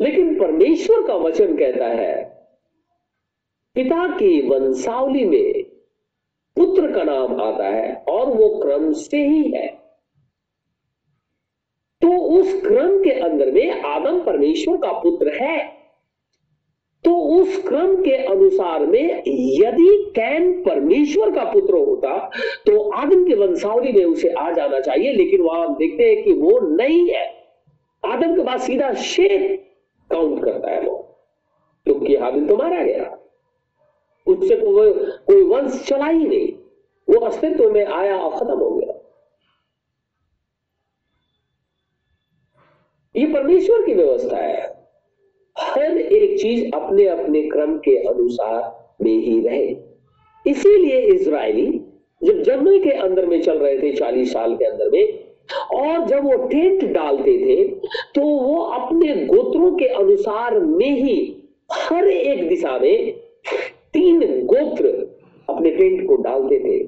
लेकिन 0.00 0.38
परमेश्वर 0.38 1.06
का 1.06 1.14
वचन 1.14 1.56
कहता 1.56 1.86
है 1.86 2.33
पिता 3.76 4.06
की 4.08 4.40
वंशावली 4.48 5.24
में 5.24 5.62
पुत्र 6.56 6.90
का 6.92 7.02
नाम 7.02 7.40
आता 7.42 7.68
है 7.68 7.94
और 8.08 8.26
वो 8.28 8.48
क्रम 8.58 8.92
से 8.94 9.18
ही 9.18 9.50
है। 9.52 9.66
तो 12.02 12.10
उस 12.30 12.52
क्रम 12.62 13.02
के 13.02 13.10
अंदर 13.20 13.50
में 13.52 13.82
आदम 13.84 14.20
परमेश्वर 14.24 14.76
का 14.76 14.92
पुत्र 15.00 15.32
है। 15.34 15.58
तो 17.04 17.14
उस 17.30 17.56
क्रम 17.62 17.94
के 17.96 18.14
अनुसार 18.26 18.84
में 18.86 19.22
यदि 19.58 19.96
कैन 20.16 20.52
परमेश्वर 20.64 21.30
का 21.30 21.44
पुत्र 21.44 21.78
होता 21.78 22.16
तो 22.66 22.78
आदम 22.92 23.24
की 23.24 23.34
वंशावली 23.34 23.92
में 23.92 24.04
उसे 24.04 24.28
आ 24.30 24.50
जाना 24.50 24.80
चाहिए, 24.80 25.12
लेकिन 25.12 25.40
वहाँ 25.40 25.66
हम 25.66 25.74
देखते 25.74 26.04
हैं 26.04 26.22
कि 26.24 26.32
वो 26.34 26.58
नहीं 26.68 27.08
है। 27.10 27.26
आदम 28.02 28.36
के 28.36 28.42
बाद 28.42 28.60
सीधा 28.60 28.92
शेख 28.94 29.60
काउंट 30.10 30.44
करता 30.44 30.70
है 30.70 30.80
वो, 30.80 30.96
क्योंकि 31.86 32.16
हाबिल 32.16 32.46
तो 32.48 32.56
मारा 32.56 32.82
गया। 32.82 33.10
उससे 34.26 34.56
कोई 34.56 34.92
कोई 35.26 35.42
वंश 35.42 35.82
चला 35.88 36.06
ही 36.06 36.26
नहीं। 36.26 36.48
वो 37.08 37.20
अस्तित्व 37.26 37.70
में 37.72 37.84
आया 37.84 38.16
और 38.16 38.38
खत्म 38.38 38.58
हो 38.58 38.70
गया। 38.70 38.92
ये 43.14 43.26
परमेश्वर 43.26 43.84
की 43.86 43.94
व्यवस्था 43.94 44.36
है। 44.36 44.62
हर 45.56 45.96
एक 45.98 46.38
चीज़ 46.40 46.64
अपने 46.74 47.06
अपने 47.06 47.42
क्रम 47.42 47.76
के 47.78 47.96
अनुसार 48.08 48.96
में 49.02 49.18
ही 49.18 49.40
रहे। 49.40 49.76
इसीलिए 50.46 51.00
इसराइली 51.14 51.66
जब 52.22 52.40
जंगल 52.42 52.82
के 52.82 52.90
अंदर 52.90 53.26
में 53.26 53.40
चल 53.42 53.58
रहे 53.58 53.78
थे, 53.78 53.92
चालीस 53.92 54.32
साल 54.32 54.56
के 54.56 54.64
अंदर 54.64 54.90
में, 54.90 55.24
और 55.74 56.06
जब 56.06 56.24
वो 56.24 56.36
टेंट 56.48 56.84
डालते 56.84 57.32
थे 57.38 57.64
तो 58.14 58.22
वो 58.22 58.60
अपने 58.62 59.14
गोत्रों 59.26 59.70
के 59.72 59.86
अनुसार 59.86 60.58
में 60.58 60.90
ही 60.90 61.16
हर 61.72 62.08
एक 62.08 62.48
दिशा 62.48 62.78
में 62.78 63.23
तीन 63.94 64.46
गोत्र 64.46 64.88
अपने 65.48 65.70
टेंट 65.70 66.06
को 66.08 66.16
डालते 66.16 66.58
थे, 66.58 66.78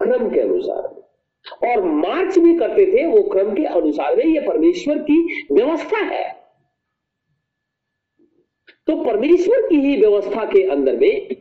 क्रम 0.00 0.28
के 0.30 0.40
अनुसार। 0.40 1.04
और 1.68 1.82
मार्च 1.84 2.38
भी 2.38 2.56
करते 2.58 2.86
थे, 2.86 3.06
वो 3.06 3.22
क्रम 3.22 3.54
के 3.54 3.64
अनुसार 3.64 4.16
में 4.16 4.24
ये 4.24 4.40
परमेश्वर 4.40 4.98
की 4.98 5.44
व्यवस्था 5.52 5.96
है। 5.96 6.32
तो 8.86 9.04
परमेश्वर 9.04 9.68
की 9.68 9.76
ही 9.76 9.96
व्यवस्था 9.96 10.44
के 10.44 10.62
अंदर 10.70 10.96
में 10.96 11.34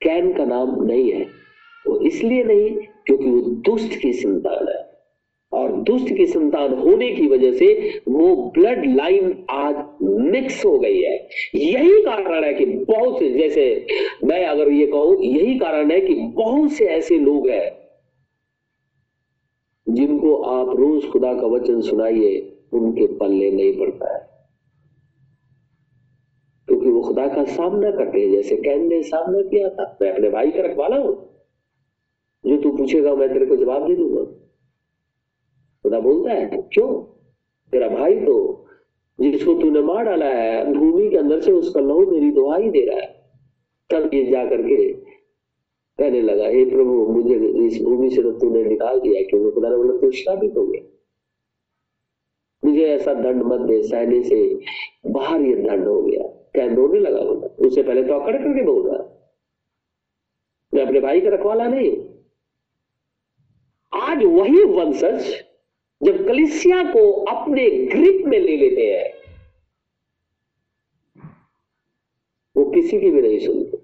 कैन 0.00 0.32
का 0.32 0.44
नाम 0.44 0.82
नहीं 0.82 1.12
है, 1.12 1.24
वो 1.86 1.98
इसलिए 2.00 2.44
नहीं 2.44 2.70
क्योंकि 3.06 3.24
वो 3.24 3.40
दुष्ट 3.40 4.00
की 4.00 4.12
संतान 4.12 4.68
है। 4.68 4.91
और 5.52 5.72
दुष्ट 5.72 6.16
की 6.16 6.26
संतान 6.26 6.74
होने 6.74 7.10
की 7.10 7.26
वजह 7.26 7.52
से 7.52 7.88
वो 8.08 8.52
ब्लड 8.58 8.96
लाइन 8.96 9.44
आज 9.50 9.76
मिक्स 10.02 10.64
हो 10.66 10.78
गई 10.78 11.00
है। 11.00 11.28
यही 11.54 12.02
कारण 12.02 12.44
है 12.44 12.54
कि 12.54 12.64
बहुत 12.64 13.18
से 13.18 13.30
जैसे 13.30 13.86
मैं 14.24 14.46
अगर 14.46 14.70
ये 14.70 14.86
कहूँ, 14.86 15.22
यही 15.22 15.58
कारण 15.58 15.90
है 15.90 16.00
कि 16.00 16.14
बहुत 16.14 16.72
से 16.72 16.84
ऐसे 16.84 17.18
लोग 17.18 17.48
हैं 17.48 17.82
जिनको 19.88 20.36
आप 20.36 20.76
रोज 20.76 21.06
खुदा 21.06 21.34
का 21.34 21.46
वचन 21.46 21.80
सुनाइए, 21.80 22.58
उनके 22.72 23.06
पल्ले 23.06 23.50
नहीं 23.50 23.78
पड़ता 23.78 24.14
है। 24.14 24.28
क्योंकि 26.68 26.88
वो 26.88 27.00
खुदा 27.00 27.26
का 27.26 27.44
सामना 27.44 27.90
करते 27.90 28.20
हैं, 28.20 28.30
जैसे 28.30 28.56
कैन 28.56 28.88
ने 28.88 29.02
सामना 29.02 29.42
किया 29.42 29.68
था। 29.68 29.98
मैं 30.02 30.12
अपने 30.12 30.30
भाई 30.30 30.50
का 30.50 30.62
रखवाला 30.62 30.96
हूँ। 30.96 31.28
जो 32.46 32.56
तू 32.56 32.70
पूछेगा, 32.70 33.14
मैं 33.14 33.32
तेरे 33.32 33.46
को 33.46 33.56
जवाब 33.56 33.88
दे 33.88 33.94
दूँगा। 33.94 34.41
खुदा 35.92 36.00
बोलता 36.00 36.32
है, 36.32 36.46
क्यों? 36.72 36.90
तेरा 37.72 37.88
भाई 37.88 38.14
तो 38.20 38.34
जिसको 39.18 39.54
तूने 39.54 39.80
मार 39.82 40.04
डाला 40.04 40.26
है, 40.26 40.72
भूमि 40.74 41.08
के 41.10 41.16
अंदर 41.16 41.40
से 41.40 41.52
उसका 41.52 41.80
लहू 41.80 42.10
मेरी 42.10 42.30
दुहाई 42.32 42.68
दे 42.70 42.84
रहा 42.86 43.00
है। 43.00 43.08
तब 43.90 44.14
ये 44.14 44.24
जा 44.26 44.44
करके 44.44 44.76
कहने 45.98 46.20
लगा, 46.22 46.46
हे 46.46 46.64
प्रभु, 46.70 46.94
मुझे 47.08 47.34
इस 47.66 47.82
भूमि 47.82 48.10
से 48.10 48.22
तो 48.22 48.30
तूने 48.38 48.64
निकाल 48.64 49.00
दिया 49.00 49.22
क्योंकि 49.22 49.50
खुदा 49.50 49.68
ने 49.68 49.76
बोला, 49.76 49.98
तू 50.00 50.10
श्रापित 50.12 50.56
हो 50.56 50.66
गया। 50.66 50.82
मुझे 52.62 52.86
ऐसा 52.86 53.14
दंड 53.14 53.42
मत 53.42 53.60
दे, 53.60 53.82
सहने 53.82 54.22
से 54.22 54.40
बाहर 55.10 55.40
ये 55.42 55.54
दंड 55.58 55.86
हो 55.88 56.00
गया। 56.02 56.26
कह 56.56 56.74
रोने 56.74 56.98
लगा 57.00 57.22
बोला 57.22 57.46
उससे 57.66 57.82
पहले 57.82 58.02
तो 58.04 58.14
अकड़ 58.14 58.36
करके 58.38 58.62
बोल 58.64 58.88
रहा, 58.88 58.98
मैं 60.72 60.86
अपने 60.86 61.00
भाई 61.00 61.20
का 61.20 61.28
रखवाला 61.30 61.66
नहीं 61.68 61.90
आज 63.92 64.24
वही 64.24 64.62
वंशज 64.66 65.32
जब 66.04 66.26
कलिसिया 66.26 66.82
को 66.92 67.12
अपने 67.12 67.70
ग्रिप 67.70 68.26
में 68.26 68.38
ले 68.38 68.56
लेते 68.56 68.82
हैं 68.82 69.12
वो 72.56 72.70
किसी 72.70 73.00
की 73.00 73.10
भी 73.10 73.22
नहीं 73.22 73.38
सुनते। 73.38 73.76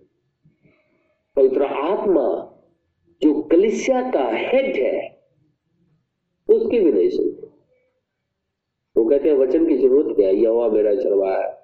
पवित्र 1.36 1.64
आत्मा 1.64 2.54
जो 3.22 3.42
कलिसिया 3.42 4.10
का 4.10 4.24
हेड 4.28 4.76
है 4.76 5.18
उसकी 6.48 6.80
भी 6.80 6.92
नहीं 6.92 7.08
सुनते। 7.08 7.46
वो 8.96 9.10
कहते 9.10 9.28
हैं 9.28 9.36
वचन 9.36 9.68
की 9.68 9.76
ज़रूरत 9.76 10.16
क्या 10.16 10.28
है? 10.28 10.44
यवा 10.44 10.68
मेरा 10.68 10.94
चरवा 10.94 11.38
है। 11.38 11.58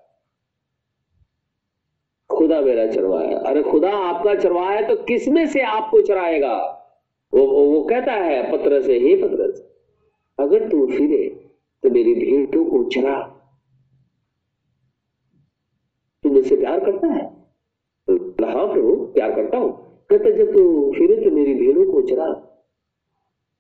खुदा 2.30 2.60
मेरा 2.60 2.86
चरवा 2.86 3.20
है। 3.20 3.34
अरे 3.34 3.62
खुदा 3.62 3.90
आपका 3.90 4.34
चरवा 4.34 4.70
है 4.70 4.88
तो 4.88 4.96
किसमें 4.96 5.46
से 5.46 5.60
आपको 5.60 6.00
चराएगा? 6.02 6.56
वो, 7.34 7.46
वो 7.46 7.82
कहता 7.82 8.12
है 8.12 8.52
पत्र 8.52 8.82
से 8.82 8.98
ही 8.98 9.16
पत्र 9.22 9.52
से 9.52 9.73
अगर 10.38 10.68
तू 10.68 10.86
फिरे 10.86 11.28
तो 11.82 11.90
मेरी 11.90 12.14
भेड़ों 12.14 12.64
को 12.64 12.82
चरा 12.90 13.20
तू 16.24 16.30
मुझसे 16.30 16.56
प्यार 16.56 16.80
करता 16.80 17.06
है? 17.08 17.24
तो 18.08 18.46
हाँ 18.46 18.66
प्रभु, 18.72 18.94
प्यार 19.14 19.34
करता 19.34 19.58
हूँ। 19.58 19.72
कहते, 20.10 20.32
जब 20.32 20.52
तू 20.52 20.92
फिरे 20.96 21.16
तो 21.24 21.30
मेरी 21.30 21.54
भेड़ों 21.54 21.92
को 21.92 22.02
चरा 22.02 22.32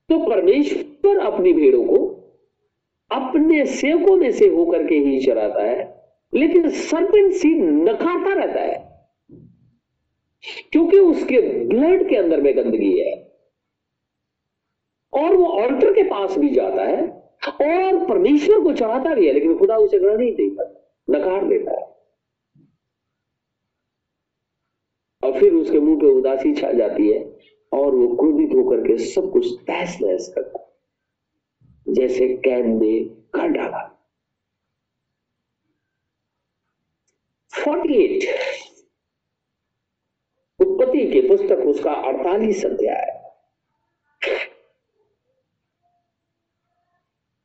तो 0.08 0.18
परमेश्वर 0.28 1.18
अपनी 1.18 1.52
भेड़ों 1.52 1.84
को 1.84 1.98
अपने 3.10 3.64
सेवकों 3.66 4.16
में 4.16 4.30
से 4.32 4.48
होकर 4.48 4.86
के 4.86 4.94
ही 4.96 5.20
चराता 5.20 5.62
है, 5.62 5.82
लेकिन 6.32 6.68
सर्पेंट 6.70 7.32
सी 7.32 7.54
नखाता 7.54 8.32
रहता 8.34 8.60
है, 8.60 8.76
क्योंकि 10.72 10.98
उसके 10.98 11.40
ब्लड 11.66 12.08
के 12.08 12.16
अंदर 12.16 12.40
में 12.40 12.56
गंदगी 12.56 12.98
है। 12.98 13.14
और 15.14 15.36
वो 15.36 15.46
ऑल्टर 15.60 15.92
के 15.94 16.02
पास 16.10 16.36
भी 16.38 16.48
जाता 16.48 16.82
है 16.82 17.02
और 17.44 18.06
परमेश्वर 18.08 18.60
को 18.62 18.72
चढ़ाता 18.74 19.14
भी 19.14 19.26
है, 19.26 19.32
लेकिन 19.32 19.58
खुदा 19.58 19.76
उसे 19.76 19.98
ग्रहण 19.98 20.18
नहीं 20.18 20.32
देता 20.34 20.64
नकार 21.08 21.44
देता 21.48 21.70
है। 21.70 21.92
और 25.22 25.38
फिर 25.40 25.54
उसके 25.54 25.78
मुँह 25.80 26.00
पे 26.00 26.06
उदासी 26.08 26.54
छा 26.54 26.72
जाती 26.72 27.08
है 27.08 27.22
और 27.72 27.94
वो 27.94 28.06
क्रोधित 28.16 28.54
होकर 28.54 28.80
के 28.86 28.96
सब 29.04 29.30
कुछ 29.32 29.46
तहस 29.66 29.98
नहस 30.02 30.32
करता 30.34 30.58
है, 30.58 31.94
जैसे 31.94 32.28
कैन 32.44 32.78
ने 32.78 32.98
कर 33.34 33.48
डाला। 33.48 33.90
48 37.52 38.24
उत्पत्ति 40.60 41.04
की 41.12 41.20
पुस्तक 41.28 41.66
उसका 41.68 41.92
अड़तालीस 42.08 42.64
अध्याय 42.64 43.12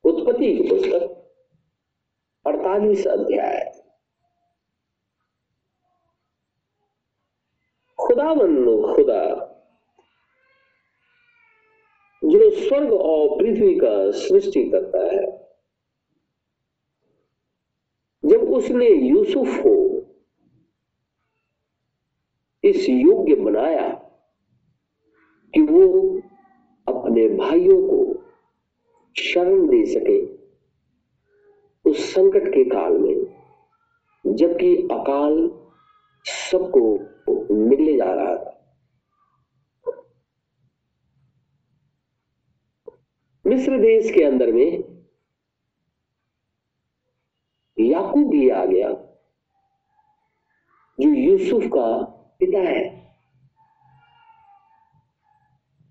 उत्पत्ति 0.03 0.38
की 0.57 0.69
पुस्तक 0.69 1.15
अड़तालीस 2.47 3.07
अध्याय। 3.07 3.83
खुदा 7.99 8.35
खुदावन 8.35 8.93
खुदा। 8.95 9.45
जो 12.23 12.49
स्वर्ग 12.49 12.93
और 12.93 13.39
पृथ्वी 13.39 13.75
का 13.75 14.11
सृष्टि 14.11 14.69
करता 14.69 14.97
है। 14.97 15.39
जब 18.25 18.53
उसने 18.53 18.89
यूसुफ 18.89 19.47
को 19.47 19.89
इस 22.63 22.89
योग्य 22.89 23.35
बनाया 23.35 23.89
कि 25.53 25.61
वो 25.61 26.17
अपने 26.87 27.37
भाइयों 27.37 27.87
को 27.87 28.23
शरण 29.21 29.67
दे 29.67 29.85
सके 29.85 30.38
उस 31.89 32.13
संकट 32.13 32.47
के 32.47 32.63
काल 32.63 32.97
में, 32.97 33.15
जबकि 34.25 34.75
अकाल 34.91 35.51
सबको 36.25 36.99
मिलने 37.53 37.97
जा 37.97 38.11
रहा 38.13 38.35
था। 38.35 38.55
मिस्र 43.45 43.77
देश 43.79 44.11
के 44.11 44.23
अंदर 44.23 44.51
में 44.51 44.83
याकूब 47.79 48.29
भी 48.29 48.49
आ 48.49 48.65
गया, 48.65 48.89
जो 50.99 51.09
यूसुफ 51.09 51.63
का 51.65 52.01
पिता 52.39 52.59
है। 52.59 52.99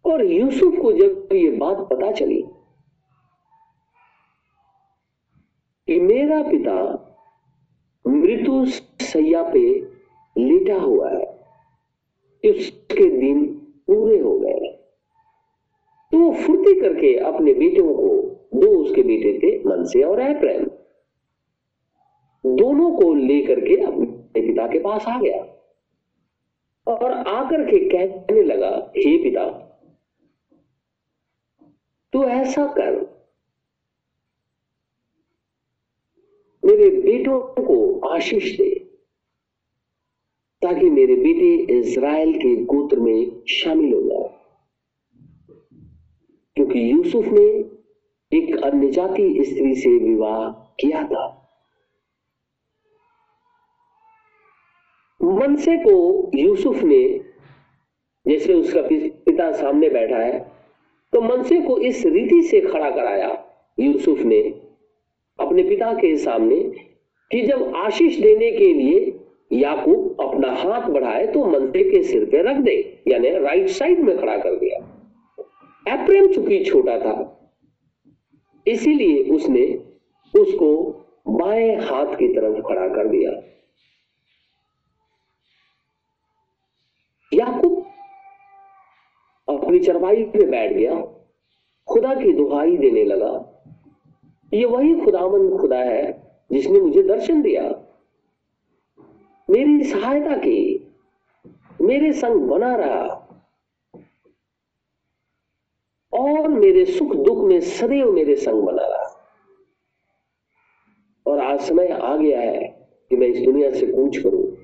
और 0.04 0.24
यूसुफ 0.24 0.74
को 0.82 0.92
जब 0.92 1.28
ये 1.32 1.50
बात 1.50 1.78
पता 1.78 2.12
चली 2.12 2.42
कि 5.88 6.00
मेरा 6.00 6.42
पिता 6.42 7.04
मृत्यु 8.06 8.66
सैया 9.04 9.42
पे 9.42 9.80
लेटा 10.38 10.74
हुआ 10.74 11.10
है। 11.10 11.26
उसके 12.50 13.20
दिन 13.20 13.54
पूरे 13.86 14.18
हो 14.18 14.38
गए। 14.38 14.84
तो 16.12 16.18
वो 16.18 16.32
फुर्ती 16.32 16.80
करके 16.80 17.18
अपने 17.18 17.54
बेटों 17.54 17.94
को, 17.94 18.22
दो 18.54 18.66
उसके 18.66 19.02
बेटे 19.02 19.38
थे, 19.38 19.64
मनसे 19.64 20.02
और 20.02 20.20
एप्रैम 20.20 20.64
दोनों 22.56 22.90
को 22.90 23.14
लेकर 23.14 23.60
के 23.60 23.82
अपने 23.82 24.06
पिता 24.40 24.66
के 24.66 24.78
पास 24.78 25.04
आ 25.06 25.20
गया। 25.20 25.42
और 26.92 27.12
आकर 27.12 27.64
के 27.64 27.88
कहने 27.88 28.42
लगा, 28.42 28.92
हे 28.96 29.22
पिता, 29.22 29.50
तू 32.12 32.24
ऐसा 32.24 32.66
कर 32.66 33.17
मेरे 36.62 36.88
बेटों 36.90 37.40
को 37.64 38.08
आशीष 38.08 38.56
दे, 38.56 38.68
ताकि 40.62 40.90
मेरे 40.90 41.16
बेटे 41.16 41.54
इज़राइल 41.78 42.32
के 42.38 42.54
गोत्र 42.64 43.00
में 43.00 43.44
शामिल 43.48 43.94
हो 43.94 44.02
जाए। 44.02 44.28
क्योंकि 46.56 46.90
यूसुफ 46.92 47.26
ने 47.28 47.46
एक 48.32 48.62
अन्य 48.64 48.90
जाति 48.90 49.44
स्त्री 49.44 49.74
से 49.74 49.90
विवाह 49.98 50.48
किया 50.80 51.02
था। 51.04 51.26
मनसे 55.20 55.76
को 55.76 56.30
यूसुफ 56.34 56.82
ने, 56.82 57.02
जैसे 58.26 58.54
उसका 58.54 58.82
पिता 58.82 59.50
सामने 59.52 59.88
बैठा 59.90 60.18
है 60.18 60.38
तो 61.12 61.20
मनसे 61.20 61.60
को 61.60 61.78
इस 61.80 62.04
रीति 62.06 62.42
से 62.42 62.60
खड़ा 62.60 62.90
कराया, 62.90 63.30
यूसुफ 63.78 64.18
ने 64.18 64.40
अपने 65.48 65.62
पिता 65.62 65.92
के 65.94 66.16
सामने 66.18 66.56
कि 67.30 67.40
जब 67.42 67.74
आशीष 67.76 68.16
देने 68.20 68.50
के 68.52 68.72
लिए 68.72 68.98
याकूब 69.52 70.20
अपना 70.20 70.50
हाथ 70.54 70.88
बढ़ाए 70.90 71.26
तो 71.26 71.44
मनसे 71.46 71.84
के 71.84 72.02
सिर 72.02 72.24
पे 72.24 72.42
रख 72.42 72.56
दे, 72.58 72.74
यानी 73.08 73.30
राइट 73.38 73.68
साइड 73.70 74.00
में 74.00 74.18
खड़ा 74.18 74.36
कर 74.36 74.56
दिया। 74.56 74.78
एप्रेम 75.86 76.32
चूँकि 76.32 76.62
छोटा 76.64 76.98
था, 76.98 77.14
इसीलिए 78.66 79.22
उसने 79.30 79.64
उसको 80.34 80.70
बाएँ 81.30 81.76
हाथ 81.80 82.14
की 82.16 82.28
तरफ़ 82.28 82.60
खड़ा 82.68 82.88
कर 82.88 83.08
दिया। 83.08 83.30
याकूब 87.32 87.84
अपनी 89.48 89.78
चरवाई 89.80 90.24
पे 90.26 90.46
बैठ 90.46 90.72
गया, 90.72 91.00
खुदा 91.88 92.14
की 92.14 92.32
दुहाई 92.34 92.76
देने 92.76 93.04
लगा। 93.04 93.47
ये 94.54 94.64
वही 94.64 95.04
खुदावन 95.04 95.58
खुदा 95.58 95.78
है 95.78 96.32
जिसने 96.52 96.80
मुझे 96.80 97.02
दर्शन 97.02 97.42
दिया। 97.42 97.62
मेरी 99.50 99.84
सहायता 99.84 100.36
की, 100.36 100.90
मेरे 101.80 102.12
संग 102.12 102.40
बना 102.40 102.76
रहा। 102.76 103.14
और 106.12 106.48
मेरे 106.48 106.84
सुख 106.84 107.16
दुख 107.16 107.38
में 107.38 107.60
सदैव 107.60 108.12
मेरे 108.12 108.36
संग 108.36 108.62
बना 108.62 108.86
रहा। 108.86 109.28
और 111.26 111.38
आज 111.38 111.60
समय 111.60 111.88
आ 111.88 112.16
गया 112.16 112.40
है 112.40 112.88
कि 113.10 113.16
मैं 113.16 113.26
इस 113.26 113.44
दुनिया 113.44 113.72
से 113.72 113.86
कूच 113.86 114.18
करूँ। 114.18 114.56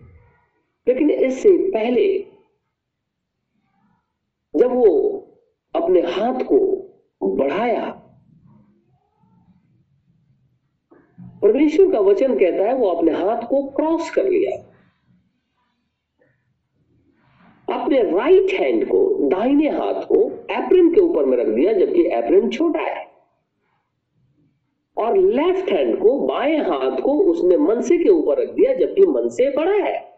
लेकिन 0.89 1.11
इससे 1.11 1.71
पहले 1.71 2.19
जब 4.57 4.73
वो 4.73 5.21
अपने 5.75 6.01
हाथ 6.01 6.35
को 6.35 6.59
बढ़ाया 7.23 8.01
परमेश्वर 11.45 11.93
का 11.93 12.01
वचन 12.01 12.39
कहता 12.39 12.65
है, 12.65 12.75
वो 12.75 12.89
अपने 12.89 13.13
हाथ 13.13 13.43
को 13.43 13.63
क्रॉस 13.63 14.11
कर 14.11 14.25
लिया। 14.25 14.71
अपने 17.81 18.03
राइट 18.03 18.53
हैंड 18.53 18.89
को, 18.89 19.29
दाहिने 19.29 19.69
हाथ 19.69 19.95
को 19.95 20.31
एप्रिन 20.51 20.95
के 20.95 21.01
ऊपर 21.01 21.25
में 21.25 21.37
रख 21.37 21.47
दिया, 21.47 21.73
जबकि 21.73 22.07
एप्रिन 22.07 22.51
छोटा 22.51 22.81
है। 22.81 23.07
और 24.97 25.19
लेफ़्ट 25.19 25.71
हैंड 25.71 25.99
को 25.99 26.19
बाएँ 26.19 26.59
हाथ 26.59 27.01
को 27.01 27.13
उसने 27.13 27.57
मनसे 27.57 27.99
के 27.99 28.09
ऊपर 28.09 28.43
रख 28.43 28.49
दिया, 28.51 28.75
जबकि 28.75 29.03
मनसे 29.03 29.51
बड़ा 29.51 29.73
है। 29.73 30.15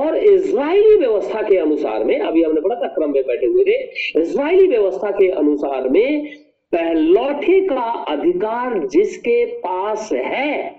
और 0.00 0.16
इज़राइली 0.16 0.96
व्यवस्था 0.96 1.42
के 1.42 1.56
अनुसार 1.56 2.04
में, 2.04 2.20
अभी 2.20 2.42
हमने 2.42 2.60
पढ़ा 2.60 2.76
था, 2.76 2.88
क्रम 2.88 3.10
में 3.10 3.22
बैठे 3.26 3.46
हुए 3.46 3.64
थे, 3.64 3.90
इज़राइली 4.20 4.66
व्यवस्था 4.66 5.10
के 5.10 5.30
अनुसार 5.30 5.88
में 5.88 6.32
पहलौठे 6.72 7.60
का 7.60 7.82
अधिकार 8.08 8.78
जिसके 8.86 9.44
पास 9.58 10.08
है, 10.12 10.76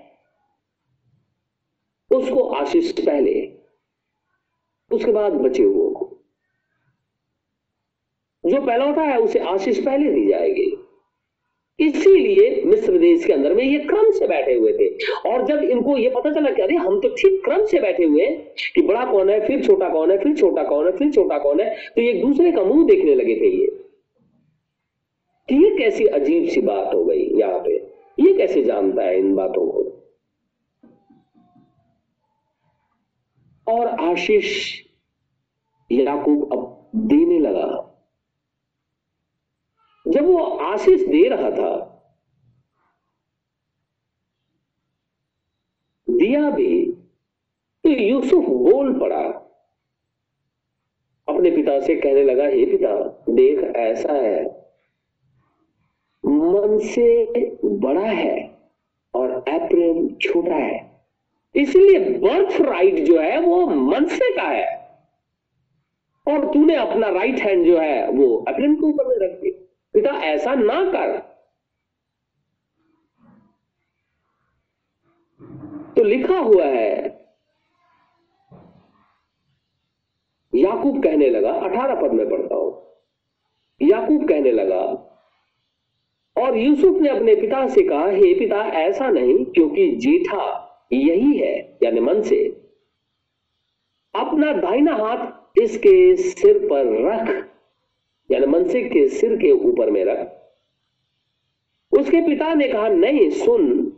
उसको 2.10 2.48
आशीष 2.50 2.92
पहले, 3.00 3.40
उसके 4.90 5.12
बाद 5.12 5.32
बचे 5.32 5.62
हुए 5.62 5.90
को। 5.94 6.06
जो 8.44 8.60
पहलौठा 8.60 9.02
है, 9.02 9.18
उसे 9.18 9.38
आशीष 9.38 9.84
पहले 9.84 10.12
दी 10.12 10.26
जाएगी। 10.28 10.70
इसीलिए 11.78 12.62
मिस्र 12.64 12.98
देश 12.98 13.24
के 13.24 13.32
अंदर 13.32 13.54
में 13.54 13.62
ये 13.64 13.78
क्रम 13.78 14.10
से 14.10 14.26
बैठे 14.28 14.54
हुए 14.54 14.72
थे। 14.72 14.88
और 15.30 15.44
जब 15.46 15.62
इनको 15.64 15.96
ये 15.96 16.08
पता 16.10 16.32
चला 16.32 16.50
कि 16.50 16.62
अरे, 16.62 16.76
हम 16.76 17.00
तो 17.00 17.08
ठीक 17.08 17.40
क्रम 17.44 17.64
से 17.66 17.80
बैठे 17.80 18.04
हुए 18.04 18.24
हैं 18.26 18.54
कि 18.74 18.82
बड़ा 18.82 19.04
कौन 19.12 19.30
है, 19.30 19.46
फिर 19.46 19.64
छोटा 19.64 19.88
कौन 19.88 20.10
है, 20.10 20.18
फिर 20.18 20.36
छोटा 20.36 20.62
कौन 20.62 20.86
है, 20.86 20.92
फिर 20.96 21.10
छोटा 21.12 21.38
कौन 21.38 21.60
है 21.60 21.74
तो 21.86 22.02
एक 22.02 22.20
दूसरे 22.22 22.52
का 22.52 22.64
मुँह 22.64 22.86
देखने 22.88 23.14
लगे 23.14 23.34
थे 23.40 23.50
ये। 23.56 23.79
ये 25.52 25.78
कैसी 25.78 26.06
अजीब 26.06 26.48
सी 26.48 26.60
बात 26.60 26.94
हो 26.94 27.04
गई 27.04 27.40
यहाँ 27.40 27.58
पे? 27.58 27.76
ये 28.18 28.36
कैसे 28.36 28.62
जानता 28.62 29.02
है 29.02 29.18
इन 29.18 29.34
बातों 29.34 29.70
को? 29.70 29.90
और 33.68 33.86
आशीष 33.86 34.80
याकूब 35.92 36.52
अब 36.52 36.90
देने 36.96 37.38
लगा। 37.38 37.86
जब 40.08 40.24
वो 40.24 40.38
आशीष 40.44 41.00
दे 41.00 41.28
रहा 41.28 41.50
था, 41.50 41.86
दिया 46.10 46.50
भी 46.50 46.92
तो 47.84 47.90
यूसुफ 47.90 48.44
बोल 48.44 49.00
पड़ा। 49.00 49.22
अपने 51.28 51.50
पिता 51.50 51.80
से 51.80 51.96
कहने 51.96 52.22
लगा, 52.22 52.44
हे 52.44 52.64
पिता, 52.66 53.24
देख, 53.28 53.76
ऐसा 53.76 54.12
है। 54.12 54.59
मन 56.50 56.78
से 56.84 57.24
बड़ा 57.64 58.00
है 58.02 58.36
और 59.14 59.44
एप्रेम 59.48 60.08
छोटा 60.22 60.54
है। 60.54 60.78
इसलिए 61.54 61.98
बर्थ 62.18 62.60
राइट 62.60 62.98
जो 63.04 63.18
है 63.20 63.40
वो 63.40 63.66
मन 63.66 64.06
से 64.08 64.34
का 64.36 64.42
है। 64.42 64.78
और 66.26 66.44
तूने 66.52 66.74
अपना 66.76 67.08
राइट 67.10 67.40
हैंड 67.40 67.64
जो 67.66 67.78
है 67.78 68.10
वो 68.10 68.44
एप्रेम 68.48 68.74
के 68.74 68.86
ऊपर 68.86 69.06
में 69.06 69.16
रख 69.18 69.40
दिया। 69.40 69.58
पिता, 69.94 70.10
ऐसा 70.24 70.54
ना 70.54 70.82
कर। 70.92 71.18
तो 75.96 76.02
लिखा 76.04 76.38
हुआ 76.38 76.64
है, 76.64 76.90
याकूब 80.52 81.02
कहने 81.02 81.28
लगा, 81.30 81.52
अठारह 81.52 82.00
पद 82.00 82.12
में 82.12 82.28
पढ़ता 82.30 82.54
हूँ। 82.54 82.68
याकूब 83.80 84.28
कहने 84.28 84.52
लगा 84.52 84.80
और 86.40 86.58
यूसुफ 86.58 86.96
ने 86.96 87.08
अपने 87.08 87.34
पिता 87.34 87.68
से 87.68 87.82
कहा, 87.82 88.08
हे 88.08 88.34
पिता, 88.34 88.56
ऐसा 88.56 89.10
नहीं, 89.10 89.44
क्योंकि 89.44 89.90
जीठा 89.90 90.66
यही 90.92 91.38
है, 91.38 91.78
यानी 91.82 92.00
मन 92.00 92.22
से। 92.22 92.56
अपना 94.14 94.52
दाहिना 94.52 94.94
हाथ 94.94 95.58
इसके 95.58 96.16
सिर 96.16 96.58
पर 96.58 97.08
रख, 97.08 97.48
यानी 98.30 98.46
मनसिक 98.46 98.92
के 98.92 99.08
सिर 99.08 99.36
के 99.36 99.50
ऊपर 99.50 99.90
में 99.90 100.04
रख। 100.04 100.36
उसके 101.98 102.20
पिता 102.20 102.54
ने 102.54 102.68
कहा, 102.68 102.88
नहीं, 102.88 103.30
सुन 103.30 103.89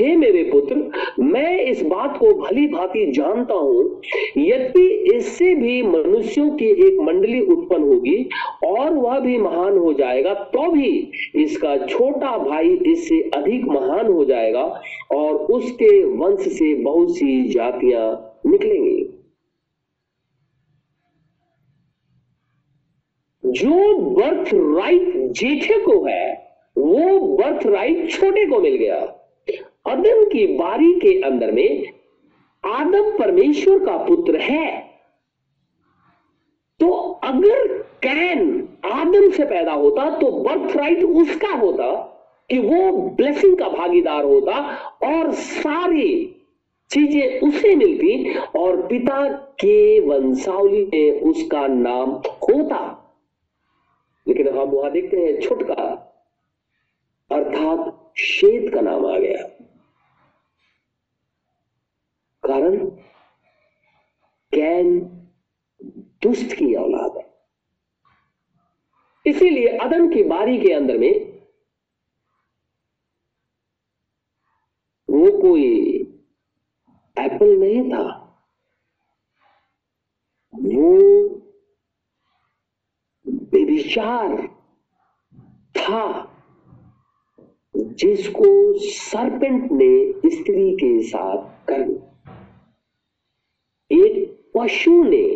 हे 0.00 0.14
मेरे 0.16 0.42
पुत्र, 0.44 0.74
मैं 1.20 1.58
इस 1.60 1.82
बात 1.82 2.16
को 2.18 2.32
भली 2.34 2.66
भांति 2.66 3.04
जानता 3.12 3.54
हूँ 3.54 4.00
यदि 4.38 4.86
इससे 5.14 5.54
भी 5.54 5.82
मनुष्यों 5.82 6.48
की 6.56 6.66
एक 6.86 7.00
मंडली 7.02 7.40
उत्पन्न 7.42 7.82
होगी 7.84 8.28
और 8.64 8.92
वह 8.92 9.18
भी 9.20 9.36
महान 9.38 9.78
हो 9.78 9.92
जाएगा 9.92 10.34
तो 10.34 10.70
भी 10.72 10.90
इसका 11.42 11.76
छोटा 11.86 12.36
भाई 12.38 12.70
इससे 12.86 13.20
अधिक 13.36 13.64
महान 13.64 14.06
हो 14.06 14.24
जाएगा 14.24 14.64
और 15.12 15.34
उसके 15.52 16.02
वंश 16.16 16.48
से 16.48 16.74
बहुत 16.74 17.16
सी 17.16 17.42
जातियाँ 17.48 18.10
निकलेंगी। 18.46 19.04
जो 23.44 23.96
बर्थ 23.98 24.50
राइट 24.54 25.14
जेठे 25.32 25.78
को 25.84 26.04
है, 26.04 26.32
वो 26.76 27.20
बर्थ 27.36 27.66
राइट 27.66 28.10
छोटे 28.10 28.44
को 28.46 28.60
मिल 28.60 28.76
गया। 28.76 28.98
अदम 29.88 30.24
की 30.24 30.46
बारी 30.56 30.92
के 31.00 31.20
अंदर 31.22 31.52
में 31.52 31.86
आदम 32.64 33.10
परमेश्वर 33.18 33.84
का 33.84 33.96
पुत्र 34.04 34.40
है। 34.40 34.66
तो 36.80 36.90
अगर 37.24 37.66
कैन 38.02 38.68
आदम 38.86 39.30
से 39.30 39.44
पैदा 39.44 39.72
होता 39.74 40.08
तो 40.18 40.30
बर्थ 40.42 40.76
राइट 40.76 41.02
उसका 41.04 41.52
होता 41.56 41.90
कि 42.50 42.58
वो 42.58 42.92
ब्लेसिंग 43.16 43.56
का 43.58 43.68
भागीदार 43.68 44.24
होता 44.24 44.60
और 45.04 45.32
सारी 45.34 46.34
चीज़ें 46.90 47.40
उसे 47.40 47.74
मिलती 47.76 48.34
और 48.58 48.80
पिता 48.86 49.26
के 49.60 50.00
वंशावली 50.00 50.84
में 50.84 51.20
उसका 51.22 51.66
नाम 51.66 52.10
होता। 52.44 52.80
लेकिन 54.26 54.48
हम 54.48 54.68
वहाँ 54.68 54.90
देखते 54.92 55.16
हैं 55.16 55.40
छुटका, 55.40 55.84
अर्थात 57.30 58.12
शेद 58.18 58.72
का 58.74 58.80
नाम 58.80 59.06
आ 59.06 59.16
गया। 59.18 59.44
कारण, 62.50 62.84
कैन 64.52 65.00
दुष्ट 66.22 66.52
की 66.52 66.74
औलाद 66.74 67.16
है। 67.16 67.28
इसीलिए 69.26 69.78
अदन 69.78 70.08
की 70.14 70.22
बारी 70.22 70.58
के 70.58 70.72
अंदर 70.72 70.98
में 70.98 71.38
वो 75.08 75.40
कोई 75.42 75.66
एप्पल 77.18 77.58
नहीं 77.60 77.90
था। 77.90 78.02
वो 80.54 80.92
बेविचार 83.28 84.46
था, 85.78 86.02
जिसको 87.76 88.78
सरपेंट 88.78 89.72
ने 89.72 90.12
स्त्री 90.30 90.76
के 90.76 91.02
साथ 91.02 91.66
कर 91.66 91.82
दिया। 91.82 92.07
एक 93.90 94.36
पशु 94.56 95.02
ने, 95.04 95.26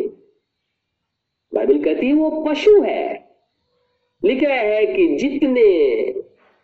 बाइबल 1.53 1.83
कहती 1.83 2.07
है 2.07 2.13
वो 2.13 2.29
पशु 2.43 2.81
है। 2.81 3.11
लिखा 4.23 4.53
है 4.53 4.85
कि 4.85 5.07
जितने 5.17 5.63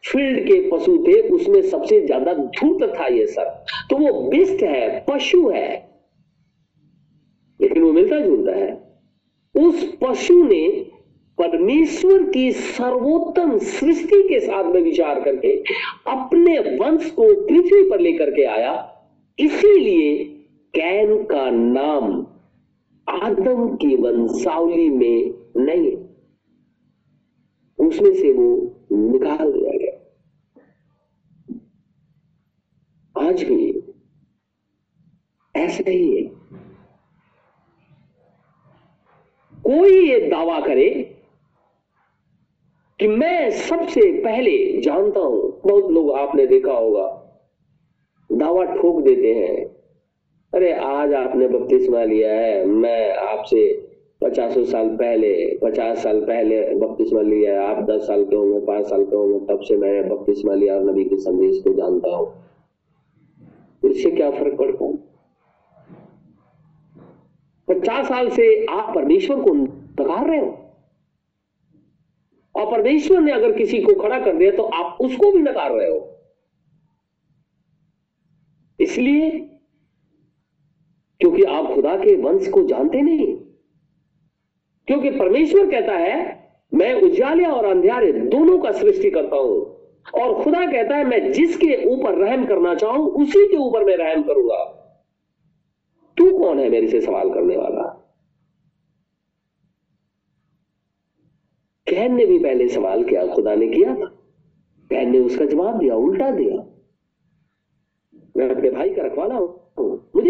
फ़ील्ड 0.04 0.40
के 0.48 0.60
पशु 0.70 0.98
थे, 0.98 1.20
उसमें 1.30 1.62
सबसे 1.62 2.00
ज़्यादा 2.02 2.34
धूर्त 2.34 2.94
था 3.00 3.08
ये 3.08 3.26
सर 3.28 3.50
तो 3.90 3.98
वो 3.98 4.30
बिस्ट 4.30 4.64
है, 4.64 5.06
पशु 5.10 5.50
है। 5.50 5.90
लेकिन 7.60 7.84
वो 7.84 7.92
मिलता 7.92 8.20
जुलता 8.20 8.56
है। 8.56 8.72
उस 9.56 9.84
पशु 10.04 10.44
ने 10.44 10.68
परमेश्वर 11.38 12.24
की 12.24 12.52
सर्वोत्तम 12.52 13.58
सृष्टि 13.58 14.22
के 14.30 14.40
साथ 14.40 14.64
में 14.64 14.82
विचार 14.82 15.22
करके 15.22 15.56
अपने 16.08 16.58
वंश 16.78 17.10
को 17.12 17.34
पृथ्वी 17.48 17.90
पर 17.90 18.00
लेकर 18.00 18.32
के 18.32 18.44
आया। 18.46 18.74
इसीलिए 19.40 20.39
कैन 20.74 21.24
का 21.24 21.50
नाम 21.50 22.26
आदम 23.08 23.76
की 23.76 23.96
वंशावली 23.96 24.90
में 24.90 25.34
नहीं 25.58 25.96
उसमें 27.80 28.14
से 28.14 28.32
वो 28.34 28.48
निकाल 28.92 29.52
दिया 29.52 29.72
गया। 29.78 29.96
आज 33.16 33.44
भी 33.44 33.70
ऐसा 35.56 35.90
ही 35.90 36.16
है। 36.16 36.24
कोई 39.60 40.10
ये 40.10 40.20
दावा 40.30 40.60
करे 40.60 40.90
कि 43.00 43.08
मैं 43.08 43.50
सबसे 43.52 44.12
पहले 44.24 44.82
जानता 44.82 45.20
हूँ, 45.20 45.62
बहुत 45.62 45.92
लोग 45.92 46.12
आपने 46.12 46.48
देखा 46.48 46.74
होगा, 46.74 47.08
दावा 48.30 48.64
ठोक 48.66 49.02
देते 49.04 49.34
हैं। 49.34 49.69
अरे 50.54 50.72
आज 50.74 51.14
आपने 51.14 51.48
बपतिस्मा 51.48 52.04
लिया 52.04 52.34
है। 52.34 52.66
मैं 52.66 53.18
आपसे 53.18 53.90
पचासों 54.22 54.64
साल 54.64 54.88
पहले, 54.90 55.60
पचास 55.64 56.04
साल 56.04 56.22
पहले 56.22 56.76
बपतिस्मा 56.76 57.22
लिया 57.22 57.62
है। 57.62 57.68
आप 57.68 57.84
दस 57.84 58.08
साल 58.08 58.26
के 58.26 58.36
होंगे, 58.36 58.66
पाँच 58.66 58.86
साल 58.86 59.06
के 59.06 59.16
होंगे, 59.16 59.54
तब 59.54 59.62
से 59.62 59.78
मैं 59.78 60.10
बपतिस्मा 60.10 60.54
लिया 60.54 60.76
और 60.76 60.84
नबी 60.84 61.04
के 61.04 61.18
संदेश 61.18 61.62
को 61.64 61.74
जानता 61.74 62.16
हूँ। 62.16 63.92
इससे 63.92 64.12
क्या 64.12 64.32
फ़र्क 64.32 64.58
पड़ता 64.58 64.86
है? 64.86 64.98
पचास 67.68 68.08
साल 68.08 68.30
से 68.30 68.66
आप 68.66 68.96
परमेश्वर 68.96 69.42
को 69.42 69.54
नकार 69.54 70.30
रहे 70.30 70.40
हो। 70.40 70.58
और 72.56 72.72
परमेश्वर 72.72 73.20
ने 73.20 73.32
अगर 73.32 73.52
किसी 73.52 73.82
को 73.82 73.96
खड़ा 73.96 74.20
कर 74.20 74.38
दिया 74.38 74.52
तो 74.52 74.64
आप 74.64 74.98
उसको 75.02 75.32
भी 75.32 75.40
नकार 75.40 75.72
रहे 75.72 75.90
हो। 75.90 76.16
इसलिए 78.80 79.49
क्योंकि 81.20 81.44
आप 81.44 81.66
खुदा 81.76 81.96
के 81.96 82.16
वंश 82.16 82.48
को 82.48 82.64
जानते 82.64 83.02
नहीं। 83.02 83.36
क्योंकि 84.88 85.10
परमेश्वर 85.10 85.72
कहता 85.72 85.94
है, 85.94 86.40
मैं 86.74 87.02
उजाले 87.02 87.46
और 87.46 87.66
अंधेरे 87.66 88.12
दोनों 88.12 88.60
का 88.60 88.72
सृष्टि 88.72 89.12
करता 89.12 89.36
हूँ। 89.36 89.80
और 90.22 90.44
खुदा 90.44 90.72
कहता 90.72 90.96
है, 90.96 91.04
मैं 91.04 91.32
जिसके 91.32 91.86
ऊपर 91.90 92.16
रहम 92.16 92.46
करना 92.46 92.76
चाहूँ, 92.76 93.10
उसी 93.10 93.48
के 93.48 93.58
ऊपर 93.58 93.86
मैं 93.86 93.98
रहम 93.98 94.24
करूँगा। 94.24 94.76
तू 96.18 96.38
कौन 96.38 96.60
है 96.60 96.70
मेरे 96.70 96.88
से 96.88 97.02
सवाल 97.02 97.34
करने 97.34 97.58
वाला? 97.58 97.96
कैन 101.90 102.16
ने 102.16 102.26
भी 102.26 102.40
पहले 102.40 102.68
सवाल 102.68 103.04
किया, 103.04 103.28
खुदा 103.28 103.56
ने 103.56 103.68
किया 103.68 103.96
था। 103.96 104.06
कैन 104.90 105.12
ने 105.12 105.20
उसका 105.20 105.46
जवाब 105.46 105.78
दिया, 105.78 105.96
उल्टा 105.96 106.32
दिया। 106.32 106.76
मैं 108.38 108.50
अपने 108.50 108.72
भाई 108.72 108.90
का 108.90 109.02
रखवाला 109.02 109.36
हूँ। 109.36 109.60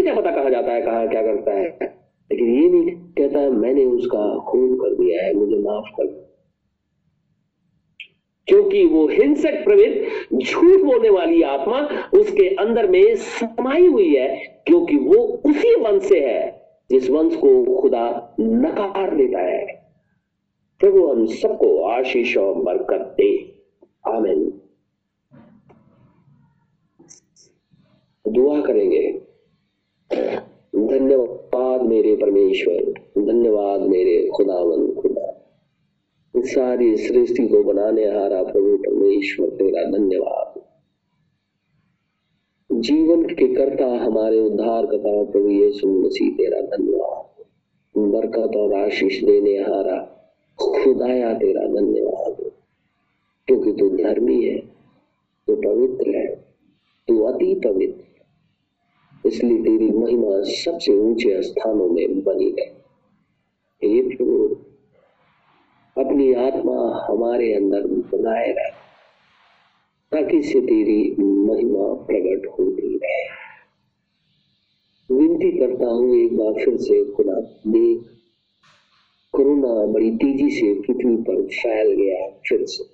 मुझे 0.00 0.12
क्या 0.12 0.20
पता 0.20 0.40
कहा 0.40 0.50
जाता 0.50 0.72
है 0.72 0.82
कहा 0.82 1.06
क्या 1.06 1.22
करता 1.22 1.52
है। 1.52 1.78
लेकिन 2.32 2.54
ये 2.54 2.70
नहीं 2.70 2.96
कहता 2.96 3.38
है, 3.38 3.50
मैंने 3.50 3.84
उसका 3.84 4.38
खून 4.38 4.76
कर 4.76 4.94
दिया 4.94 5.24
है, 5.24 5.34
मुझे 5.34 5.56
माफ़ 5.56 5.84
कर 5.84 6.30
क्योंकि 8.46 8.86
वो 8.86 9.08
हिंसक 9.08 9.64
प्रवृत्ति, 9.64 10.36
झूठ 10.36 10.80
बोलने 10.80 11.10
वाली 11.10 11.42
आत्मा 11.42 11.78
उसके 12.20 12.54
अंदर 12.54 12.90
में 12.90 13.14
समाई 13.14 13.86
हुई 13.86 14.14
है, 14.14 14.62
क्योंकि 14.66 14.96
वो 14.96 15.14
उसी 15.46 15.74
वंश 15.74 16.02
से 16.02 16.20
है, 16.20 16.66
जिस 16.90 17.10
वंश 17.10 17.36
को 17.36 17.80
खुदा 17.80 18.34
नकार 18.40 19.16
देता 19.16 19.38
है। 19.38 19.66
प्रभु 20.80 21.06
हम 21.06 21.26
सबको 21.26 21.82
आशीष 21.82 22.36
और 22.36 22.54
बरकत 22.54 23.14
दे। 23.20 23.62
आमिन। 24.06 24.60
दुआ 28.28 28.60
करेंगे। 28.60 29.29
धन्यवाद 30.76 31.82
मेरे 31.82 32.16
परमेश्वर, 32.16 32.92
धन्यवाद 33.22 33.80
मेरे 33.80 34.30
खुदावन 34.36 34.92
खुदा। 34.92 35.52
इस 36.36 36.54
सारी 36.54 36.96
सृष्टि 36.96 37.48
को 37.48 37.62
बनाने 37.62 38.04
हारा 38.04 38.42
प्रभु 38.42 38.76
परमेश्वर, 38.76 39.48
तेरा 39.48 39.98
धन्यवाद। 39.98 40.62
जीवन 42.72 43.24
के 43.24 43.54
कर्ता 43.54 43.86
हमारे 43.86 44.40
उद्धार 44.40 44.86
करता 44.86 45.30
प्रभु 45.30 45.48
यीशु 45.48 45.88
मसीह, 45.88 46.32
तेरा 46.32 46.60
धन्यवाद। 46.60 47.44
बरकत 47.98 48.56
और 48.56 48.74
आशीष 48.74 49.24
देने 49.24 49.56
हारा 49.58 49.98
खुदाया, 50.58 51.34
तेरा 51.34 51.66
धन्यवाद। 51.66 52.50
क्योंकि 53.46 53.72
तू 53.72 53.90
धर्मी 53.90 54.44
है, 54.44 54.58
तू 55.46 55.56
पवित्र 55.56 56.10
है, 56.10 56.34
तू 57.08 57.22
अति 57.22 57.60
पवित्र। 57.64 58.09
इसलिए 59.26 59.62
तेरी 59.62 59.90
महिमा 59.90 60.42
सबसे 60.42 60.92
ऊँचे 60.92 61.42
स्थानों 61.42 61.88
में 61.88 62.22
बनी 62.24 62.54
है। 62.60 62.66
हे 63.82 64.16
प्रभु, 64.16 64.56
अपनी 65.96 66.32
आत्मा 66.32 67.06
हमारे 67.08 67.54
अंदर 67.54 67.86
बनाए 67.86 68.52
रहे 68.52 68.70
ताकि 70.12 70.42
से 70.42 70.60
तेरी 70.60 71.16
महिमा 71.20 71.92
प्रकट 71.94 72.46
होती 72.46 72.96
रहे। 72.96 73.28
विनती 75.10 75.50
करता 75.58 75.86
हूँ 75.86 76.16
एक 76.16 76.36
बार 76.36 76.64
फिर 76.64 76.76
से, 76.76 77.04
खुदा 77.04 77.40
देख 77.66 78.02
कोरोना 79.32 79.86
बड़ी 79.86 80.10
तेज़ी 80.10 80.50
से 80.50 80.74
पृथ्वी 80.74 81.16
पर 81.16 81.42
फैल 81.42 81.92
गया 81.92 82.28
फिर 82.48 82.64
से। 82.66 82.84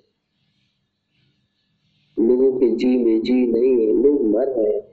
लोगों 2.17 2.51
के 2.59 2.75
जी 2.75 2.97
में 2.97 3.21
जी 3.21 3.33
नहीं 3.33 3.87
है, 3.87 4.03
लोग 4.03 4.25
मर 4.25 4.47
रहे 4.47 4.75
हैं। 4.75 4.86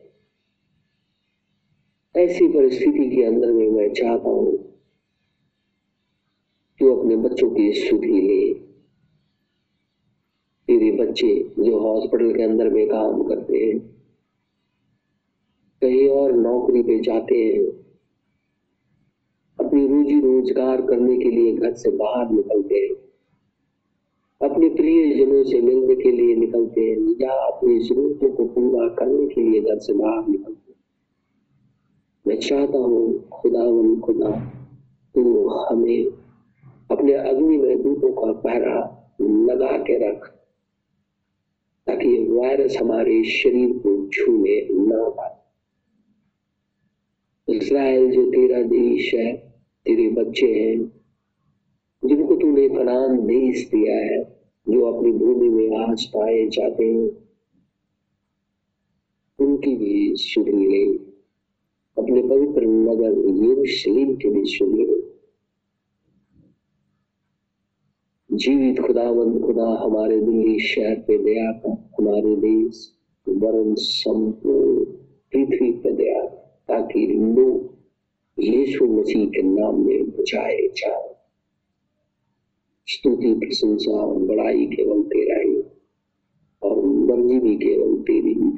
ऐसी 2.15 2.47
परिस्थिति 2.49 3.09
के 3.11 3.23
अंदर 3.25 3.53
में 3.53 3.69
मैं 3.71 3.93
चाहता 3.93 4.29
हूँ 4.29 4.53
तू 6.81 6.95
अपने 6.95 7.17
बच्चों 7.19 7.49
की 7.51 7.73
सुधी 7.75 8.21
ले। 8.21 8.43
तेरे 10.69 10.91
बच्चे 10.95 11.29
जो 11.59 11.79
हॉस्पिटल 11.81 12.33
के 12.33 12.43
अंदर 12.43 12.69
में 12.71 12.87
काम 12.89 13.23
करते 13.23 13.59
हैं, 13.59 13.79
कहीं 15.83 16.09
और 16.11 16.33
नौकरी 16.35 16.83
पे 16.83 16.99
जाते 17.03 17.37
हैं, 17.37 17.65
अपनी 19.59 19.87
रोजी 19.87 20.21
रोज़गार 20.21 20.83
करने 20.83 21.17
के 21.17 21.31
लिए 21.31 21.53
घर 21.53 21.75
से 21.75 21.91
बाहर 21.97 22.31
निकलते 22.31 22.75
हैं, 22.77 22.95
अपने 24.41 24.69
प्रियजनों 24.71 25.43
से 25.45 25.61
मिलने 25.61 25.95
के 25.95 26.11
लिए 26.13 26.35
निकलते 26.37 26.81
हैं, 26.81 26.99
या 27.23 27.33
अपनी 27.47 27.79
जरूरतों 27.81 28.35
को 28.37 28.45
पूरा 28.55 28.89
करने 28.97 29.27
के 29.27 29.41
लिए 29.41 29.61
घर 29.61 29.79
से 29.79 29.93
बाहर 29.95 30.29
निकलते 30.29 30.53
हैं। 30.53 30.64
मैं 32.27 32.41
चाहता 32.41 32.79
हूँ 32.79 33.29
खुदा 33.29 33.65
खुदा, 34.01 34.31
तू 35.15 35.49
हमें 35.49 36.07
अपने 36.91 37.13
अग्नि 37.13 37.57
में 37.57 37.83
दूतों 37.83 38.13
का 38.13 38.33
पहरा 38.33 38.77
लगा 39.21 39.79
के 39.79 40.11
रख, 40.11 40.27
ताकि 41.87 42.29
वायरस 42.31 42.77
हमारे 42.81 43.25
शरीर 43.25 43.73
को 43.73 44.09
छूने 44.09 44.69
न 44.73 45.11
पाए। 45.11 45.35
इसराइल 47.57 48.11
जो 48.11 48.31
तेरा 48.31 48.63
देश 48.63 49.15
है, 49.15 49.37
तेरे 49.87 50.09
बच्चे 50.09 50.47
हैं, 50.47 50.93
जिनको 52.05 52.37
तूने 52.37 52.69
कनान 52.69 53.27
देश 53.27 53.69
दिया 53.69 53.95
है, 53.95 54.25
जो 54.69 54.93
अपनी 54.93 55.13
भूमि 55.13 55.49
में 55.49 55.89
आज 55.89 56.05
पाए 56.05 56.47
जाते 56.47 56.85
हैं, 56.85 57.09
उनकी 59.39 59.77
भी 59.77 60.17
सुधरी 60.17 60.67
ले। 60.67 61.14
अपने 61.97 62.23
पवित्र 62.23 62.67
नगर 62.67 63.13
यरूशलेम 63.45 64.15
के 64.17 64.31
भी 64.31 64.45
सुधरी 64.45 65.03
जीवित 68.31 68.81
खुदावंद 68.81 69.41
खुदा 69.43 69.67
हमारे 69.83 70.21
दिल्ली 70.21 70.59
शहर 70.59 70.95
पे 71.09 71.19
दया 71.19 71.53
कर, 71.53 71.77
हमारे 71.99 72.37
देश 72.37 72.91
वरुण 73.29 73.75
संपूर्ण 73.75 74.85
पृथ्वी 75.33 75.71
पे 75.73 75.93
दया 75.93 76.25
ताकि 76.69 77.07
लोग 77.07 78.43
यीशु 78.43 78.87
मसीह 78.87 79.27
के 79.27 79.43
नाम 79.43 79.87
में 79.87 80.11
बचाए 80.11 80.69
जाए। 80.69 81.15
स्तुति, 82.87 83.35
प्रशंसा 83.35 83.93
और 83.93 84.19
बड़ाई 84.19 84.67
केवल 84.67 85.03
तेरा 85.03 85.41
ही 85.41 85.63
और 86.63 86.85
मर्ज़ी 86.87 87.39
भी 87.39 87.57
केवल 87.57 87.97
तेरी 88.03 88.35
ही 88.35 88.51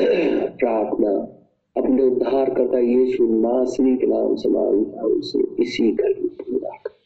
प्रार्थना 0.00 1.35
अपने 1.76 2.02
उद्धार 2.02 2.54
करता 2.54 2.78
यीशु 2.78 3.24
नासरी 3.24 3.96
के 3.96 4.06
नाम 4.06 4.36
से 4.36 4.48
माँगता 4.48 5.02
उसे 5.02 5.62
इसी 5.62 5.92
घड़ी 5.92 6.28
पूरा 6.28 6.70
कर। 6.70 6.96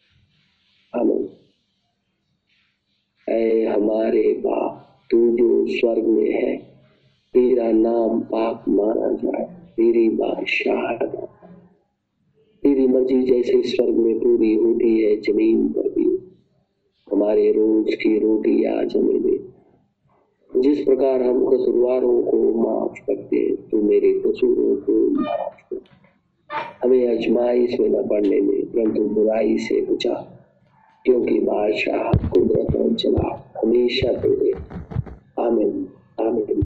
ऐ 3.28 3.64
हमारे 3.64 4.32
बाप, 4.32 4.98
तू 5.10 5.36
जो 5.36 5.66
स्वर्ग 5.66 6.04
में 6.04 6.32
है, 6.32 6.56
तेरा 7.34 7.72
नाम 7.72 8.20
पाप 8.20 8.64
माना 8.68 9.12
जाए, 9.12 9.44
तेरी 9.76 10.08
बादशाह 10.08 11.06
तेरी 12.62 12.86
मर्ज़ी 12.86 13.22
जैसे 13.22 13.62
स्वर्ग 13.62 13.94
में 13.94 14.18
पूरी 14.18 14.54
होती 14.54 15.00
है, 15.00 15.20
ज़मीन 15.20 15.68
पर 15.68 15.88
भी। 15.88 16.32
हमारे 17.12 17.52
रोज 17.52 17.94
की 17.94 18.18
रोटी 18.18 18.64
आज 18.64 18.96
हमें 18.96 19.49
जिस 20.52 20.78
प्रकार 20.84 21.22
हम 21.22 21.44
कसूरवारों 21.46 22.20
को 22.22 22.38
माफ़ 22.54 22.98
करते 23.00 23.40
तो 23.70 23.80
मेरे 23.82 24.12
कसूरों 24.20 24.74
को 24.76 24.94
माफ़ 25.10 25.60
कर। 25.72 25.80
हमें 26.82 27.06
अजमाइश 27.08 27.78
में 27.80 27.88
न 27.88 28.02
पड़ने 28.08 28.40
में 28.40 28.60
परंतु 28.66 29.02
बुराई 29.14 29.56
से 29.58 29.80
बचा, 29.86 30.14
क्योंकि 31.04 31.38
बादशाह 31.40 32.10
कुदरत 32.28 32.76
और 32.76 32.94
चला 32.94 33.28
हमेशा 33.62 34.12
तो 34.22 34.34
आमिन 35.36 35.70
आमिन। 36.20 36.58